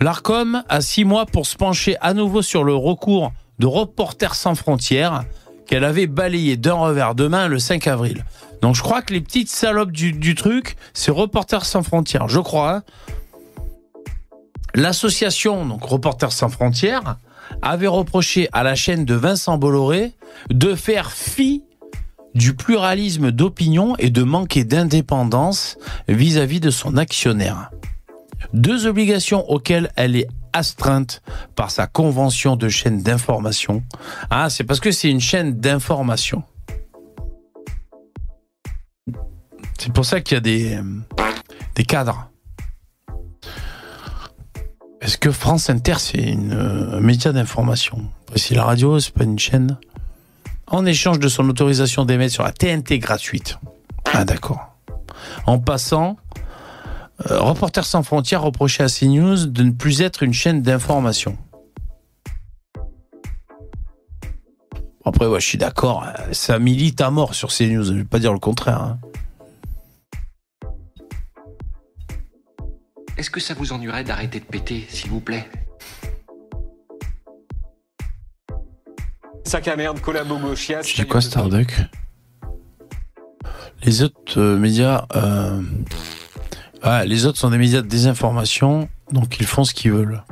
L'ARCOM 0.00 0.62
a 0.68 0.80
six 0.80 1.04
mois 1.04 1.26
pour 1.26 1.46
se 1.46 1.56
pencher 1.56 1.96
à 2.00 2.14
nouveau 2.14 2.42
sur 2.42 2.64
le 2.64 2.74
recours 2.74 3.32
de 3.58 3.66
Reporters 3.66 4.34
sans 4.34 4.54
frontières 4.54 5.24
qu'elle 5.66 5.84
avait 5.84 6.06
balayé 6.06 6.56
d'un 6.56 6.74
revers 6.74 7.14
de 7.14 7.26
main 7.26 7.48
le 7.48 7.58
5 7.58 7.86
avril. 7.86 8.24
Donc 8.62 8.74
je 8.74 8.82
crois 8.82 9.02
que 9.02 9.12
les 9.12 9.20
petites 9.20 9.48
salopes 9.50 9.92
du, 9.92 10.34
truc, 10.34 10.76
c'est 10.94 11.10
Reporters 11.10 11.64
sans 11.64 11.82
frontières, 11.82 12.28
je 12.28 12.40
crois. 12.40 12.76
hein. 12.76 12.82
L'association, 14.74 15.64
donc 15.66 15.82
Reporters 15.84 16.32
sans 16.32 16.48
frontières, 16.48 17.16
avait 17.62 17.86
reproché 17.86 18.48
à 18.52 18.62
la 18.62 18.74
chaîne 18.74 19.04
de 19.04 19.14
Vincent 19.14 19.56
Bolloré 19.56 20.12
de 20.50 20.74
faire 20.74 21.10
fi 21.12 21.62
du 22.36 22.54
pluralisme 22.54 23.32
d'opinion 23.32 23.96
et 23.98 24.10
de 24.10 24.22
manquer 24.22 24.64
d'indépendance 24.64 25.78
vis-à-vis 26.06 26.60
de 26.60 26.70
son 26.70 26.98
actionnaire. 26.98 27.70
Deux 28.52 28.86
obligations 28.86 29.48
auxquelles 29.50 29.90
elle 29.96 30.16
est 30.16 30.28
astreinte 30.52 31.22
par 31.54 31.70
sa 31.70 31.86
convention 31.86 32.56
de 32.56 32.68
chaîne 32.68 33.02
d'information. 33.02 33.82
Ah, 34.30 34.50
c'est 34.50 34.64
parce 34.64 34.80
que 34.80 34.90
c'est 34.90 35.10
une 35.10 35.20
chaîne 35.20 35.58
d'information. 35.58 36.42
C'est 39.78 39.92
pour 39.92 40.04
ça 40.04 40.20
qu'il 40.20 40.34
y 40.34 40.38
a 40.38 40.40
des, 40.40 40.74
euh, 40.76 41.82
cadres. 41.88 42.30
Est-ce 45.00 45.16
que 45.16 45.30
France 45.30 45.70
Inter, 45.70 45.94
c'est 45.98 46.18
une, 46.18 46.52
euh, 46.52 46.98
un 46.98 47.00
média 47.00 47.32
d'information? 47.32 48.10
Si 48.34 48.54
la 48.54 48.64
radio, 48.64 48.98
c'est 49.00 49.12
pas 49.12 49.24
une 49.24 49.38
chaîne 49.38 49.78
En 50.68 50.84
échange 50.84 51.18
de 51.18 51.28
son 51.28 51.48
autorisation 51.48 52.04
d'émettre 52.04 52.32
sur 52.34 52.42
la 52.42 52.52
TNT 52.52 52.98
gratuite. 52.98 53.58
Ah, 54.12 54.24
d'accord. 54.24 54.74
En 55.46 55.58
passant, 55.58 56.16
euh, 57.30 57.40
Reporters 57.40 57.84
sans 57.84 58.02
frontières 58.02 58.42
reprochait 58.42 58.82
à 58.82 58.88
CNews 58.88 59.46
de 59.46 59.62
ne 59.62 59.70
plus 59.70 60.02
être 60.02 60.22
une 60.22 60.32
chaîne 60.32 60.62
d'information. 60.62 61.36
Après, 65.04 65.26
ouais, 65.26 65.40
je 65.40 65.46
suis 65.46 65.58
d'accord, 65.58 66.04
euh, 66.04 66.32
ça 66.32 66.58
milite 66.58 67.00
à 67.00 67.10
mort 67.10 67.34
sur 67.34 67.50
CNews, 67.50 67.84
je 67.84 67.92
vais 67.92 68.04
pas 68.04 68.18
dire 68.18 68.32
le 68.32 68.40
contraire. 68.40 68.82
hein. 68.82 68.98
Est-ce 73.16 73.30
que 73.30 73.40
ça 73.40 73.54
vous 73.54 73.72
ennuierait 73.72 74.04
d'arrêter 74.04 74.40
de 74.40 74.44
péter, 74.44 74.84
s'il 74.90 75.10
vous 75.10 75.20
plaît? 75.20 75.48
Sac 79.46 79.68
à 79.68 79.76
merde, 79.76 80.00
collabo 80.00 80.38
gauchias. 80.38 80.82
Je 80.82 80.96
dis 80.96 81.06
quoi, 81.06 81.20
Starduck 81.20 81.72
Les 83.84 84.02
autres 84.02 84.40
euh, 84.40 84.58
médias. 84.58 85.06
euh, 85.14 85.62
ah, 86.82 87.04
les 87.04 87.26
autres 87.26 87.38
sont 87.38 87.50
des 87.50 87.58
médias 87.58 87.80
de 87.80 87.86
désinformation, 87.86 88.88
donc 89.12 89.38
ils 89.38 89.46
font 89.46 89.62
ce 89.62 89.72
qu'ils 89.72 89.92
veulent. 89.92 90.22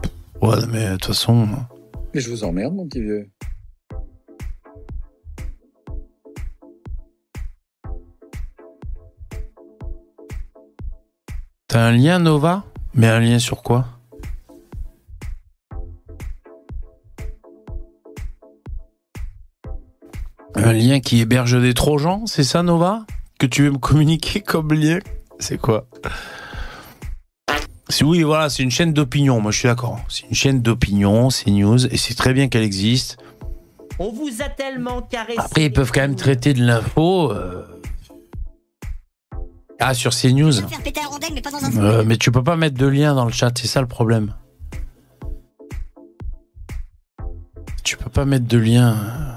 Ouais, 0.43 0.57
mais 0.69 0.87
de 0.87 0.93
toute 0.95 1.07
façon. 1.07 1.49
Mais 2.12 2.21
je 2.21 2.29
vous 2.29 2.43
emmerde, 2.43 2.75
mon 2.75 2.89
petit 2.89 3.01
vieux. 3.03 3.31
T'as 11.69 11.81
un 11.81 11.93
lien, 11.93 12.19
Nova? 12.19 12.65
Mais 12.95 13.09
un 13.09 13.21
lien 13.21 13.39
sur 13.39 13.62
quoi? 13.62 13.87
Un 20.57 20.73
lien 20.73 21.01
qui 21.01 21.21
héberge 21.21 21.61
des 21.61 21.75
Trojans, 21.75 22.23
c'est 22.27 22.45
ça, 22.45 22.63
Nova? 22.63 23.05
Que 23.39 23.47
tu 23.47 23.63
veux 23.65 23.71
me 23.73 23.79
communiquer 23.79 24.41
comme 24.41 24.73
lien? 24.73 24.99
C'est 25.39 25.59
quoi? 25.59 25.87
C'est- 27.89 28.05
Oui, 28.05 28.23
voilà, 28.23 28.49
c'est 28.49 28.63
une 28.63 28.71
chaîne 28.71 28.93
d'opinion, 28.93 29.41
moi 29.41 29.51
je 29.51 29.59
suis 29.59 29.69
d'accord. 29.69 30.01
C'est 30.09 30.27
une 30.29 30.35
chaîne 30.35 30.63
d'opinion, 30.63 31.29
c'est 31.31 31.51
news, 31.51 31.85
et 31.87 31.97
c'est 31.97 32.15
très 32.15 32.33
bien 32.33 32.49
qu'elle 32.49 32.63
existe. 32.63 33.19
On 33.99 34.11
vous 34.11 34.43
a 34.43 34.49
tellement 34.49 35.03
caressé. 35.03 35.39
Après, 35.39 35.67
ils 35.67 35.73
peuvent 35.73 35.93
quand 35.93 36.01
même 36.01 36.17
traiter 36.17 36.55
de 36.55 36.65
l'info. 36.65 37.33
euh, 37.33 37.63
Ah, 39.81 39.93
sur 39.93 40.13
CNews. 40.15 40.53
Mais 41.35 41.41
pas 41.43 41.51
dans 41.51 41.65
un 41.65 41.77
Euh, 41.83 42.05
mais 42.07 42.17
tu 42.17 42.31
peux 42.31 42.43
pas 42.45 42.57
mettre 42.57 42.77
de 42.79 42.87
lien 42.87 43.15
dans 43.15 43.25
le 43.25 43.33
chat, 43.33 43.53
c'est 43.59 43.67
ça 43.67 43.81
le 43.81 43.89
problème. 43.89 44.33
Tu 47.83 47.97
peux 47.97 48.09
pas 48.09 48.25
mettre 48.25 48.47
de 48.47 48.57
lien. 48.57 49.34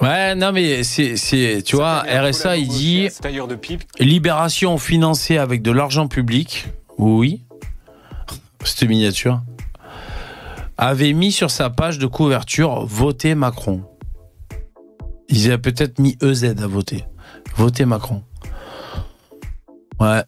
Ouais, 0.00 0.34
non 0.36 0.52
mais 0.52 0.84
c'est, 0.84 1.16
c'est, 1.16 1.62
tu 1.64 1.74
vois, 1.76 2.02
RSA 2.08 2.56
il 2.56 2.68
dit 2.68 3.08
Tailleur 3.20 3.48
de 3.48 3.56
pipe. 3.56 3.82
libération 3.98 4.78
financée 4.78 5.38
avec 5.38 5.60
de 5.62 5.72
l'argent 5.72 6.06
public. 6.06 6.68
Oui. 6.98 7.42
Cette 8.64 8.88
miniature 8.88 9.40
avait 10.76 11.12
mis 11.12 11.32
sur 11.32 11.50
sa 11.50 11.70
page 11.70 11.98
de 11.98 12.06
couverture 12.06 12.86
voter 12.86 13.34
Macron. 13.34 13.82
Ils 15.28 15.46
avaient 15.46 15.58
peut-être 15.58 15.98
mis 15.98 16.16
EZ 16.22 16.44
à 16.62 16.66
voter. 16.68 17.04
Voter 17.56 17.84
Macron. 17.84 18.22
Ouais. 19.98 20.22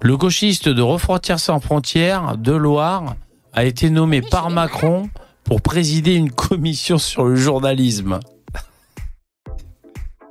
Le 0.00 0.16
gauchiste 0.16 0.68
de 0.68 0.82
Refrontières 0.82 1.38
sans 1.38 1.60
frontières 1.60 2.36
de 2.36 2.52
Loire 2.52 3.14
a 3.52 3.64
été 3.64 3.90
nommé 3.90 4.20
par 4.22 4.50
Macron 4.50 5.08
pour 5.44 5.62
présider 5.62 6.14
une 6.14 6.30
commission 6.30 6.98
sur 6.98 7.24
le 7.24 7.36
journalisme. 7.36 8.20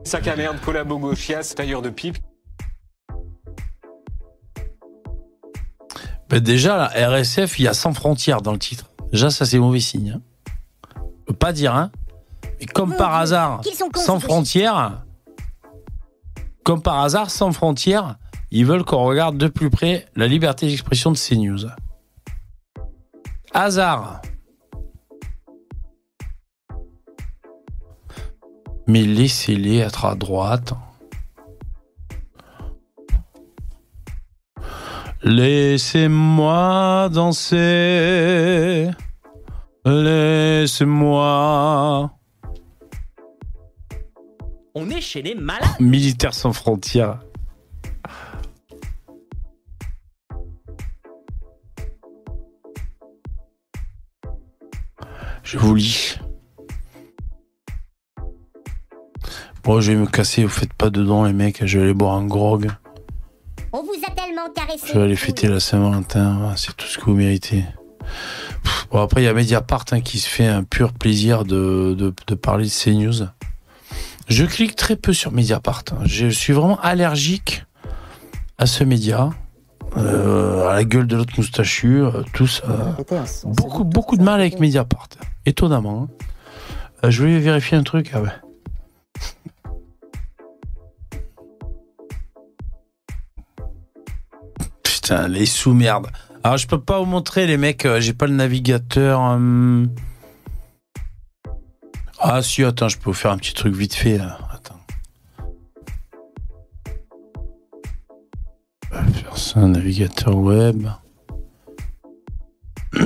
Sac 0.04 0.28
à 0.28 0.36
merde, 0.36 0.60
collabo 0.60 1.00
gauchias, 1.00 1.54
tailleur 1.56 1.82
de 1.82 1.90
pipe. 1.90 2.18
Ben 6.30 6.40
déjà, 6.40 6.78
la 6.78 7.10
RSF, 7.10 7.60
il 7.60 7.64
y 7.64 7.68
a 7.68 7.74
sans 7.74 7.94
frontières 7.94 8.42
dans 8.42 8.54
le 8.54 8.60
titre. 8.60 8.90
Déjà, 9.12 9.30
ça, 9.30 9.46
c'est 9.46 9.60
mauvais 9.60 9.80
signe. 9.80 10.16
Hein. 10.18 10.22
Je 11.22 11.26
peux 11.28 11.34
pas 11.34 11.54
dire, 11.54 11.76
hein. 11.76 11.92
Mais 12.60 12.66
comme 12.66 12.90
Mon 12.90 12.98
par 12.98 13.12
Dieu, 13.12 13.22
hasard, 13.22 13.62
cons, 13.94 14.00
sans 14.00 14.20
frontières, 14.20 15.06
comme 16.64 16.82
par 16.82 17.00
hasard, 17.00 17.30
sans 17.30 17.52
frontières, 17.52 18.18
ils 18.52 18.66
veulent 18.66 18.84
qu'on 18.84 19.04
regarde 19.04 19.38
de 19.38 19.48
plus 19.48 19.70
près 19.70 20.06
la 20.16 20.28
liberté 20.28 20.68
d'expression 20.68 21.12
de 21.12 21.18
CNews. 21.18 21.68
Hasard. 23.54 24.22
Mais 28.88 29.04
laissez-les 29.04 29.78
être 29.78 30.06
à 30.06 30.16
droite. 30.16 30.74
Laissez-moi 35.24 37.10
danser. 37.10 38.90
Laissez-moi. 39.86 41.24
On 44.76 44.90
est 44.90 45.02
chez 45.02 45.22
les 45.22 45.36
malades. 45.36 45.70
Militaires 45.80 46.34
sans 46.34 46.52
frontières. 46.52 47.20
Je 55.44 55.58
vous 55.58 55.76
lis. 55.76 56.18
Bon, 59.64 59.80
je 59.80 59.92
vais 59.94 59.98
me 59.98 60.06
casser, 60.08 60.44
vous 60.44 60.50
faites 60.50 60.74
pas 60.74 60.90
dedans 60.90 61.24
les 61.24 61.34
mecs, 61.34 61.66
je 61.66 61.78
vais 61.80 61.86
aller 61.86 61.94
boire 61.94 62.16
un 62.16 62.26
grog. 62.26 62.70
On 63.72 63.82
vous 63.82 63.94
a 64.06 64.12
tellement 64.12 64.50
caressé. 64.54 64.88
Je 64.90 64.94
vais 64.94 65.04
aller 65.06 65.16
fêter 65.16 65.48
la 65.48 65.60
Saint-Valentin, 65.60 66.38
voilà, 66.40 66.58
c'est 66.58 66.76
tout 66.76 66.86
ce 66.86 66.98
que 66.98 67.06
vous 67.06 67.16
méritez. 67.16 67.64
Pff, 68.64 68.88
Bon, 68.92 69.02
après, 69.02 69.22
il 69.22 69.26
y 69.26 69.28
a 69.28 69.34
Mediapart 69.34 69.86
hein, 69.92 70.02
qui 70.02 70.20
se 70.20 70.28
fait 70.30 70.46
un 70.46 70.64
pur 70.64 70.92
plaisir 70.94 71.46
de, 71.46 71.96
de, 71.98 72.14
de 72.28 72.36
parler 72.36 72.66
de 72.66 72.70
CNews. 72.70 73.28
Je 74.28 74.46
clique 74.46 74.76
très 74.76 74.96
peu 74.96 75.14
sur 75.14 75.32
Mediapart. 75.32 75.84
hein. 75.92 75.98
Je 76.06 76.28
suis 76.28 76.54
vraiment 76.54 76.80
allergique 76.82 77.66
à 78.58 78.66
ce 78.66 78.84
média, 78.84 79.32
euh, 79.98 80.68
à 80.68 80.74
la 80.76 80.84
gueule 80.84 81.08
de 81.08 81.16
l'autre 81.16 81.34
moustachu, 81.38 82.04
euh, 82.04 82.22
tout 82.34 82.48
ça. 82.48 82.64
Beaucoup, 83.46 83.84
beaucoup 83.86 84.18
de 84.18 84.24
mal 84.24 84.40
avec 84.42 84.60
Mediapart, 84.60 85.08
étonnamment. 85.46 86.10
hein. 86.12 86.26
Euh, 87.06 87.12
je 87.12 87.22
voulais 87.22 87.40
vérifier 87.40 87.78
un 87.78 87.84
truc. 87.84 88.12
Ah 88.14 88.22
ouais. 88.22 88.30
Putain, 95.04 95.28
les 95.28 95.46
sous-merdes. 95.46 96.08
Alors, 96.46 96.56
je 96.56 96.66
peux 96.66 96.80
pas 96.80 96.98
vous 97.00 97.06
montrer, 97.06 97.46
les 97.46 97.58
mecs, 97.58 97.86
euh, 97.86 98.00
j'ai 98.00 98.14
pas 98.14 98.26
le 98.26 98.36
navigateur. 98.36 99.20
hum. 99.20 99.90
Ah, 102.20 102.42
si, 102.42 102.64
attends, 102.64 102.88
je 102.88 102.98
peux 102.98 103.10
vous 103.10 103.14
faire 103.14 103.32
un 103.32 103.38
petit 103.38 103.54
truc 103.54 103.76
vite 103.76 103.94
fait, 103.96 104.18
là. 104.18 104.38
Faire 108.92 109.38
ça, 109.38 109.60
un 109.60 109.68
navigateur 109.70 110.36
web. 110.38 110.88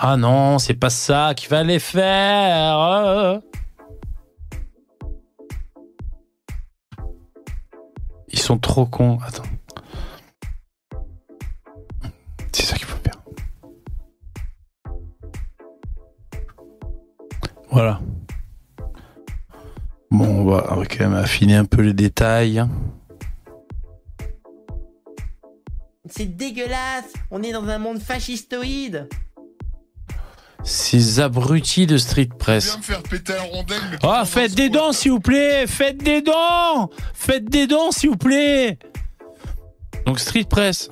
Ah 0.00 0.16
non, 0.16 0.60
c'est 0.60 0.74
pas 0.74 0.90
ça 0.90 1.32
qu'il 1.34 1.48
fallait 1.48 1.80
faire. 1.80 2.78
euh. 2.78 3.40
Ils 8.28 8.38
sont 8.38 8.58
trop 8.58 8.86
cons. 8.86 9.18
Attends. 9.26 9.42
On 20.38 20.44
va, 20.44 20.66
on 20.70 20.76
va 20.76 20.86
quand 20.86 21.00
même 21.08 21.14
affiner 21.14 21.56
un 21.56 21.64
peu 21.64 21.82
les 21.82 21.92
détails. 21.92 22.64
C'est 26.06 26.36
dégueulasse. 26.36 27.12
On 27.30 27.42
est 27.42 27.52
dans 27.52 27.66
un 27.68 27.78
monde 27.78 27.98
fascistoïde. 27.98 29.08
Ces 30.64 31.20
abrutis 31.20 31.86
de 31.86 31.96
street 31.98 32.28
press. 32.38 32.78
faire 32.82 33.02
péter 33.02 33.32
un 33.32 33.42
rondelle, 33.42 33.78
mais 33.90 33.98
Ah, 34.02 34.24
faites 34.24 34.54
des 34.54 34.68
dons, 34.70 34.92
s'il 34.92 35.12
vous 35.12 35.20
plaît 35.20 35.66
Faites 35.66 35.98
des 35.98 36.20
dons 36.20 36.88
Faites 37.14 37.44
des 37.44 37.66
dons, 37.66 37.90
s'il 37.90 38.10
vous 38.10 38.16
plaît 38.16 38.78
Donc, 40.06 40.18
street 40.18 40.44
press. 40.48 40.88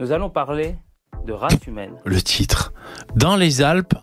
Nous 0.00 0.12
allons 0.12 0.30
parler 0.30 0.76
de 1.26 1.32
race 1.32 1.66
humaine. 1.66 1.94
Le 2.04 2.20
titre. 2.22 2.72
Dans 3.16 3.36
les 3.36 3.62
Alpes, 3.62 3.94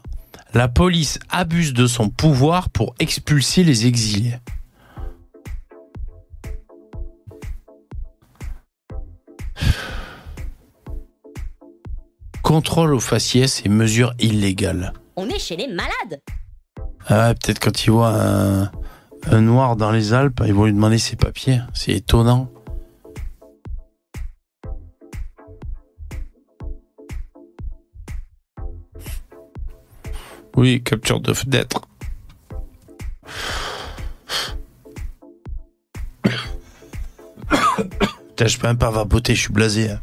la 0.55 0.69
police 0.69 1.19
abuse 1.29 1.73
de 1.73 1.85
son 1.85 2.09
pouvoir 2.09 2.69
pour 2.69 2.95
expulser 2.99 3.63
les 3.65 3.87
exilés. 3.87 4.37
Contrôle 12.41 12.93
aux 12.93 13.01
faciès 13.01 13.63
et 13.65 13.69
mesures 13.69 14.13
illégales. 14.17 14.93
On 15.17 15.27
est 15.27 15.39
chez 15.39 15.57
les 15.57 15.67
malades. 15.67 16.21
Ah 17.07 17.27
ouais, 17.27 17.35
peut-être 17.35 17.59
quand 17.59 17.85
ils 17.85 17.91
voient 17.91 18.15
un, 18.15 18.71
un 19.29 19.41
noir 19.41 19.75
dans 19.75 19.91
les 19.91 20.13
Alpes, 20.13 20.41
ils 20.45 20.53
vont 20.53 20.65
lui 20.65 20.73
demander 20.73 20.99
ses 20.99 21.17
papiers. 21.17 21.59
C'est 21.73 21.91
étonnant. 21.91 22.49
Oui, 30.55 30.81
capture 30.83 31.19
de 31.19 31.33
fenêtre. 31.33 31.81
Putain, 38.29 38.47
je 38.47 38.57
peux 38.57 38.67
même 38.67 38.77
pas 38.77 38.91
vapoter, 38.91 39.35
je 39.35 39.41
suis 39.41 39.53
blasé. 39.53 39.91
hein. 39.91 39.99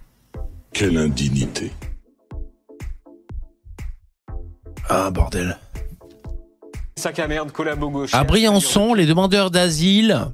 Quelle 0.72 0.96
indignité. 0.96 1.70
Ah, 4.88 5.10
bordel. 5.10 5.58
Sac 6.96 7.18
à 7.18 7.26
merde, 7.28 7.50
collabo 7.52 7.90
gauchias. 7.90 8.18
À 8.18 8.24
Briançon, 8.24 8.94
les 8.94 9.06
demandeurs 9.06 9.50
d'asile. 9.50 10.28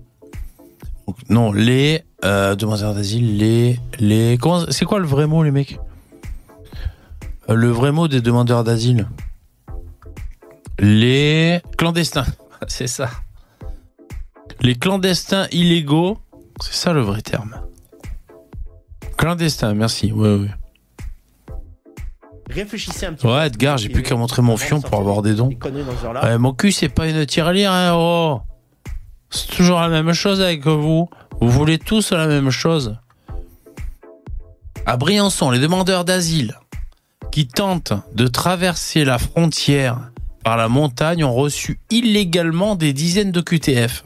Donc, 1.07 1.17
Non, 1.29 1.53
les 1.53 2.03
euh, 2.25 2.55
demandeurs 2.55 2.95
d'asile, 2.95 3.39
les 3.39 3.79
les 3.99 4.37
comment 4.41 4.65
c'est 4.71 4.85
quoi 4.85 4.99
le 4.99 5.07
vrai 5.07 5.27
mot 5.27 5.43
les 5.43 5.51
mecs? 5.51 5.79
Euh, 7.49 7.55
Le 7.55 7.71
vrai 7.71 7.93
mot 7.93 8.07
des 8.09 8.21
demandeurs 8.21 8.63
d'asile. 8.65 9.09
Les 10.79 11.61
clandestins, 11.77 12.27
c'est 12.69 12.87
ça. 12.87 13.11
Les 14.61 14.75
clandestins 14.75 15.47
illégaux, 15.51 16.19
c'est 16.61 16.75
ça 16.75 16.93
le 16.93 17.01
vrai 17.01 17.21
terme. 17.23 17.61
Clandestin, 19.17 19.75
merci. 19.75 20.13
Ouais, 20.13 20.37
ouais. 20.37 20.51
Réfléchissez 22.49 23.07
un 23.07 23.13
petit 23.13 23.27
Ouais, 23.27 23.47
Edgar, 23.49 23.77
j'ai 23.77 23.89
plus 23.89 24.03
qu'à 24.03 24.15
montrer 24.15 24.41
mon 24.41 24.57
fion 24.57 24.81
pour 24.81 24.99
avoir 24.99 25.23
des 25.23 25.35
dons. 25.35 25.51
peu. 25.51 25.71
Ouais, 26.23 26.39
mon 26.39 26.55
cul, 26.55 26.73
c'est 26.73 26.89
pas 26.89 27.09
une 27.09 27.27
tirelire, 27.27 27.73
hein, 27.73 27.93
oh. 27.95 28.41
C'est 29.31 29.49
toujours 29.49 29.81
la 29.81 29.89
même 29.89 30.13
chose 30.13 30.41
avec 30.41 30.67
vous. 30.67 31.11
Vous 31.41 31.51
voulez 31.51 31.79
tous 31.79 32.13
la 32.13 32.27
même 32.27 32.51
chose. 32.51 32.97
À 34.87 34.97
Briançon, 34.97 35.51
les 35.51 35.59
demandeurs 35.59 36.05
d'asile 36.05 36.59
qui 37.31 37.47
tentent 37.47 37.93
de 38.15 38.27
traverser 38.27 39.05
la 39.05 39.19
frontière 39.19 40.11
par 40.49 40.57
la 40.57 40.71
montagne 40.71 41.25
ont 41.25 41.35
reçu 41.35 41.79
illégalement 41.91 42.75
des 42.75 42.95
dizaines 42.95 43.33
de 43.33 43.43
QTF. 43.43 44.03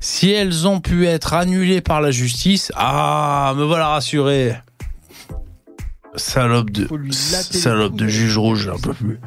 Si 0.00 0.32
elles 0.32 0.66
ont 0.66 0.80
pu 0.80 1.06
être 1.06 1.32
annulées 1.32 1.80
par 1.80 2.00
la 2.00 2.10
justice, 2.10 2.72
ah, 2.74 3.54
me 3.56 3.62
voilà 3.62 3.86
rassuré. 3.86 4.56
Salope 6.16 6.70
de, 6.70 6.88
salope 7.12 7.94
de 7.94 8.08
juge 8.08 8.36
rouge, 8.36 8.68
un 8.68 8.80
peu 8.80 8.94
plus. 8.94 9.20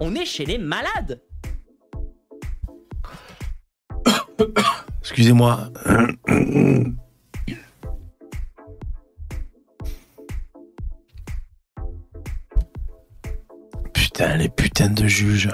On 0.00 0.12
est 0.16 0.26
chez 0.26 0.44
les 0.44 0.58
malades. 0.58 1.20
Excusez-moi. 5.02 5.70
Putain, 14.12 14.36
les 14.36 14.50
putains 14.50 14.90
de 14.90 15.06
juges. 15.06 15.48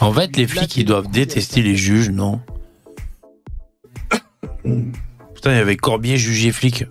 En 0.00 0.12
fait, 0.12 0.36
les 0.36 0.46
flics, 0.46 0.76
ils 0.76 0.84
doivent 0.84 1.10
détester 1.10 1.62
les 1.62 1.74
juges, 1.74 2.10
non 2.10 2.40
Putain, 4.62 5.52
il 5.52 5.56
y 5.56 5.60
avait 5.60 5.76
Corbier 5.76 6.18
jugé 6.18 6.52
flic. 6.52 6.84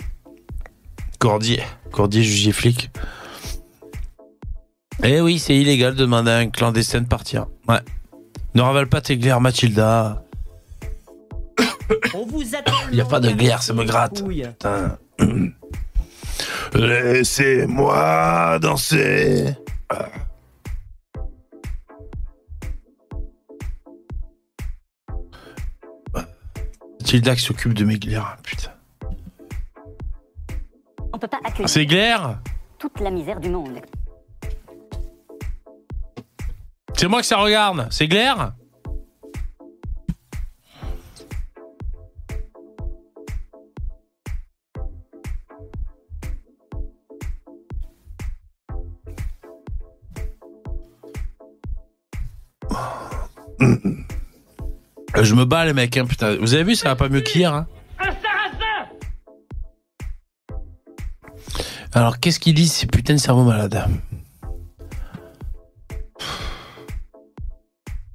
Cordier. 1.20 1.62
Cordier 1.92 2.24
jugé 2.24 2.52
flic. 2.52 2.90
Eh 5.04 5.22
oui, 5.22 5.38
c'est 5.38 5.56
illégal 5.56 5.94
de 5.94 6.00
demander 6.00 6.32
à 6.32 6.38
un 6.38 6.50
clandestin 6.50 7.02
de 7.02 7.08
partir. 7.08 7.46
Ouais. 7.68 7.80
Ne 8.56 8.62
ravale 8.64 8.90
pas 8.90 9.02
tes 9.02 9.18
glaires, 9.18 9.40
Mathilda. 9.40 10.24
On 12.16 12.26
vous 12.26 12.56
a 12.56 12.60
Il 12.90 12.96
n'y 12.96 13.02
a 13.02 13.06
pas 13.06 13.20
de 13.20 13.30
glaire, 13.30 13.62
ça 13.62 13.74
me 13.74 13.84
gratte. 13.84 14.24
Putain. 14.26 14.98
Laissez-moi 16.74 18.60
danser. 18.60 19.56
Mathilda 27.10 27.36
qui 27.36 27.42
s'occupe 27.42 27.74
de 27.74 27.86
mes 27.86 27.98
glaires, 27.98 28.38
putain. 28.44 28.70
On 31.12 31.18
peut 31.18 31.28
pas 31.28 31.40
accueillir 31.44 31.68
C'est 31.68 31.88
glaire 31.88 32.38
toute 32.78 33.00
la 33.00 33.10
misère 33.10 33.40
du 33.40 33.50
monde. 33.50 33.82
C'est 36.94 37.08
moi 37.08 37.22
que 37.22 37.26
ça 37.26 37.38
regarde, 37.38 37.88
c'est 37.90 38.08
glaire 55.20 55.26
Je 55.26 55.36
me 55.36 55.46
bats 55.46 55.66
les 55.66 55.74
mecs, 55.74 55.96
hein, 55.98 56.06
putain. 56.06 56.36
Vous 56.40 56.54
avez 56.54 56.64
vu, 56.64 56.76
ça 56.76 56.90
va 56.90 56.96
pas 56.96 57.10
mieux 57.10 57.22
qu'hier. 57.22 57.54
Hein 57.54 57.68
Alors, 61.94 62.20
qu'est-ce 62.20 62.40
qu'ils 62.40 62.54
disent 62.54 62.72
ces 62.74 62.86
putains 62.88 63.16
de 63.16 63.20
cerveaux 63.20 63.44
malades? 63.44 63.84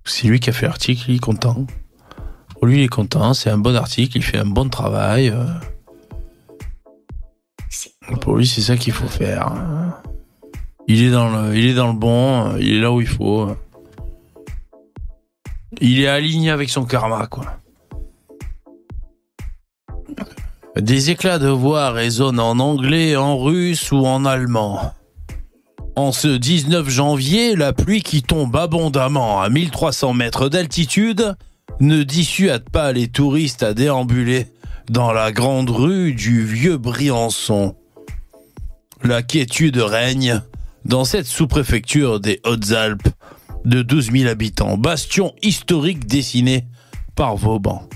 C'est 0.04 0.28
lui 0.28 0.38
qui 0.38 0.50
a 0.50 0.52
fait 0.52 0.66
l'article, 0.66 1.02
il 1.10 1.16
est 1.16 1.18
content. 1.18 1.66
Pour 2.54 2.66
lui, 2.66 2.78
il 2.78 2.82
est 2.84 2.88
content, 2.88 3.34
c'est 3.34 3.50
un 3.50 3.58
bon 3.58 3.74
article, 3.74 4.16
il 4.18 4.22
fait 4.22 4.38
un 4.38 4.46
bon 4.46 4.68
travail. 4.68 5.28
euh. 5.30 5.44
Pour 8.20 8.36
lui, 8.36 8.46
c'est 8.46 8.60
ça 8.60 8.76
qu'il 8.76 8.92
faut 8.92 9.08
faire. 9.08 9.48
hein. 9.48 9.96
Il 10.86 11.02
est 11.02 11.10
dans 11.10 11.30
le, 11.30 11.56
il 11.56 11.66
est 11.66 11.74
dans 11.74 11.88
le 11.88 11.98
bon, 11.98 12.52
euh, 12.52 12.58
il 12.60 12.74
est 12.74 12.80
là 12.80 12.92
où 12.92 13.00
il 13.00 13.06
faut. 13.08 13.56
Il 15.80 16.00
est 16.00 16.08
aligné 16.08 16.50
avec 16.50 16.70
son 16.70 16.84
karma, 16.84 17.26
quoi. 17.26 17.44
Des 20.76 21.10
éclats 21.10 21.38
de 21.38 21.48
voix 21.48 21.90
résonnent 21.90 22.40
en 22.40 22.58
anglais, 22.58 23.16
en 23.16 23.38
russe 23.38 23.92
ou 23.92 24.04
en 24.06 24.24
allemand. 24.24 24.92
En 25.94 26.10
ce 26.10 26.28
19 26.28 26.88
janvier, 26.88 27.54
la 27.54 27.72
pluie 27.72 28.02
qui 28.02 28.22
tombe 28.22 28.56
abondamment 28.56 29.40
à 29.40 29.48
1300 29.48 30.14
mètres 30.14 30.48
d'altitude 30.48 31.36
ne 31.78 32.02
dissuade 32.02 32.68
pas 32.68 32.92
les 32.92 33.06
touristes 33.06 33.62
à 33.62 33.74
déambuler 33.74 34.48
dans 34.90 35.12
la 35.12 35.30
grande 35.30 35.70
rue 35.70 36.12
du 36.12 36.44
vieux 36.44 36.76
Briançon. 36.76 37.76
La 39.04 39.22
quiétude 39.22 39.78
règne 39.78 40.40
dans 40.84 41.04
cette 41.04 41.26
sous-préfecture 41.26 42.18
des 42.18 42.40
Hautes-Alpes 42.44 43.08
de 43.64 43.82
12 43.82 44.12
000 44.12 44.30
habitants, 44.30 44.76
bastion 44.76 45.34
historique 45.42 46.06
dessiné 46.06 46.66
par 47.14 47.36
Vauban. 47.36 47.88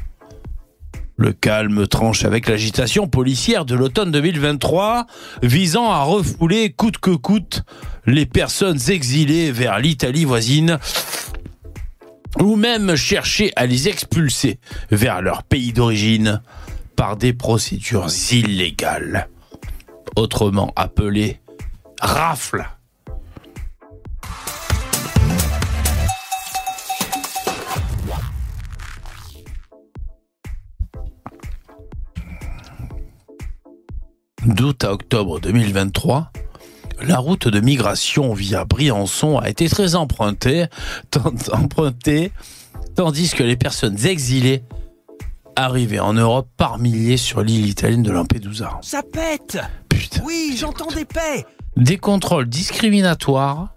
Le 1.17 1.33
calme 1.33 1.89
tranche 1.89 2.25
avec 2.25 2.49
l'agitation 2.49 3.09
policière 3.09 3.65
de 3.65 3.75
l'automne 3.75 4.13
2023 4.13 5.07
visant 5.43 5.91
à 5.91 6.03
refouler 6.03 6.71
coûte 6.71 6.99
que 6.99 7.11
coûte 7.11 7.65
les 8.07 8.25
personnes 8.25 8.79
exilées 8.89 9.51
vers 9.51 9.81
l'Italie 9.81 10.25
voisine 10.25 10.79
ou 12.41 12.55
même 12.55 12.95
chercher 12.95 13.53
à 13.57 13.67
les 13.67 13.89
expulser 13.89 14.61
vers 14.93 15.21
leur 15.21 15.43
pays 15.43 15.73
d'origine 15.73 16.41
par 16.95 17.17
des 17.17 17.33
procédures 17.33 18.09
illégales, 18.31 19.29
autrement 20.15 20.73
appelées 20.77 21.41
rafles. 22.01 22.65
D'août 34.49 34.83
à 34.85 34.93
octobre 34.93 35.41
2023, 35.41 36.33
la 37.03 37.19
route 37.19 37.49
de 37.49 37.61
migration 37.61 38.33
via 38.33 38.65
Briançon 38.65 39.39
a 39.39 39.51
été 39.51 39.69
très 39.69 39.95
empruntée, 39.95 40.65
tant- 41.11 41.35
empruntée, 41.53 42.33
tandis 42.97 43.31
que 43.31 43.43
les 43.43 43.57
personnes 43.57 44.05
exilées 44.07 44.63
arrivaient 45.55 45.99
en 45.99 46.15
Europe 46.15 46.49
par 46.57 46.79
milliers 46.79 47.19
sur 47.19 47.43
l'île 47.43 47.67
italienne 47.69 48.03
de 48.03 48.11
Lampedusa. 48.11 48.79
Ça 48.81 49.03
pète 49.03 49.59
Oui, 50.25 50.57
j'entends 50.59 50.91
des 50.95 51.05
paix 51.05 51.45
Des 51.77 51.99
contrôles 51.99 52.49
discriminatoires 52.49 53.75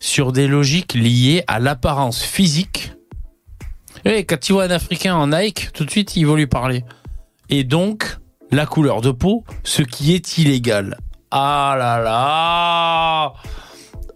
sur 0.00 0.32
des 0.32 0.48
logiques 0.48 0.94
liées 0.94 1.44
à 1.46 1.60
l'apparence 1.60 2.20
physique. 2.22 2.94
Et 4.04 4.24
quand 4.24 4.48
il 4.48 4.52
voit 4.52 4.64
un 4.64 4.70
Africain 4.70 5.14
en 5.14 5.28
Nike, 5.28 5.70
tout 5.72 5.84
de 5.84 5.90
suite, 5.90 6.16
il 6.16 6.26
va 6.26 6.34
lui 6.34 6.46
parler. 6.48 6.84
Et 7.50 7.64
donc, 7.64 8.16
la 8.52 8.66
couleur 8.66 9.00
de 9.00 9.10
peau, 9.10 9.44
ce 9.64 9.82
qui 9.82 10.14
est 10.14 10.38
illégal. 10.38 10.98
Ah 11.30 11.74
là 11.78 12.00
là 12.02 13.34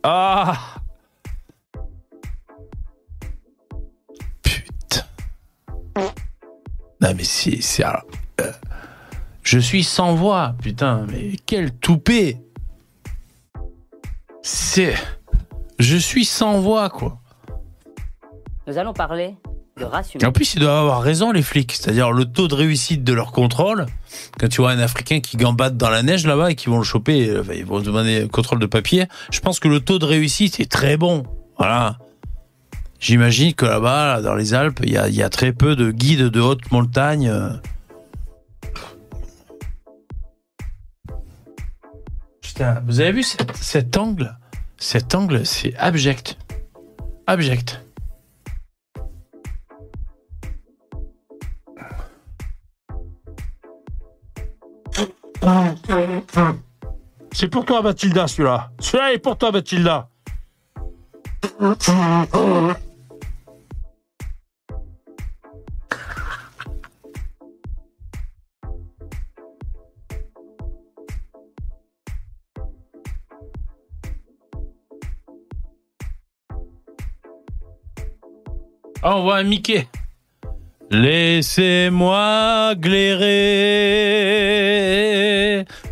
Ah 0.03 0.59
Putain. 4.43 5.05
Non 7.01 7.15
mais 7.15 7.25
c'est... 7.25 7.61
c'est 7.61 7.85
alors, 7.85 8.05
euh, 8.41 8.53
je 9.43 9.59
suis 9.59 9.85
sans 9.85 10.15
voix, 10.15 10.55
putain, 10.61 11.07
mais 11.11 11.37
quel 11.47 11.73
toupet 11.73 12.39
C'est... 14.43 14.95
Je 15.79 15.97
suis 15.97 16.25
sans 16.25 16.61
voix, 16.61 16.89
quoi. 16.89 17.21
Nous 18.67 18.79
allons 18.79 18.93
parler 18.93 19.37
de. 19.77 20.25
En 20.25 20.33
plus, 20.33 20.55
ils 20.55 20.61
doivent 20.61 20.79
avoir 20.79 21.03
raison, 21.03 21.33
les 21.33 21.43
flics. 21.43 21.73
C'est-à-dire 21.73 22.13
le 22.13 22.25
taux 22.25 22.49
de 22.49 22.55
réussite 22.55 23.05
de 23.05 23.13
leur 23.13 23.33
contrôle. 23.33 23.87
Quand 24.39 24.49
tu 24.49 24.61
vois 24.61 24.71
un 24.71 24.79
Africain 24.79 25.21
qui 25.21 25.37
gambade 25.37 25.77
dans 25.77 25.91
la 25.91 26.03
neige 26.03 26.27
là-bas 26.27 26.53
et 26.53 26.55
qui 26.55 26.69
vont 26.69 26.79
le 26.79 26.85
choper, 26.85 27.29
euh, 27.29 27.43
ils 27.55 27.65
vont 27.65 27.81
demander 27.81 28.29
contrôle 28.31 28.61
de 28.61 28.67
papier. 28.67 29.07
Je 29.33 29.41
pense 29.41 29.61
que 29.61 29.69
le 29.69 29.81
taux 29.81 29.99
de 29.99 30.05
réussite 30.05 30.61
est 30.61 30.71
très 30.71 30.97
bon. 30.97 31.25
Voilà. 31.59 31.99
J'imagine 33.01 33.53
que 33.53 33.67
là-bas, 33.67 34.07
là, 34.07 34.23
dans 34.23 34.35
les 34.35 34.55
Alpes, 34.55 34.81
il 34.83 34.93
y 34.93 35.23
a, 35.23 35.29
très 35.29 35.53
peu 35.53 35.77
de 35.77 35.91
guides 35.91 36.31
de 36.31 36.41
haute 36.41 36.71
montagne. 36.71 37.29
euh. 37.29 37.51
Putain, 42.41 42.83
vous 42.87 43.01
avez 43.01 43.13
vu 43.13 43.25
cet 43.61 43.97
angle? 43.97 44.39
Cet 44.79 45.15
angle, 45.15 45.45
c'est 45.45 45.75
abject. 45.77 46.39
Abject. 47.27 47.84
C'est 57.33 57.49
pour 57.49 57.65
toi, 57.65 57.83
Mathilda, 57.83 58.27
celui-là. 58.27 58.71
Celui-là 58.79 59.13
est 59.13 59.19
pour 59.19 59.37
toi, 59.37 59.53
Mathilda. 59.53 60.09
Ah, 79.07 79.17
on 79.17 79.23
voit 79.23 79.37
un 79.37 79.43
Mickey. 79.43 79.87
Laissez-moi 80.95 82.75
glairer, 82.77 83.25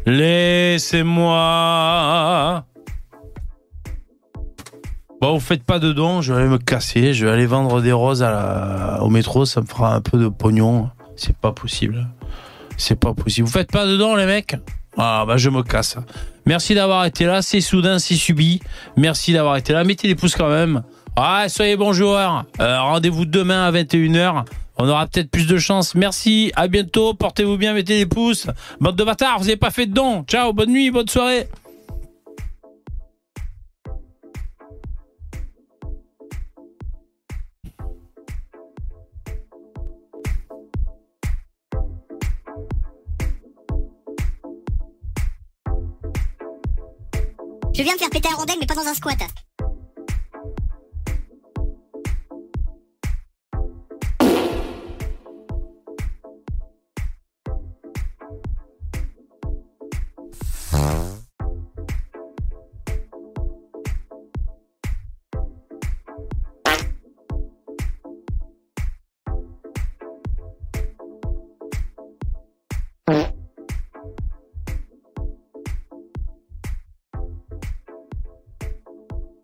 laissez-moi. 0.06 1.34
Bon, 5.20 5.34
vous 5.34 5.40
faites 5.40 5.64
pas 5.64 5.80
de 5.80 5.92
dons, 5.92 6.22
je 6.22 6.32
vais 6.32 6.42
aller 6.42 6.48
me 6.48 6.58
casser, 6.58 7.14
je 7.14 7.26
vais 7.26 7.32
aller 7.32 7.46
vendre 7.46 7.82
des 7.82 7.90
roses 7.90 8.24
au 9.00 9.08
métro, 9.08 9.44
ça 9.44 9.60
me 9.60 9.66
fera 9.66 9.92
un 9.92 10.00
peu 10.00 10.18
de 10.18 10.28
pognon. 10.28 10.88
C'est 11.16 11.36
pas 11.36 11.50
possible. 11.50 12.06
C'est 12.76 12.94
pas 12.94 13.12
possible. 13.12 13.48
Vous 13.48 13.52
faites 13.52 13.72
pas 13.72 13.86
de 13.86 13.96
dons, 13.96 14.14
les 14.14 14.26
mecs? 14.26 14.54
Ah, 14.96 15.24
bah 15.26 15.36
je 15.36 15.50
me 15.50 15.64
casse. 15.64 15.96
Merci 16.46 16.76
d'avoir 16.76 17.04
été 17.06 17.24
là, 17.26 17.42
c'est 17.42 17.60
soudain, 17.60 17.98
c'est 17.98 18.14
subi. 18.14 18.60
Merci 18.96 19.32
d'avoir 19.32 19.56
été 19.56 19.72
là, 19.72 19.82
mettez 19.82 20.06
des 20.06 20.14
pouces 20.14 20.36
quand 20.36 20.48
même. 20.48 20.84
Ah, 21.16 21.46
soyez 21.48 21.76
bons 21.76 21.92
joueurs. 21.92 22.44
Euh, 22.60 22.80
Rendez-vous 22.80 23.24
demain 23.24 23.66
à 23.66 23.72
21h. 23.72 24.44
On 24.78 24.88
aura 24.88 25.06
peut-être 25.06 25.30
plus 25.30 25.46
de 25.46 25.58
chance. 25.58 25.94
Merci, 25.94 26.52
à 26.56 26.68
bientôt, 26.68 27.14
portez-vous 27.14 27.56
bien, 27.56 27.74
mettez 27.74 27.98
des 27.98 28.06
pouces. 28.06 28.46
Bande 28.80 28.96
de 28.96 29.04
bâtards, 29.04 29.38
vous 29.38 29.44
n'avez 29.44 29.56
pas 29.56 29.70
fait 29.70 29.86
de 29.86 29.94
dons. 29.94 30.24
Ciao, 30.24 30.52
bonne 30.52 30.70
nuit, 30.70 30.90
bonne 30.90 31.08
soirée. 31.08 31.48
Je 47.74 47.82
viens 47.82 47.94
de 47.94 47.98
faire 47.98 48.10
péter 48.10 48.28
un 48.30 48.36
rondel, 48.36 48.56
mais 48.60 48.66
pas 48.66 48.74
dans 48.74 48.86
un 48.86 48.94
squat. 48.94 49.18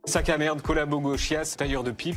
Sac 0.08 0.30
à 0.30 0.38
merde, 0.38 0.62
collabo 0.62 1.18
chiasse, 1.18 1.54
tailleur 1.54 1.84
de 1.84 1.90
pipe. 1.92 2.16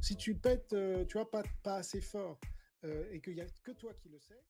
Si 0.00 0.16
tu 0.16 0.36
pètes, 0.36 0.72
euh, 0.72 1.04
tu 1.04 1.18
vois, 1.18 1.28
pas, 1.28 1.42
assez 1.74 2.00
fort, 2.00 2.38
euh, 2.84 3.04
et 3.10 3.20
qu'il 3.20 3.34
y 3.34 3.40
a 3.40 3.46
que 3.64 3.72
toi 3.72 3.92
qui 3.94 4.08
le 4.08 4.20
sais. 4.20 4.40